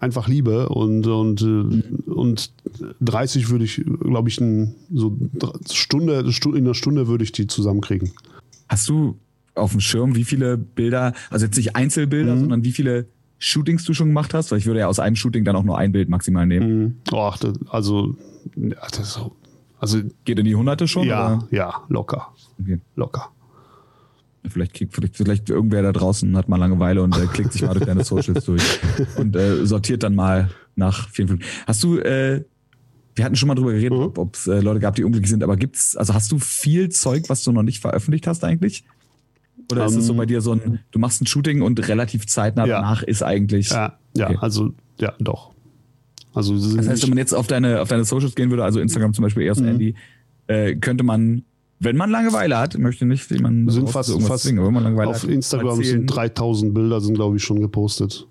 einfach 0.00 0.26
liebe. 0.26 0.68
Und, 0.70 1.06
und, 1.06 1.42
äh, 1.42 2.10
und 2.10 2.50
30 3.02 3.50
würde 3.50 3.64
ich, 3.66 3.84
glaube 4.00 4.30
ich, 4.30 4.40
ein, 4.40 4.74
so 4.92 5.16
Stunde, 5.70 6.32
Stu- 6.32 6.54
in 6.54 6.64
einer 6.64 6.74
Stunde 6.74 7.06
würde 7.06 7.22
ich 7.22 7.30
die 7.32 7.46
zusammenkriegen. 7.46 8.10
Hast 8.68 8.88
du 8.88 9.16
auf 9.54 9.70
dem 9.72 9.80
Schirm, 9.80 10.16
wie 10.16 10.24
viele 10.24 10.56
Bilder, 10.56 11.12
also 11.28 11.44
jetzt 11.46 11.56
nicht 11.56 11.76
Einzelbilder, 11.76 12.34
Mhm. 12.34 12.40
sondern 12.40 12.64
wie 12.64 12.72
viele 12.72 13.06
Shootings 13.40 13.84
du 13.84 13.94
schon 13.94 14.08
gemacht 14.08 14.34
hast? 14.34 14.50
Weil 14.52 14.58
ich 14.58 14.66
würde 14.66 14.80
ja 14.80 14.86
aus 14.86 15.00
einem 15.00 15.16
Shooting 15.16 15.44
dann 15.44 15.56
auch 15.56 15.64
nur 15.64 15.76
ein 15.78 15.90
Bild 15.92 16.08
maximal 16.08 16.46
nehmen. 16.46 16.82
Mhm. 16.82 16.96
Oh, 17.10 17.32
das, 17.40 17.54
also, 17.70 18.14
das 18.54 18.98
ist 19.00 19.12
so. 19.14 19.34
Also, 19.78 20.00
Geht 20.24 20.38
in 20.38 20.44
die 20.44 20.54
Hunderte 20.54 20.86
schon? 20.86 21.06
ja, 21.06 21.34
Oder? 21.38 21.48
ja, 21.50 21.82
locker. 21.88 22.32
Okay. 22.60 22.78
Locker. 22.96 23.30
Vielleicht, 24.46 24.74
kriegt, 24.74 24.94
vielleicht, 24.94 25.16
vielleicht 25.16 25.50
irgendwer 25.50 25.82
da 25.82 25.92
draußen 25.92 26.34
hat 26.36 26.48
mal 26.48 26.56
Langeweile 26.56 27.02
und 27.02 27.16
äh, 27.16 27.26
klickt 27.26 27.52
sich 27.52 27.62
mal 27.62 27.74
durch 27.74 27.84
deine 27.86 28.04
Socials 28.04 28.44
durch 28.44 28.62
und 29.16 29.34
äh, 29.36 29.66
sortiert 29.66 30.02
dann 30.02 30.14
mal 30.14 30.50
nach 30.76 31.08
vielen 31.10 31.28
Filmen. 31.28 31.42
Hast 31.66 31.82
du, 31.82 31.98
äh, 31.98 32.44
wir 33.14 33.24
hatten 33.24 33.36
schon 33.36 33.48
mal 33.48 33.54
drüber 33.54 33.72
geredet, 33.72 33.98
Mhm. 33.98 34.12
ob 34.16 34.34
es 34.34 34.46
äh, 34.46 34.60
Leute 34.60 34.80
gab, 34.80 34.94
die 34.94 35.04
unglücklich 35.04 35.30
sind, 35.30 35.42
aber 35.42 35.56
gibt's, 35.56 35.94
also 35.96 36.14
hast 36.14 36.32
du 36.32 36.38
viel 36.38 36.88
Zeug, 36.88 37.24
was 37.28 37.42
du 37.44 37.52
noch 37.52 37.62
nicht 37.62 37.80
veröffentlicht 37.80 38.26
hast 38.26 38.42
eigentlich? 38.44 38.84
Oder 39.72 39.86
ist 39.86 39.96
es 39.96 40.06
so 40.06 40.12
Ähm, 40.12 40.16
bei 40.18 40.26
dir 40.26 40.40
so 40.40 40.52
ein, 40.52 40.80
du 40.90 40.98
machst 40.98 41.22
ein 41.22 41.26
Shooting 41.26 41.62
und 41.62 41.86
relativ 41.88 42.26
zeitnah 42.26 42.66
Ja. 42.66 42.76
danach 42.80 43.02
ist 43.02 43.22
eigentlich. 43.22 43.70
Ja, 43.70 43.98
ja, 44.16 44.26
Okay. 44.28 44.38
also, 44.40 44.70
ja, 45.00 45.12
doch. 45.18 45.50
Also, 46.34 46.54
Das 46.54 46.88
heißt, 46.88 47.02
wenn 47.02 47.10
man 47.10 47.18
jetzt 47.18 47.34
auf 47.34 47.46
deine, 47.46 47.80
auf 47.80 47.88
deine 47.88 48.04
Socials 48.04 48.34
gehen 48.34 48.50
würde, 48.50 48.62
also 48.64 48.78
Instagram 48.80 49.12
zum 49.14 49.22
Beispiel, 49.24 49.44
EOS 49.44 49.60
Mhm. 49.60 49.68
Andy, 49.68 49.94
äh, 50.46 50.76
könnte 50.76 51.04
man 51.04 51.44
wenn 51.82 51.96
man 51.96 52.10
Langeweile 52.10 52.58
hat, 52.58 52.76
möchte 52.76 53.06
nicht 53.06 53.30
jemanden 53.30 53.66
sind 53.70 53.88
fast, 53.88 54.12
fast 54.22 54.42
zwingen, 54.44 54.62
wenn 54.66 54.74
man 54.74 54.82
Langeweile 54.84 55.08
auf 55.08 55.22
hat, 55.22 55.30
Instagram 55.30 55.78
erzählen. 55.78 56.00
sind 56.00 56.06
3000 56.08 56.74
Bilder, 56.74 57.00
sind 57.00 57.14
glaube 57.14 57.36
ich 57.38 57.42
schon 57.42 57.58
gepostet. 57.58 58.26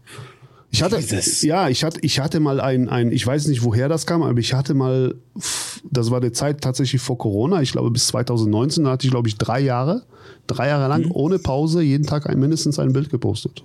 Ich 0.71 0.83
hatte, 0.83 0.97
Jesus. 0.97 1.41
ja, 1.41 1.67
ich 1.67 1.83
hatte, 1.83 1.99
ich 2.03 2.19
hatte 2.19 2.39
mal 2.39 2.61
ein, 2.61 2.89
ein, 2.89 3.11
ich 3.11 3.25
weiß 3.25 3.47
nicht, 3.47 3.63
woher 3.63 3.89
das 3.89 4.05
kam, 4.05 4.21
aber 4.21 4.37
ich 4.39 4.53
hatte 4.53 4.73
mal, 4.75 5.15
das 5.89 6.11
war 6.11 6.21
die 6.21 6.31
Zeit 6.31 6.61
tatsächlich 6.61 7.01
vor 7.01 7.17
Corona, 7.17 7.61
ich 7.61 7.71
glaube 7.71 7.89
bis 7.89 8.07
2019, 8.07 8.83
da 8.83 8.91
hatte 8.91 9.07
ich 9.07 9.11
glaube 9.11 9.27
ich 9.27 9.37
drei 9.37 9.59
Jahre, 9.61 10.03
drei 10.45 10.67
Jahre 10.67 10.87
lang 10.87 11.05
Mhm. 11.05 11.11
ohne 11.11 11.39
Pause 11.39 11.81
jeden 11.81 12.05
Tag 12.05 12.29
ein, 12.29 12.39
mindestens 12.39 12.77
ein 12.77 12.93
Bild 12.93 13.09
gepostet. 13.09 13.63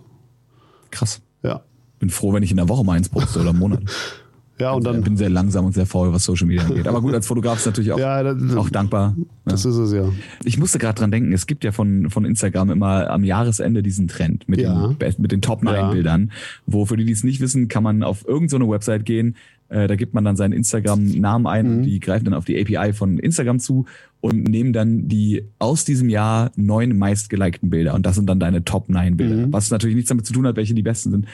Krass. 0.91 1.21
Ja. 1.43 1.63
Bin 1.99 2.09
froh, 2.09 2.33
wenn 2.33 2.43
ich 2.43 2.51
in 2.51 2.57
der 2.57 2.69
Woche 2.71 2.85
mal 2.85 2.95
eins 2.95 3.09
poste 3.11 3.41
oder 3.41 3.51
im 3.51 3.59
Monat. 3.59 3.83
Ja, 4.59 4.73
und 4.73 4.83
Ich 4.87 4.93
dann, 4.93 5.03
bin 5.03 5.17
sehr 5.17 5.31
langsam 5.31 5.65
und 5.65 5.73
sehr 5.75 5.85
faul, 5.87 6.13
was 6.13 6.25
Social 6.25 6.47
Media 6.47 6.65
angeht. 6.65 6.87
Aber 6.87 7.01
gut, 7.01 7.13
als 7.13 7.27
Fotograf 7.27 7.59
ist 7.59 7.67
natürlich 7.67 7.91
auch, 7.93 7.99
ja, 7.99 8.23
das, 8.23 8.55
auch 8.57 8.71
dankbar. 8.71 9.17
das 9.45 9.65
ist 9.65 9.77
es 9.77 9.93
ja. 9.93 10.09
Ich 10.45 10.59
musste 10.59 10.79
gerade 10.79 10.99
dran 10.99 11.11
denken, 11.11 11.33
es 11.33 11.47
gibt 11.47 11.65
ja 11.65 11.73
von, 11.73 12.09
von 12.11 12.25
Instagram 12.25 12.71
immer 12.71 13.11
am 13.11 13.25
Jahresende 13.25 13.83
diesen 13.83 14.07
Trend 14.07 14.49
mit 14.49 14.61
Ja. 14.61 14.89
den, 14.89 15.15
mit 15.19 15.33
den 15.33 15.43
Top 15.43 15.63
9 15.65 15.75
Ja. 15.75 15.91
Bildern, 15.91 16.31
wo 16.67 16.87
für 16.87 16.97
die, 16.97 17.05
die 17.05 17.13
es 17.13 17.25
nicht 17.25 17.41
wissen, 17.41 17.67
kann 17.69 17.83
man 17.83 18.03
auf 18.05 18.27
irgendeine 18.29 18.65
so 18.67 18.71
Website 18.71 19.05
gehen, 19.05 19.35
äh, 19.71 19.89
da 19.89 19.97
gibt 19.97 20.15
man 20.15 20.25
dann 20.25 20.37
seinen 20.37 20.53
Instagram-Namen 20.53 21.47
ein, 21.49 21.67
Mhm. 21.67 21.77
und 21.79 21.83
die 21.85 21.99
greifen 21.99 22.27
dann 22.27 22.35
auf 22.35 22.45
die 22.45 22.61
API 22.61 22.93
von 22.93 23.19
Instagram 23.19 23.59
zu 23.59 23.87
und 24.21 24.45
nehmen 24.45 24.73
dann 24.73 25.09
die 25.09 25.43
aus 25.59 25.85
diesem 25.85 26.09
Jahr 26.09 26.53
neun 26.55 26.97
meistgelikten 26.97 27.71
Bilder 27.71 27.95
und 27.95 28.07
das 28.07 28.15
sind 28.15 28.27
dann 28.29 28.39
deine 28.39 28.65
Top 28.65 28.89
9 28.89 29.17
Bilder, 29.17 29.47
Mhm. 29.49 29.53
was 29.53 29.71
natürlich 29.71 29.97
nichts 29.97 30.11
damit 30.11 30.27
zu 30.27 30.33
tun 30.33 30.47
hat, 30.47 30.55
welche 30.57 30.75
die 30.75 30.83
besten 30.83 31.11
sind. 31.11 31.27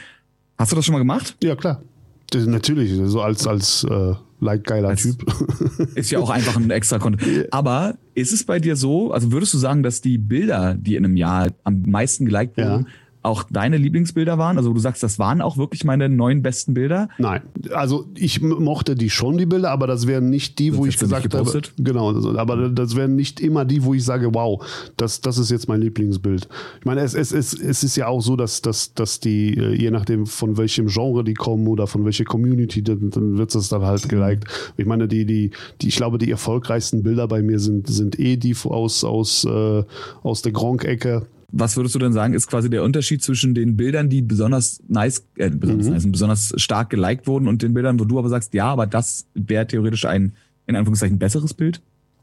Hast 0.57 0.73
du 0.73 0.77
das 0.77 0.85
schon 0.85 0.93
mal 0.93 0.99
gemacht? 0.99 1.37
Ja, 1.43 1.57
klar. 1.57 1.83
Das, 2.31 2.47
natürlich, 2.47 2.93
so 3.11 3.21
als, 3.21 3.47
als 3.47 3.85
äh, 3.85 4.15
like-geiler 4.41 4.89
Als- 4.91 5.03
Typ. 5.03 5.25
Ist 5.95 6.11
ja 6.11 6.19
auch 6.21 6.31
einfach 6.31 6.57
ein 6.57 6.71
extra 6.71 6.99
Content. 6.99 7.53
Aber 7.53 7.97
ist 8.15 8.33
es 8.33 8.45
bei 8.45 8.59
dir 8.59 8.77
so, 8.77 9.13
also 9.13 9.33
würdest 9.33 9.53
du 9.55 9.59
sagen, 9.59 9.83
dass 9.83 10.01
die 10.01 10.19
Bilder, 10.19 10.75
die 10.75 10.97
in 10.97 11.05
einem 11.05 11.17
Jahr 11.17 11.49
am 11.65 11.83
meisten 11.83 12.25
geliked 12.27 12.57
wurden, 12.57 12.83
Ja. 12.83 12.87
Auch 13.23 13.45
deine 13.51 13.77
Lieblingsbilder 13.77 14.39
waren? 14.39 14.57
Also 14.57 14.73
du 14.73 14.81
sagst, 14.81 15.03
das 15.03 15.19
waren 15.19 15.43
auch 15.43 15.57
wirklich 15.57 15.85
meine 15.85 16.09
neun 16.09 16.43
besten 16.43 16.75
Bilder? 16.75 17.09
Nein, 17.19 17.43
also 17.73 18.07
ich 18.15 18.41
mochte 18.41 18.95
die 18.95 19.11
schon, 19.11 19.37
die 19.37 19.47
Bilder, 19.47 19.71
aber 19.71 19.87
das 19.87 20.07
wären 20.07 20.31
nicht 20.31 20.59
die, 20.59 20.73
wo 20.73 20.83
Sonst 20.83 20.95
ich 20.95 20.99
gesagt 21.01 21.35
habe. 21.35 21.61
Genau, 21.79 22.37
aber 22.37 22.71
das 22.71 22.97
wären 22.97 23.17
nicht 23.17 23.41
immer 23.41 23.65
die, 23.65 23.85
wo 23.85 23.95
ich 23.95 24.05
sage, 24.05 24.33
wow, 24.33 24.65
das, 24.97 25.21
das 25.21 25.39
ist 25.39 25.51
jetzt 25.51 25.69
mein 25.69 25.81
Lieblingsbild. 25.83 26.49
Ich 26.79 26.87
meine, 26.87 27.03
es, 27.03 27.15
es, 27.15 27.33
es, 27.33 27.53
es 27.53 27.83
ist 27.83 27.97
ja 27.97 28.07
auch 28.07 28.21
so, 28.21 28.37
dass, 28.37 28.63
dass, 28.63 28.95
dass 28.95 29.21
die, 29.21 29.55
äh, 29.57 29.75
je 29.75 29.91
nachdem 29.91 30.27
von 30.27 30.57
welchem 30.57 30.87
Genre 30.87 31.23
die 31.25 31.35
kommen 31.35 31.67
oder 31.67 31.87
von 31.87 32.05
welcher 32.05 32.25
Community, 32.25 32.83
dann, 32.83 33.11
dann 33.11 33.37
wird 33.37 33.55
es 33.55 33.69
dann 33.69 33.83
halt 33.83 34.09
geliked. 34.09 34.45
Ich 34.77 34.87
meine, 34.87 35.09
die, 35.09 35.27
die, 35.27 35.51
die, 35.81 35.89
ich 35.89 35.97
glaube, 35.97 36.19
die 36.19 36.31
erfolgreichsten 36.31 37.03
Bilder 37.03 37.29
bei 37.29 37.43
mir 37.43 37.59
sind, 37.59 37.87
sind 37.89 38.19
eh 38.19 38.37
die 38.37 38.57
aus, 38.65 39.05
aus, 39.05 39.45
äh, 39.45 39.85
aus 40.23 40.43
der 40.43 40.53
Gronk-Ecke. 40.53 41.27
Was 41.53 41.77
würdest 41.77 41.95
du 41.95 41.99
denn 41.99 42.13
sagen, 42.13 42.35
ist 42.35 42.47
quasi 42.47 42.71
der 42.71 42.83
Unterschied 42.85 43.23
zwischen 43.23 43.55
den 43.55 43.77
Bildern, 43.77 44.09
die 44.09 44.23
besonders 44.23 44.81
nice, 44.89 45.25
äh, 45.37 45.51
besonders, 45.51 45.87
Mhm. 45.89 45.93
nice, 45.95 46.13
besonders 46.13 46.53
stark 46.57 46.91
geliked 46.91 47.27
wurden 47.27 47.49
und 47.49 47.63
den 47.63 47.75
Bildern, 47.75 47.99
wo 47.99 48.05
du 48.05 48.19
aber 48.19 48.29
sagst, 48.29 48.55
ja, 48.55 48.67
aber 48.67 48.87
das 48.87 49.27
wäre 49.35 49.67
theoretisch 49.67 50.05
ein, 50.05 50.33
in 50.67 50.77
Anführungszeichen, 50.77 51.19
besseres 51.19 51.55
Bild? 51.55 51.81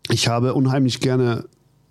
Ich 0.09 0.27
habe 0.27 0.53
unheimlich 0.53 0.99
gerne 1.01 1.45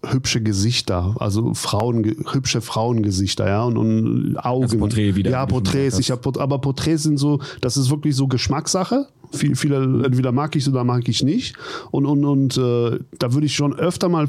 hübsche 0.05 0.41
Gesichter, 0.41 1.17
also 1.19 1.53
Frauen, 1.55 2.05
hübsche 2.33 2.61
Frauengesichter, 2.61 3.47
ja, 3.49 3.65
und, 3.65 3.77
und 3.77 4.37
Augen. 4.39 4.65
Also 4.65 4.79
Porträt 4.79 5.17
wieder, 5.17 5.31
Ja, 5.31 5.47
Porträts. 5.47 5.99
Ich 5.99 6.11
hab, 6.11 6.25
aber 6.39 6.59
Porträts 6.61 7.03
sind 7.03 7.19
so, 7.19 7.41
das 7.61 7.77
ist 7.77 7.91
wirklich 7.91 8.15
so 8.15 8.29
Geschmackssache. 8.29 9.09
Viel, 9.33 9.57
viele, 9.57 10.05
entweder 10.05 10.31
mag 10.33 10.55
ich 10.55 10.63
es 10.63 10.69
oder 10.69 10.85
mag 10.85 11.09
ich 11.09 11.23
nicht. 11.25 11.57
Und, 11.91 12.07
und, 12.07 12.25
und 12.25 12.57
äh, 12.57 12.99
da 13.19 13.33
würde 13.33 13.47
ich 13.47 13.55
schon 13.55 13.75
öfter 13.75 14.09
mal 14.09 14.29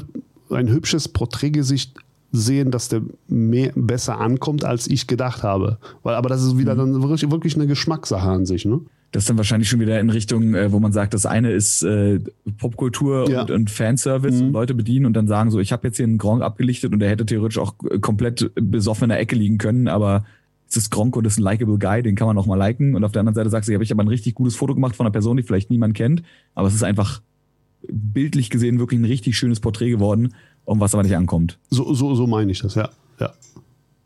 ein 0.50 0.68
hübsches 0.68 1.08
Porträtgesicht 1.08 1.94
sehen, 2.32 2.70
dass 2.70 2.88
der 2.88 3.02
mehr, 3.26 3.72
besser 3.74 4.20
ankommt, 4.20 4.64
als 4.64 4.86
ich 4.88 5.06
gedacht 5.06 5.42
habe. 5.42 5.78
Weil, 6.02 6.14
aber 6.14 6.28
das 6.28 6.42
ist 6.42 6.58
wieder 6.58 6.74
Mhm. 6.74 6.92
dann 6.92 7.02
wirklich, 7.02 7.30
wirklich 7.30 7.54
eine 7.56 7.66
Geschmackssache 7.66 8.28
an 8.28 8.44
sich, 8.46 8.64
ne? 8.64 8.80
Das 9.10 9.22
ist 9.22 9.30
dann 9.30 9.38
wahrscheinlich 9.38 9.70
schon 9.70 9.80
wieder 9.80 9.98
in 10.00 10.10
Richtung, 10.10 10.54
äh, 10.54 10.70
wo 10.70 10.80
man 10.80 10.92
sagt, 10.92 11.14
das 11.14 11.24
eine 11.24 11.50
ist 11.52 11.82
äh, 11.82 12.20
Popkultur 12.58 13.30
Ja. 13.30 13.40
und, 13.40 13.50
und 13.50 13.70
Fanservice 13.70 14.42
und 14.42 14.52
Leute 14.52 14.74
bedienen 14.74 15.06
und 15.06 15.14
dann 15.14 15.26
sagen 15.26 15.50
so, 15.50 15.58
ich 15.60 15.72
habe 15.72 15.88
jetzt 15.88 15.96
hier 15.96 16.04
einen 16.04 16.18
Gronk 16.18 16.42
abgelichtet 16.42 16.92
und 16.92 16.98
der 16.98 17.08
hätte 17.08 17.24
theoretisch 17.24 17.56
auch 17.56 17.74
äh, 17.90 17.98
komplett 18.00 18.50
besoffen 18.54 19.04
in 19.04 19.08
der 19.08 19.20
Ecke 19.20 19.34
liegen 19.34 19.56
können, 19.56 19.88
aber 19.88 20.26
es 20.68 20.76
ist 20.76 20.90
Gronk 20.90 21.16
und 21.16 21.26
ist 21.26 21.38
ein 21.38 21.42
likable 21.42 21.78
Guy, 21.78 22.02
den 22.02 22.16
kann 22.16 22.26
man 22.26 22.36
auch 22.36 22.44
mal 22.44 22.56
liken. 22.56 22.94
Und 22.94 23.02
auf 23.02 23.12
der 23.12 23.20
anderen 23.20 23.34
Seite 23.34 23.48
sagst 23.48 23.70
du, 23.70 23.72
habe 23.72 23.82
ich 23.82 23.90
aber 23.92 24.04
ein 24.04 24.08
richtig 24.08 24.34
gutes 24.34 24.54
Foto 24.56 24.74
gemacht 24.74 24.94
von 24.94 25.06
einer 25.06 25.12
Person, 25.12 25.38
die 25.38 25.42
vielleicht 25.42 25.70
niemand 25.70 25.94
kennt, 25.94 26.22
aber 26.54 26.68
es 26.68 26.74
ist 26.74 26.82
einfach 26.82 27.22
bildlich 27.88 28.50
gesehen 28.50 28.78
wirklich 28.78 29.00
ein 29.00 29.04
richtig 29.06 29.38
schönes 29.38 29.60
Porträt 29.60 29.88
geworden, 29.90 30.34
um 30.68 30.80
was 30.80 30.94
aber 30.94 31.02
nicht 31.02 31.16
ankommt. 31.16 31.58
So, 31.70 31.94
so, 31.94 32.14
so 32.14 32.26
meine 32.26 32.52
ich 32.52 32.60
das, 32.60 32.74
ja. 32.74 32.90
ja. 33.18 33.32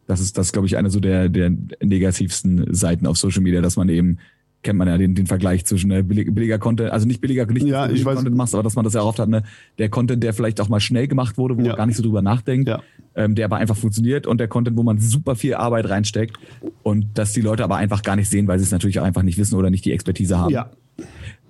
Das 0.06 0.20
ist, 0.20 0.38
das 0.38 0.52
glaube 0.52 0.66
ich, 0.66 0.76
eine 0.76 0.90
so 0.90 1.00
der, 1.00 1.28
der 1.28 1.50
negativsten 1.82 2.72
Seiten 2.74 3.06
auf 3.06 3.16
Social 3.18 3.42
Media, 3.42 3.60
dass 3.60 3.76
man 3.76 3.88
eben, 3.88 4.18
kennt 4.62 4.78
man 4.78 4.86
ja 4.86 4.96
den, 4.96 5.14
den 5.16 5.26
Vergleich 5.26 5.64
zwischen 5.64 5.88
billig, 6.06 6.32
billiger 6.32 6.58
Content, 6.58 6.90
also 6.92 7.06
nicht 7.06 7.20
billiger, 7.20 7.46
nicht 7.46 7.66
Ja, 7.66 7.84
ich 7.84 7.88
billigen 7.90 8.06
weiß. 8.06 8.14
Content 8.16 8.36
machst, 8.36 8.54
aber 8.54 8.62
dass 8.62 8.76
man 8.76 8.84
das 8.84 8.94
ja 8.94 9.02
oft 9.02 9.18
hat, 9.18 9.28
ne? 9.28 9.42
der 9.78 9.88
Content, 9.88 10.22
der 10.22 10.32
vielleicht 10.34 10.60
auch 10.60 10.68
mal 10.68 10.78
schnell 10.80 11.08
gemacht 11.08 11.36
wurde, 11.36 11.56
wo 11.56 11.62
Ja. 11.62 11.68
man 11.68 11.76
gar 11.76 11.86
nicht 11.86 11.96
so 11.96 12.02
drüber 12.04 12.22
nachdenkt, 12.22 12.68
Ja. 12.68 12.80
ähm, 13.16 13.34
der 13.34 13.46
aber 13.46 13.56
einfach 13.56 13.76
funktioniert 13.76 14.26
und 14.28 14.38
der 14.38 14.46
Content, 14.48 14.76
wo 14.76 14.84
man 14.84 14.98
super 15.00 15.34
viel 15.34 15.54
Arbeit 15.54 15.88
reinsteckt 15.88 16.36
und 16.84 17.06
dass 17.14 17.32
die 17.32 17.40
Leute 17.40 17.64
aber 17.64 17.76
einfach 17.76 18.02
gar 18.02 18.14
nicht 18.14 18.28
sehen, 18.30 18.46
weil 18.46 18.58
sie 18.60 18.64
es 18.64 18.70
natürlich 18.70 19.00
auch 19.00 19.04
einfach 19.04 19.22
nicht 19.24 19.36
wissen 19.38 19.56
oder 19.56 19.68
nicht 19.70 19.84
die 19.84 19.92
Expertise 19.92 20.38
haben. 20.38 20.50
Ja, 20.52 20.70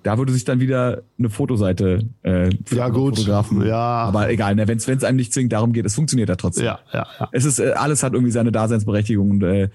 Da 0.03 0.17
würde 0.17 0.33
sich 0.33 0.43
dann 0.43 0.59
wieder 0.59 1.03
eine 1.17 1.29
Fotoseite 1.29 1.99
äh, 2.23 2.49
für 2.65 2.75
Ja, 2.75 2.89
gut. 2.89 3.17
Fotografen. 3.17 3.65
Ja. 3.65 3.77
Aber 3.77 4.29
egal, 4.29 4.55
ne? 4.55 4.67
wenn 4.67 4.77
es 4.77 5.03
einem 5.03 5.15
nicht 5.17 5.33
zwingend 5.33 5.53
darum 5.53 5.73
geht, 5.73 5.85
es 5.85 5.95
funktioniert 5.95 6.29
ja 6.29 6.35
trotzdem. 6.35 6.65
ja, 6.65 6.79
ja, 6.93 7.07
ja. 7.19 7.29
Es 7.31 7.45
ist, 7.45 7.59
äh, 7.59 7.71
alles 7.71 8.03
hat 8.03 8.13
irgendwie 8.13 8.31
seine 8.31 8.51
Daseinsberechtigung 8.51 9.31
und 9.31 9.43
äh, 9.43 9.69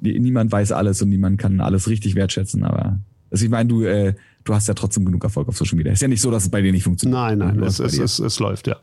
niemand 0.00 0.50
weiß 0.52 0.72
alles 0.72 1.00
und 1.02 1.08
niemand 1.10 1.38
kann 1.38 1.60
alles 1.60 1.88
richtig 1.88 2.14
wertschätzen, 2.14 2.64
aber 2.64 2.98
also 3.30 3.44
ich 3.44 3.50
meine, 3.50 3.68
du, 3.68 3.82
äh, 3.82 4.14
du 4.44 4.54
hast 4.54 4.68
ja 4.68 4.74
trotzdem 4.74 5.04
genug 5.04 5.24
Erfolg 5.24 5.48
auf 5.48 5.56
Social 5.56 5.76
Media. 5.76 5.92
Ist 5.92 6.02
ja 6.02 6.08
nicht 6.08 6.20
so, 6.20 6.30
dass 6.30 6.44
es 6.44 6.50
bei 6.50 6.62
dir 6.62 6.70
nicht 6.70 6.84
funktioniert. 6.84 7.20
Nein, 7.20 7.38
nein, 7.38 7.62
es, 7.62 7.80
es, 7.80 7.98
es, 7.98 8.20
es 8.20 8.38
läuft, 8.38 8.68
ja. 8.68 8.76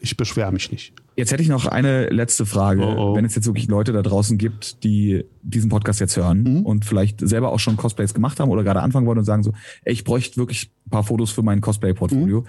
Ich 0.00 0.16
beschwere 0.16 0.52
mich 0.52 0.70
nicht. 0.70 0.92
Jetzt 1.16 1.30
hätte 1.32 1.42
ich 1.42 1.48
noch 1.48 1.66
eine 1.66 2.08
letzte 2.08 2.44
Frage. 2.46 2.82
Oh, 2.82 3.12
oh. 3.12 3.16
Wenn 3.16 3.24
es 3.24 3.34
jetzt 3.34 3.46
wirklich 3.46 3.68
Leute 3.68 3.92
da 3.92 4.02
draußen 4.02 4.36
gibt, 4.38 4.82
die 4.84 5.24
diesen 5.42 5.70
Podcast 5.70 6.00
jetzt 6.00 6.16
hören 6.16 6.42
Mhm. 6.42 6.66
und 6.66 6.84
vielleicht 6.84 7.26
selber 7.26 7.52
auch 7.52 7.60
schon 7.60 7.76
Cosplays 7.76 8.14
gemacht 8.14 8.40
haben 8.40 8.50
oder 8.50 8.64
gerade 8.64 8.80
anfangen 8.82 9.06
wollen 9.06 9.18
und 9.18 9.24
sagen 9.24 9.42
so, 9.42 9.52
ey, 9.84 9.92
ich 9.92 10.04
bräuchte 10.04 10.36
wirklich 10.36 10.70
ein 10.86 10.90
paar 10.90 11.04
Fotos 11.04 11.30
für 11.30 11.42
mein 11.42 11.60
Cosplay-Portfolio. 11.60 12.40
Mhm. 12.40 12.46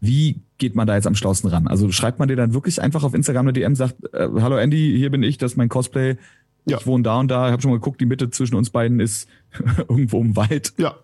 Wie 0.00 0.42
geht 0.58 0.74
man 0.74 0.86
da 0.86 0.96
jetzt 0.96 1.06
am 1.06 1.14
schlausten 1.14 1.48
ran? 1.48 1.66
Also 1.66 1.90
schreibt 1.90 2.18
man 2.18 2.28
dir 2.28 2.36
dann 2.36 2.52
wirklich 2.52 2.80
einfach 2.82 3.04
auf 3.04 3.14
Instagram 3.14 3.46
eine 3.46 3.52
DM, 3.54 3.74
sagt, 3.74 3.96
äh, 4.12 4.28
hallo 4.40 4.56
Andy, 4.56 4.94
hier 4.98 5.10
bin 5.10 5.22
ich, 5.22 5.38
das 5.38 5.52
ist 5.52 5.56
mein 5.56 5.70
Cosplay. 5.70 6.16
Ja. 6.66 6.78
Ich 6.78 6.86
wohne 6.86 7.02
da 7.02 7.18
und 7.20 7.28
da, 7.30 7.46
ich 7.46 7.52
habe 7.52 7.62
schon 7.62 7.70
mal 7.70 7.76
geguckt, 7.78 8.00
die 8.00 8.06
Mitte 8.06 8.30
zwischen 8.30 8.54
uns 8.54 8.70
beiden 8.70 9.00
ist 9.00 9.28
irgendwo 9.88 10.20
im 10.20 10.36
Wald. 10.36 10.74
Ja. 10.78 10.94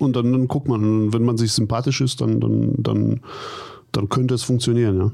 Und 0.00 0.16
dann, 0.16 0.32
dann 0.32 0.48
guckt 0.48 0.68
man, 0.68 1.12
wenn 1.12 1.22
man 1.22 1.36
sich 1.36 1.52
sympathisch 1.52 2.00
ist, 2.00 2.20
dann, 2.20 2.40
dann, 2.40 2.74
dann, 2.78 3.20
dann 3.92 4.08
könnte 4.08 4.34
es 4.34 4.42
funktionieren, 4.42 4.98
ja. 4.98 5.12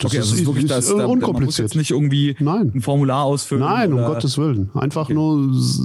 Das 0.00 0.10
Okay, 0.10 0.18
also 0.18 0.34
es 0.34 0.40
ist 0.40 0.46
wirklich 0.48 0.66
das, 0.66 0.86
äh, 0.88 0.90
da, 0.90 1.02
man 1.02 1.10
unkompliziert. 1.12 1.68
jetzt 1.68 1.76
nicht 1.76 1.92
irgendwie 1.92 2.34
Nein. 2.40 2.72
ein 2.74 2.80
Formular 2.80 3.22
ausfüllen. 3.22 3.62
Nein, 3.62 3.92
um 3.92 4.04
Gottes 4.04 4.36
Willen. 4.38 4.68
Einfach 4.74 5.08
nur 5.08 5.52
s- 5.54 5.78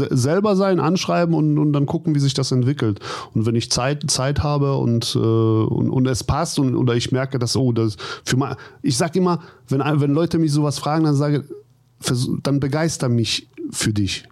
s- 0.00 0.08
selber 0.18 0.56
sein, 0.56 0.80
anschreiben 0.80 1.34
und, 1.34 1.58
und 1.58 1.74
dann 1.74 1.84
gucken, 1.84 2.14
wie 2.14 2.20
sich 2.20 2.32
das 2.32 2.52
entwickelt. 2.52 3.00
Und 3.34 3.44
wenn 3.44 3.54
ich 3.54 3.70
Zeit, 3.70 4.10
Zeit 4.10 4.42
habe 4.42 4.76
und, 4.76 5.14
äh, 5.14 5.18
und, 5.18 5.90
und 5.90 6.06
es 6.06 6.24
passt 6.24 6.58
und 6.58 6.74
oder 6.74 6.94
ich 6.94 7.12
merke, 7.12 7.38
dass, 7.38 7.54
oh, 7.54 7.70
das 7.72 7.96
für 8.24 8.38
mal, 8.38 8.56
ich 8.80 8.96
sag 8.96 9.14
immer, 9.14 9.40
wenn, 9.68 9.80
wenn 10.00 10.12
Leute 10.14 10.38
mich 10.38 10.52
sowas 10.52 10.78
fragen, 10.78 11.04
dann 11.04 11.14
sage 11.14 11.44
dann 12.42 12.60
begeister 12.60 13.10
mich 13.10 13.50
für 13.70 13.92
dich. 13.92 14.24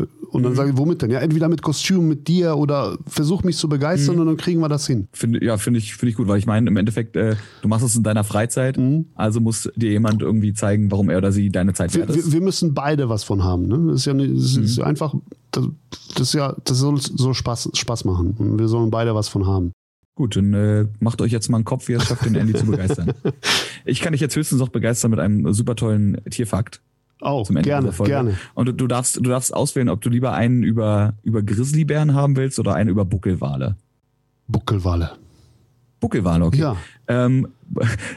Und 0.00 0.40
Mhm. 0.40 0.44
dann 0.44 0.54
sage 0.56 0.70
ich, 0.70 0.76
womit 0.76 1.02
denn? 1.02 1.10
Ja, 1.10 1.20
entweder 1.20 1.48
mit 1.48 1.62
Kostüm, 1.62 2.08
mit 2.08 2.26
dir 2.28 2.56
oder 2.56 2.96
versuch 3.06 3.42
mich 3.44 3.56
zu 3.56 3.66
Mhm. 3.66 3.70
begeistern 3.70 4.18
und 4.18 4.26
dann 4.26 4.36
kriegen 4.36 4.60
wir 4.60 4.68
das 4.68 4.86
hin. 4.86 5.06
Finde, 5.12 5.44
ja, 5.44 5.56
finde 5.56 5.78
ich, 5.78 5.94
finde 5.94 6.10
ich 6.10 6.16
gut, 6.16 6.26
weil 6.28 6.38
ich 6.38 6.46
meine, 6.46 6.68
im 6.68 6.76
Endeffekt, 6.76 7.16
äh, 7.16 7.36
du 7.62 7.68
machst 7.68 7.84
es 7.84 7.94
in 7.96 8.02
deiner 8.02 8.24
Freizeit, 8.24 8.78
also 9.14 9.40
muss 9.40 9.70
dir 9.76 9.90
jemand 9.90 10.22
irgendwie 10.22 10.52
zeigen, 10.54 10.90
warum 10.90 11.08
er 11.10 11.18
oder 11.18 11.30
sie 11.32 11.50
deine 11.50 11.72
Zeit 11.74 11.94
wert 11.94 12.08
Wir, 12.08 12.16
ist. 12.16 12.26
wir, 12.26 12.32
wir 12.34 12.40
müssen 12.40 12.74
beide 12.74 13.08
was 13.08 13.22
von 13.24 13.44
haben. 13.44 13.66
Ne? 13.68 13.78
Das 13.88 14.00
ist 14.00 14.06
ja 14.06 14.14
nicht, 14.14 14.34
das 14.36 14.56
ist 14.56 14.78
Mhm. 14.78 14.84
einfach, 14.84 15.14
das, 15.52 15.66
das 16.14 16.20
ist 16.28 16.34
ja, 16.34 16.56
das 16.64 16.78
soll 16.78 16.98
so 17.00 17.32
Spaß, 17.32 17.70
Spaß 17.74 18.04
machen. 18.04 18.34
Und 18.38 18.58
wir 18.58 18.68
sollen 18.68 18.90
beide 18.90 19.14
was 19.14 19.28
von 19.28 19.46
haben. 19.46 19.72
Gut, 20.16 20.36
dann 20.36 20.54
äh, 20.54 20.86
macht 21.00 21.20
euch 21.20 21.32
jetzt 21.32 21.48
mal 21.48 21.56
einen 21.58 21.64
Kopf, 21.64 21.88
wie 21.88 21.92
ihr 21.92 21.98
es 21.98 22.04
schafft, 22.06 22.24
den 22.24 22.36
Andy 22.36 22.54
zu 22.54 22.66
begeistern. 22.66 23.12
Ich 23.86 24.00
kann 24.00 24.12
dich 24.12 24.20
jetzt 24.22 24.34
höchstens 24.34 24.60
noch 24.60 24.70
begeistern 24.70 25.10
mit 25.10 25.20
einem 25.20 25.52
super 25.52 25.76
tollen 25.76 26.16
Tierfakt 26.30 26.80
Auch, 27.24 27.46
zum 27.46 27.56
Ende 27.56 27.68
gerne, 27.68 27.92
Folge. 27.92 28.12
gerne. 28.12 28.38
Und 28.54 28.66
du, 28.66 28.72
du 28.72 28.86
darfst, 28.86 29.16
du 29.16 29.22
darfst 29.22 29.54
auswählen, 29.54 29.88
ob 29.88 30.00
du 30.00 30.10
lieber 30.10 30.32
einen 30.32 30.62
über, 30.62 31.14
über 31.22 31.42
Grizzlybären 31.42 32.14
haben 32.14 32.36
willst 32.36 32.58
oder 32.58 32.74
einen 32.74 32.90
über 32.90 33.04
Buckelwale. 33.04 33.76
Buckelwale. 34.46 35.12
Buckelwale, 36.00 36.44
okay. 36.44 36.60
Ja. 36.60 36.76
Ähm, 37.08 37.48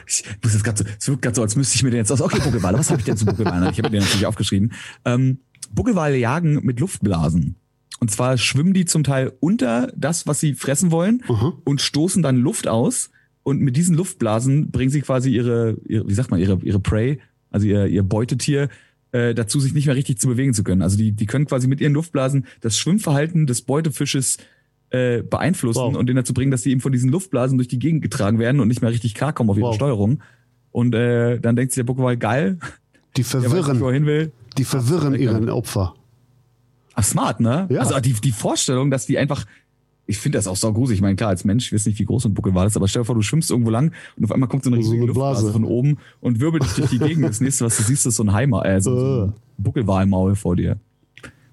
ich 0.06 0.24
muss 0.42 0.52
jetzt 0.52 0.64
gerade 0.64 0.78
so, 0.78 0.84
es 0.98 1.08
wirkt 1.08 1.22
gerade 1.22 1.36
so, 1.36 1.42
als 1.42 1.56
müsste 1.56 1.76
ich 1.76 1.82
mir 1.82 1.90
den 1.90 1.98
jetzt 1.98 2.12
aus. 2.12 2.20
Okay, 2.20 2.38
Buckelwale, 2.42 2.78
was 2.78 2.90
habe 2.90 3.00
ich 3.00 3.06
denn 3.06 3.16
zu 3.16 3.24
Buckelwalen? 3.24 3.70
Ich 3.70 3.78
habe 3.78 3.88
mir 3.88 3.98
den 3.98 4.02
natürlich 4.02 4.26
aufgeschrieben. 4.26 4.72
Ähm, 5.04 5.38
Buckelwale 5.72 6.16
jagen 6.16 6.64
mit 6.64 6.80
Luftblasen. 6.80 7.56
Und 8.00 8.10
zwar 8.10 8.36
schwimmen 8.38 8.74
die 8.74 8.84
zum 8.84 9.04
Teil 9.04 9.32
unter 9.40 9.90
das, 9.96 10.26
was 10.26 10.38
sie 10.38 10.54
fressen 10.54 10.90
wollen 10.90 11.22
Aha. 11.28 11.54
und 11.64 11.80
stoßen 11.80 12.22
dann 12.22 12.36
Luft 12.36 12.68
aus. 12.68 13.10
Und 13.42 13.60
mit 13.60 13.76
diesen 13.76 13.96
Luftblasen 13.96 14.70
bringen 14.70 14.90
sie 14.90 15.00
quasi 15.00 15.30
ihre, 15.30 15.78
ihre 15.86 16.06
wie 16.06 16.14
sagt 16.14 16.30
man, 16.30 16.38
ihre, 16.40 16.58
ihre 16.62 16.80
Prey, 16.80 17.20
also 17.50 17.66
ihr, 17.66 17.86
ihr 17.86 18.02
Beutetier, 18.02 18.68
äh, 19.12 19.34
dazu, 19.34 19.60
sich 19.60 19.72
nicht 19.74 19.86
mehr 19.86 19.94
richtig 19.96 20.18
zu 20.18 20.28
bewegen 20.28 20.52
zu 20.54 20.62
können. 20.64 20.82
Also 20.82 20.96
die, 20.96 21.12
die 21.12 21.26
können 21.26 21.46
quasi 21.46 21.66
mit 21.66 21.80
ihren 21.80 21.94
Luftblasen 21.94 22.46
das 22.60 22.76
Schwimmverhalten 22.78 23.46
des 23.46 23.62
Beutefisches 23.62 24.38
äh, 24.90 25.22
beeinflussen 25.22 25.80
Wow. 25.80 25.96
und 25.96 26.06
den 26.08 26.16
dazu 26.16 26.32
bringen, 26.34 26.50
dass 26.50 26.62
sie 26.62 26.70
eben 26.70 26.80
von 26.80 26.92
diesen 26.92 27.10
Luftblasen 27.10 27.58
durch 27.58 27.68
die 27.68 27.78
Gegend 27.78 28.02
getragen 28.02 28.38
werden 28.38 28.60
und 28.60 28.68
nicht 28.68 28.80
mehr 28.82 28.90
richtig 28.90 29.14
klarkommen 29.14 29.50
auf 29.50 29.56
ihre 29.58 29.68
Wow. 29.68 29.74
Steuerung. 29.74 30.22
Und 30.70 30.94
äh, 30.94 31.40
dann 31.40 31.56
denkt 31.56 31.72
sich 31.72 31.80
der 31.80 31.84
Buckelwal, 31.84 32.16
geil, 32.16 32.58
Die 33.16 33.22
weiß 33.22 33.30
verwirren, 33.42 33.82
er 33.82 33.92
hin 33.92 34.06
will. 34.06 34.32
die 34.56 34.64
verwirren 34.64 35.14
ihren. 35.14 35.48
Opfer. 35.50 35.94
Ach, 36.94 37.04
smart, 37.04 37.40
ne? 37.40 37.66
Ja. 37.70 37.80
Also 37.80 37.98
die, 38.00 38.12
die 38.12 38.32
Vorstellung, 38.32 38.90
dass 38.90 39.06
die 39.06 39.18
einfach, 39.18 39.44
ich 40.10 40.18
finde 40.18 40.38
das 40.38 40.46
auch 40.48 40.56
sau 40.56 40.72
gruselig. 40.72 40.98
Ich 40.98 41.02
meine, 41.02 41.16
klar, 41.16 41.28
als 41.28 41.44
Mensch, 41.44 41.66
ich 41.66 41.72
weiß 41.74 41.84
nicht, 41.86 41.98
wie 41.98 42.04
groß 42.06 42.22
so 42.22 42.28
ein 42.30 42.34
Buckelwal 42.34 42.66
ist, 42.66 42.76
aber 42.76 42.88
stell 42.88 43.02
dir 43.02 43.06
vor, 43.06 43.14
du 43.14 43.20
schwimmst 43.22 43.50
irgendwo 43.50 43.70
lang 43.70 43.92
und 44.16 44.24
auf 44.24 44.32
einmal 44.32 44.48
kommt 44.48 44.64
so 44.64 44.70
eine 44.70 44.76
So 44.76 44.80
riesige 44.80 45.02
eine 45.02 45.06
Luftblase 45.08 45.42
Blase. 45.42 45.52
von 45.52 45.64
oben 45.64 45.98
und 46.20 46.40
wirbelt 46.40 46.64
dich 46.64 46.72
durch 46.72 46.90
die 46.90 46.98
Gegend. 46.98 47.24
Das 47.26 47.40
nächste, 47.42 47.66
was 47.66 47.76
du 47.76 47.82
siehst, 47.82 48.06
ist 48.06 48.16
so 48.16 48.24
ein 48.24 48.32
Heimer, 48.32 48.64
äh, 48.64 48.80
so, 48.80 48.98
so 48.98 49.24
ein 49.26 49.32
Buckelwalmaul 49.58 50.34
vor 50.34 50.56
dir. 50.56 50.78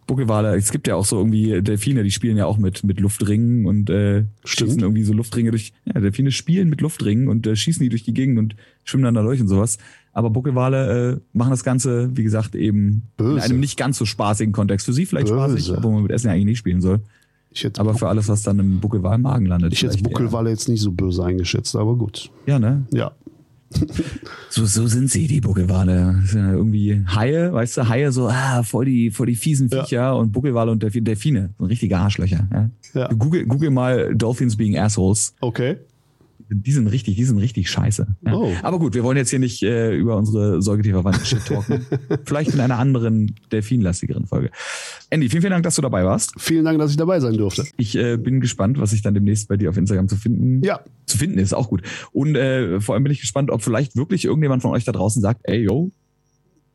Buckelwale, 0.07 0.55
es 0.55 0.71
gibt 0.71 0.87
ja 0.87 0.95
auch 0.95 1.03
so 1.03 1.17
irgendwie 1.17 1.61
Delfine, 1.63 2.03
die 2.03 2.11
spielen 2.11 2.37
ja 2.37 2.45
auch 2.45 2.57
mit, 2.57 2.83
mit 2.83 2.99
Luftringen 2.99 3.65
und 3.65 3.89
äh, 3.89 4.23
Stimmt. 4.43 4.69
schießen 4.69 4.81
irgendwie 4.83 5.03
so 5.03 5.13
Luftringe 5.13 5.49
durch. 5.49 5.73
Ja, 5.85 5.99
Delfine 5.99 6.31
spielen 6.31 6.69
mit 6.69 6.79
Luftringen 6.81 7.27
und 7.27 7.47
äh, 7.47 7.55
schießen 7.55 7.81
die 7.81 7.89
durch 7.89 8.03
die 8.03 8.13
Gegend 8.13 8.37
und 8.37 8.55
schwimmen 8.83 9.03
dann 9.03 9.15
da 9.15 9.23
durch 9.23 9.41
und 9.41 9.47
sowas. 9.47 9.79
Aber 10.13 10.29
Buckelwale 10.29 11.13
äh, 11.15 11.19
machen 11.33 11.49
das 11.49 11.63
Ganze, 11.63 12.15
wie 12.15 12.23
gesagt, 12.23 12.53
eben 12.55 12.77
in 12.87 13.01
Böse. 13.17 13.41
einem 13.43 13.59
nicht 13.59 13.77
ganz 13.77 13.97
so 13.97 14.05
spaßigen 14.05 14.53
Kontext. 14.53 14.85
Für 14.85 14.93
sie 14.93 15.05
vielleicht 15.07 15.27
Böse. 15.27 15.39
spaßig, 15.57 15.71
obwohl 15.75 15.91
man 15.93 16.03
mit 16.03 16.11
Essen 16.11 16.27
ja 16.27 16.33
eigentlich 16.33 16.45
nicht 16.45 16.59
spielen 16.59 16.81
soll. 16.81 17.01
Aber 17.77 17.93
für 17.95 18.07
alles, 18.07 18.27
was 18.27 18.43
dann 18.43 18.59
im 18.59 18.79
Buckelwal 18.79 19.15
im 19.15 19.21
Magen 19.21 19.45
landet. 19.45 19.73
ich 19.73 19.83
hätte. 19.83 19.97
Buckelwalle 20.03 20.49
jetzt 20.49 20.67
nicht 20.69 20.81
so 20.81 20.91
böse 20.91 21.23
eingeschätzt, 21.23 21.75
aber 21.75 21.95
gut. 21.95 22.29
Ja, 22.45 22.59
ne? 22.59 22.85
Ja. 22.91 23.11
So, 24.49 24.65
so 24.65 24.87
sind 24.87 25.09
sie, 25.09 25.27
die 25.27 25.41
Buckelwale. 25.41 26.23
Ja 26.33 26.53
irgendwie 26.53 27.03
Haie, 27.13 27.51
weißt 27.51 27.77
du, 27.77 27.89
Haie 27.89 28.11
so, 28.13 28.29
ah, 28.29 28.63
voll 28.63 28.85
die, 28.85 29.11
voll 29.11 29.25
die 29.25 29.35
fiesen 29.35 29.67
Ja. 29.69 29.83
Viecher 29.83 30.15
und 30.17 30.31
Buckelwale 30.31 30.71
und 30.71 30.81
Delfine, 30.81 31.03
Delfine, 31.03 31.49
so 31.59 31.65
richtige 31.65 31.97
Arschlöcher. 31.97 32.47
Ja? 32.53 32.69
Ja. 32.93 33.07
Google, 33.13 33.45
Google 33.45 33.71
mal 33.71 34.15
Dolphins 34.15 34.55
being 34.55 34.77
assholes. 34.77 35.33
Okay. 35.41 35.75
Die 36.49 36.71
sind 36.71 36.87
richtig, 36.87 37.15
die 37.15 37.23
sind 37.23 37.37
richtig 37.39 37.69
scheiße. 37.69 38.05
Ja. 38.25 38.33
Oh. 38.35 38.51
Aber 38.61 38.77
gut, 38.77 38.93
wir 38.93 39.03
wollen 39.03 39.17
jetzt 39.17 39.31
hier 39.31 39.39
nicht 39.39 39.63
äh, 39.63 39.95
über 39.95 40.15
unsere 40.15 40.61
Säugetierverwandten 40.61 41.25
shit 41.25 41.43
talken. 41.45 41.85
Vielleicht 42.25 42.53
in 42.53 42.59
einer 42.59 42.77
anderen, 42.77 43.33
delfinlastigeren 43.51 44.27
Folge. 44.27 44.51
Andy, 45.09 45.27
vielen, 45.29 45.41
vielen 45.41 45.51
Dank, 45.51 45.63
dass 45.63 45.75
du 45.75 45.81
dabei 45.81 46.05
warst. 46.05 46.33
Vielen 46.37 46.63
Dank, 46.65 46.77
dass 46.77 46.91
ich 46.91 46.97
dabei 46.97 47.19
sein 47.19 47.33
durfte. 47.37 47.65
Ich 47.77 47.95
äh, 47.95 48.17
bin 48.17 48.41
gespannt, 48.41 48.79
was 48.79 48.91
sich 48.91 49.01
dann 49.01 49.13
demnächst 49.15 49.47
bei 49.47 49.57
dir 49.57 49.69
auf 49.69 49.77
Instagram 49.77 50.07
zu 50.07 50.15
finden 50.17 50.63
Ja. 50.63 50.81
zu 51.07 51.17
finden 51.17 51.39
ist, 51.39 51.53
auch 51.53 51.69
gut. 51.69 51.81
Und 52.11 52.35
äh, 52.35 52.79
vor 52.79 52.93
allem 52.95 53.03
bin 53.03 53.11
ich 53.11 53.21
gespannt, 53.21 53.49
ob 53.49 53.63
vielleicht 53.63 53.95
wirklich 53.95 54.25
irgendjemand 54.25 54.61
von 54.61 54.71
euch 54.71 54.83
da 54.83 54.91
draußen 54.91 55.21
sagt, 55.21 55.41
ey, 55.45 55.63
yo, 55.63 55.91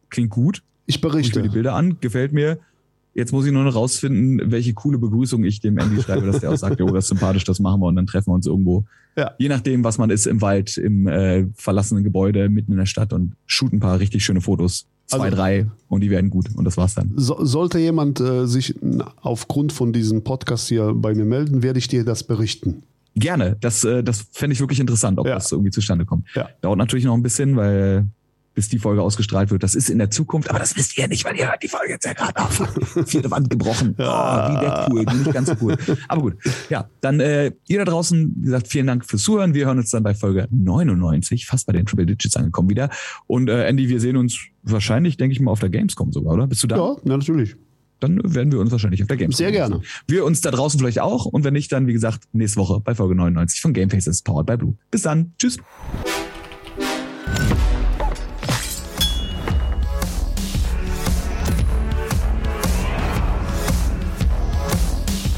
klingt 0.08 0.30
gut, 0.30 0.62
Ich 0.86 1.00
guck 1.00 1.10
ich 1.12 1.16
mir 1.16 1.22
die 1.22 1.30
berichte. 1.30 1.50
Bilder 1.52 1.74
an, 1.74 1.98
gefällt 2.00 2.32
mir. 2.32 2.58
Jetzt 3.14 3.32
muss 3.32 3.44
ich 3.44 3.52
nur 3.52 3.64
noch 3.64 3.74
rausfinden, 3.74 4.50
welche 4.52 4.72
coole 4.72 4.96
Begrüßung 4.98 5.42
ich 5.44 5.60
dem 5.60 5.78
Andy 5.78 6.00
schreibe, 6.00 6.26
dass 6.26 6.40
der 6.40 6.52
auch 6.52 6.56
sagt, 6.56 6.78
jo, 6.78 6.86
das 6.92 7.04
ist 7.04 7.08
sympathisch, 7.08 7.44
das 7.44 7.58
machen 7.58 7.80
wir 7.80 7.86
und 7.86 7.96
dann 7.96 8.06
treffen 8.06 8.28
wir 8.30 8.34
uns 8.34 8.46
irgendwo. 8.46 8.84
Ja. 9.16 9.32
Je 9.38 9.48
nachdem, 9.48 9.82
was 9.82 9.98
man 9.98 10.10
ist, 10.10 10.26
im 10.26 10.40
Wald, 10.40 10.76
im 10.76 11.08
äh, 11.08 11.46
verlassenen 11.54 12.04
Gebäude, 12.04 12.48
mitten 12.48 12.70
in 12.72 12.78
der 12.78 12.86
Stadt 12.86 13.12
und 13.12 13.32
shoot 13.46 13.72
ein 13.72 13.80
paar 13.80 13.98
richtig 13.98 14.24
schöne 14.24 14.40
Fotos. 14.40 14.86
Zwei, 15.06 15.24
Also- 15.24 15.36
drei 15.36 15.66
und 15.88 16.02
die 16.02 16.10
werden 16.10 16.30
gut 16.30 16.46
und 16.54 16.64
das 16.64 16.76
war's 16.76 16.94
dann. 16.94 17.10
So, 17.16 17.44
sollte 17.44 17.80
jemand 17.80 18.20
äh, 18.20 18.46
sich 18.46 18.76
aufgrund 19.22 19.72
von 19.72 19.92
diesem 19.92 20.22
Podcast 20.22 20.68
hier 20.68 20.92
bei 20.94 21.12
mir 21.14 21.24
melden, 21.24 21.64
werde 21.64 21.80
ich 21.80 21.88
dir 21.88 22.04
das 22.04 22.22
berichten. 22.22 22.84
Gerne, 23.16 23.56
das, 23.60 23.82
äh, 23.82 24.04
das 24.04 24.26
fände 24.30 24.54
ich 24.54 24.60
wirklich 24.60 24.78
interessant, 24.78 25.18
ob 25.18 25.26
Ja. 25.26 25.34
das 25.34 25.50
irgendwie 25.50 25.72
zustande 25.72 26.04
kommt. 26.04 26.26
Ja. 26.36 26.48
Dauert 26.60 26.78
natürlich 26.78 27.04
noch 27.04 27.14
ein 27.14 27.24
bisschen, 27.24 27.56
weil 27.56 28.06
bis 28.54 28.68
die 28.68 28.78
Folge 28.78 29.02
ausgestrahlt 29.02 29.50
wird. 29.50 29.62
Das 29.62 29.74
ist 29.74 29.88
in 29.90 29.98
der 29.98 30.10
Zukunft, 30.10 30.50
aber 30.50 30.58
das 30.58 30.76
wisst 30.76 30.96
ihr 30.98 31.08
nicht, 31.08 31.24
weil 31.24 31.36
ihr 31.36 31.48
hört 31.48 31.62
die 31.62 31.68
Folge 31.68 31.92
jetzt 31.92 32.04
ja 32.04 32.12
gerade 32.12 32.36
auf. 32.36 32.56
Vierte 33.06 33.30
Wand 33.30 33.48
gebrochen. 33.48 33.94
Oh, 33.98 34.02
wie 34.02 34.92
cool, 34.92 35.04
die 35.06 35.16
nicht 35.16 35.32
ganz 35.32 35.48
so 35.48 35.54
cool. 35.60 35.76
Aber 36.08 36.22
gut, 36.22 36.34
ja, 36.68 36.88
dann 37.00 37.20
äh, 37.20 37.52
ihr 37.68 37.78
da 37.78 37.84
draußen, 37.84 38.34
wie 38.36 38.44
gesagt, 38.44 38.68
vielen 38.68 38.86
Dank 38.86 39.04
fürs 39.04 39.22
Zuhören. 39.22 39.54
Wir 39.54 39.66
hören 39.66 39.78
uns 39.78 39.90
dann 39.90 40.02
bei 40.02 40.14
Folge 40.14 40.48
99, 40.50 41.46
fast 41.46 41.66
bei 41.66 41.72
den 41.72 41.86
Triple 41.86 42.06
Digits 42.06 42.36
angekommen 42.36 42.68
wieder. 42.68 42.90
Und 43.26 43.48
äh, 43.48 43.66
Andy, 43.66 43.88
wir 43.88 44.00
sehen 44.00 44.16
uns 44.16 44.38
wahrscheinlich, 44.62 45.16
denke 45.16 45.32
ich 45.32 45.40
mal, 45.40 45.50
auf 45.50 45.60
der 45.60 45.70
Gamescom 45.70 46.12
sogar, 46.12 46.34
oder? 46.34 46.46
Bist 46.46 46.62
du 46.62 46.66
da? 46.66 46.76
Ja, 46.76 46.96
ja 47.04 47.16
natürlich. 47.16 47.56
Dann 48.00 48.20
werden 48.24 48.50
wir 48.50 48.60
uns 48.60 48.70
wahrscheinlich 48.72 49.02
auf 49.02 49.08
der 49.08 49.16
Gamescom 49.16 49.44
Sehr 49.44 49.52
gerne. 49.52 49.76
sehen. 49.76 49.84
Wir 50.06 50.24
uns 50.24 50.40
da 50.40 50.50
draußen 50.50 50.80
vielleicht 50.80 51.00
auch. 51.00 51.26
Und 51.26 51.44
wenn 51.44 51.52
nicht, 51.52 51.70
dann, 51.70 51.86
wie 51.86 51.92
gesagt, 51.92 52.24
nächste 52.32 52.58
Woche 52.58 52.80
bei 52.80 52.94
Folge 52.94 53.14
99 53.14 53.60
von 53.60 53.72
Game 53.72 53.90
Faces, 53.90 54.22
powered 54.22 54.46
by 54.46 54.56
Blue. 54.56 54.74
Bis 54.90 55.02
dann. 55.02 55.32
Tschüss. 55.38 55.58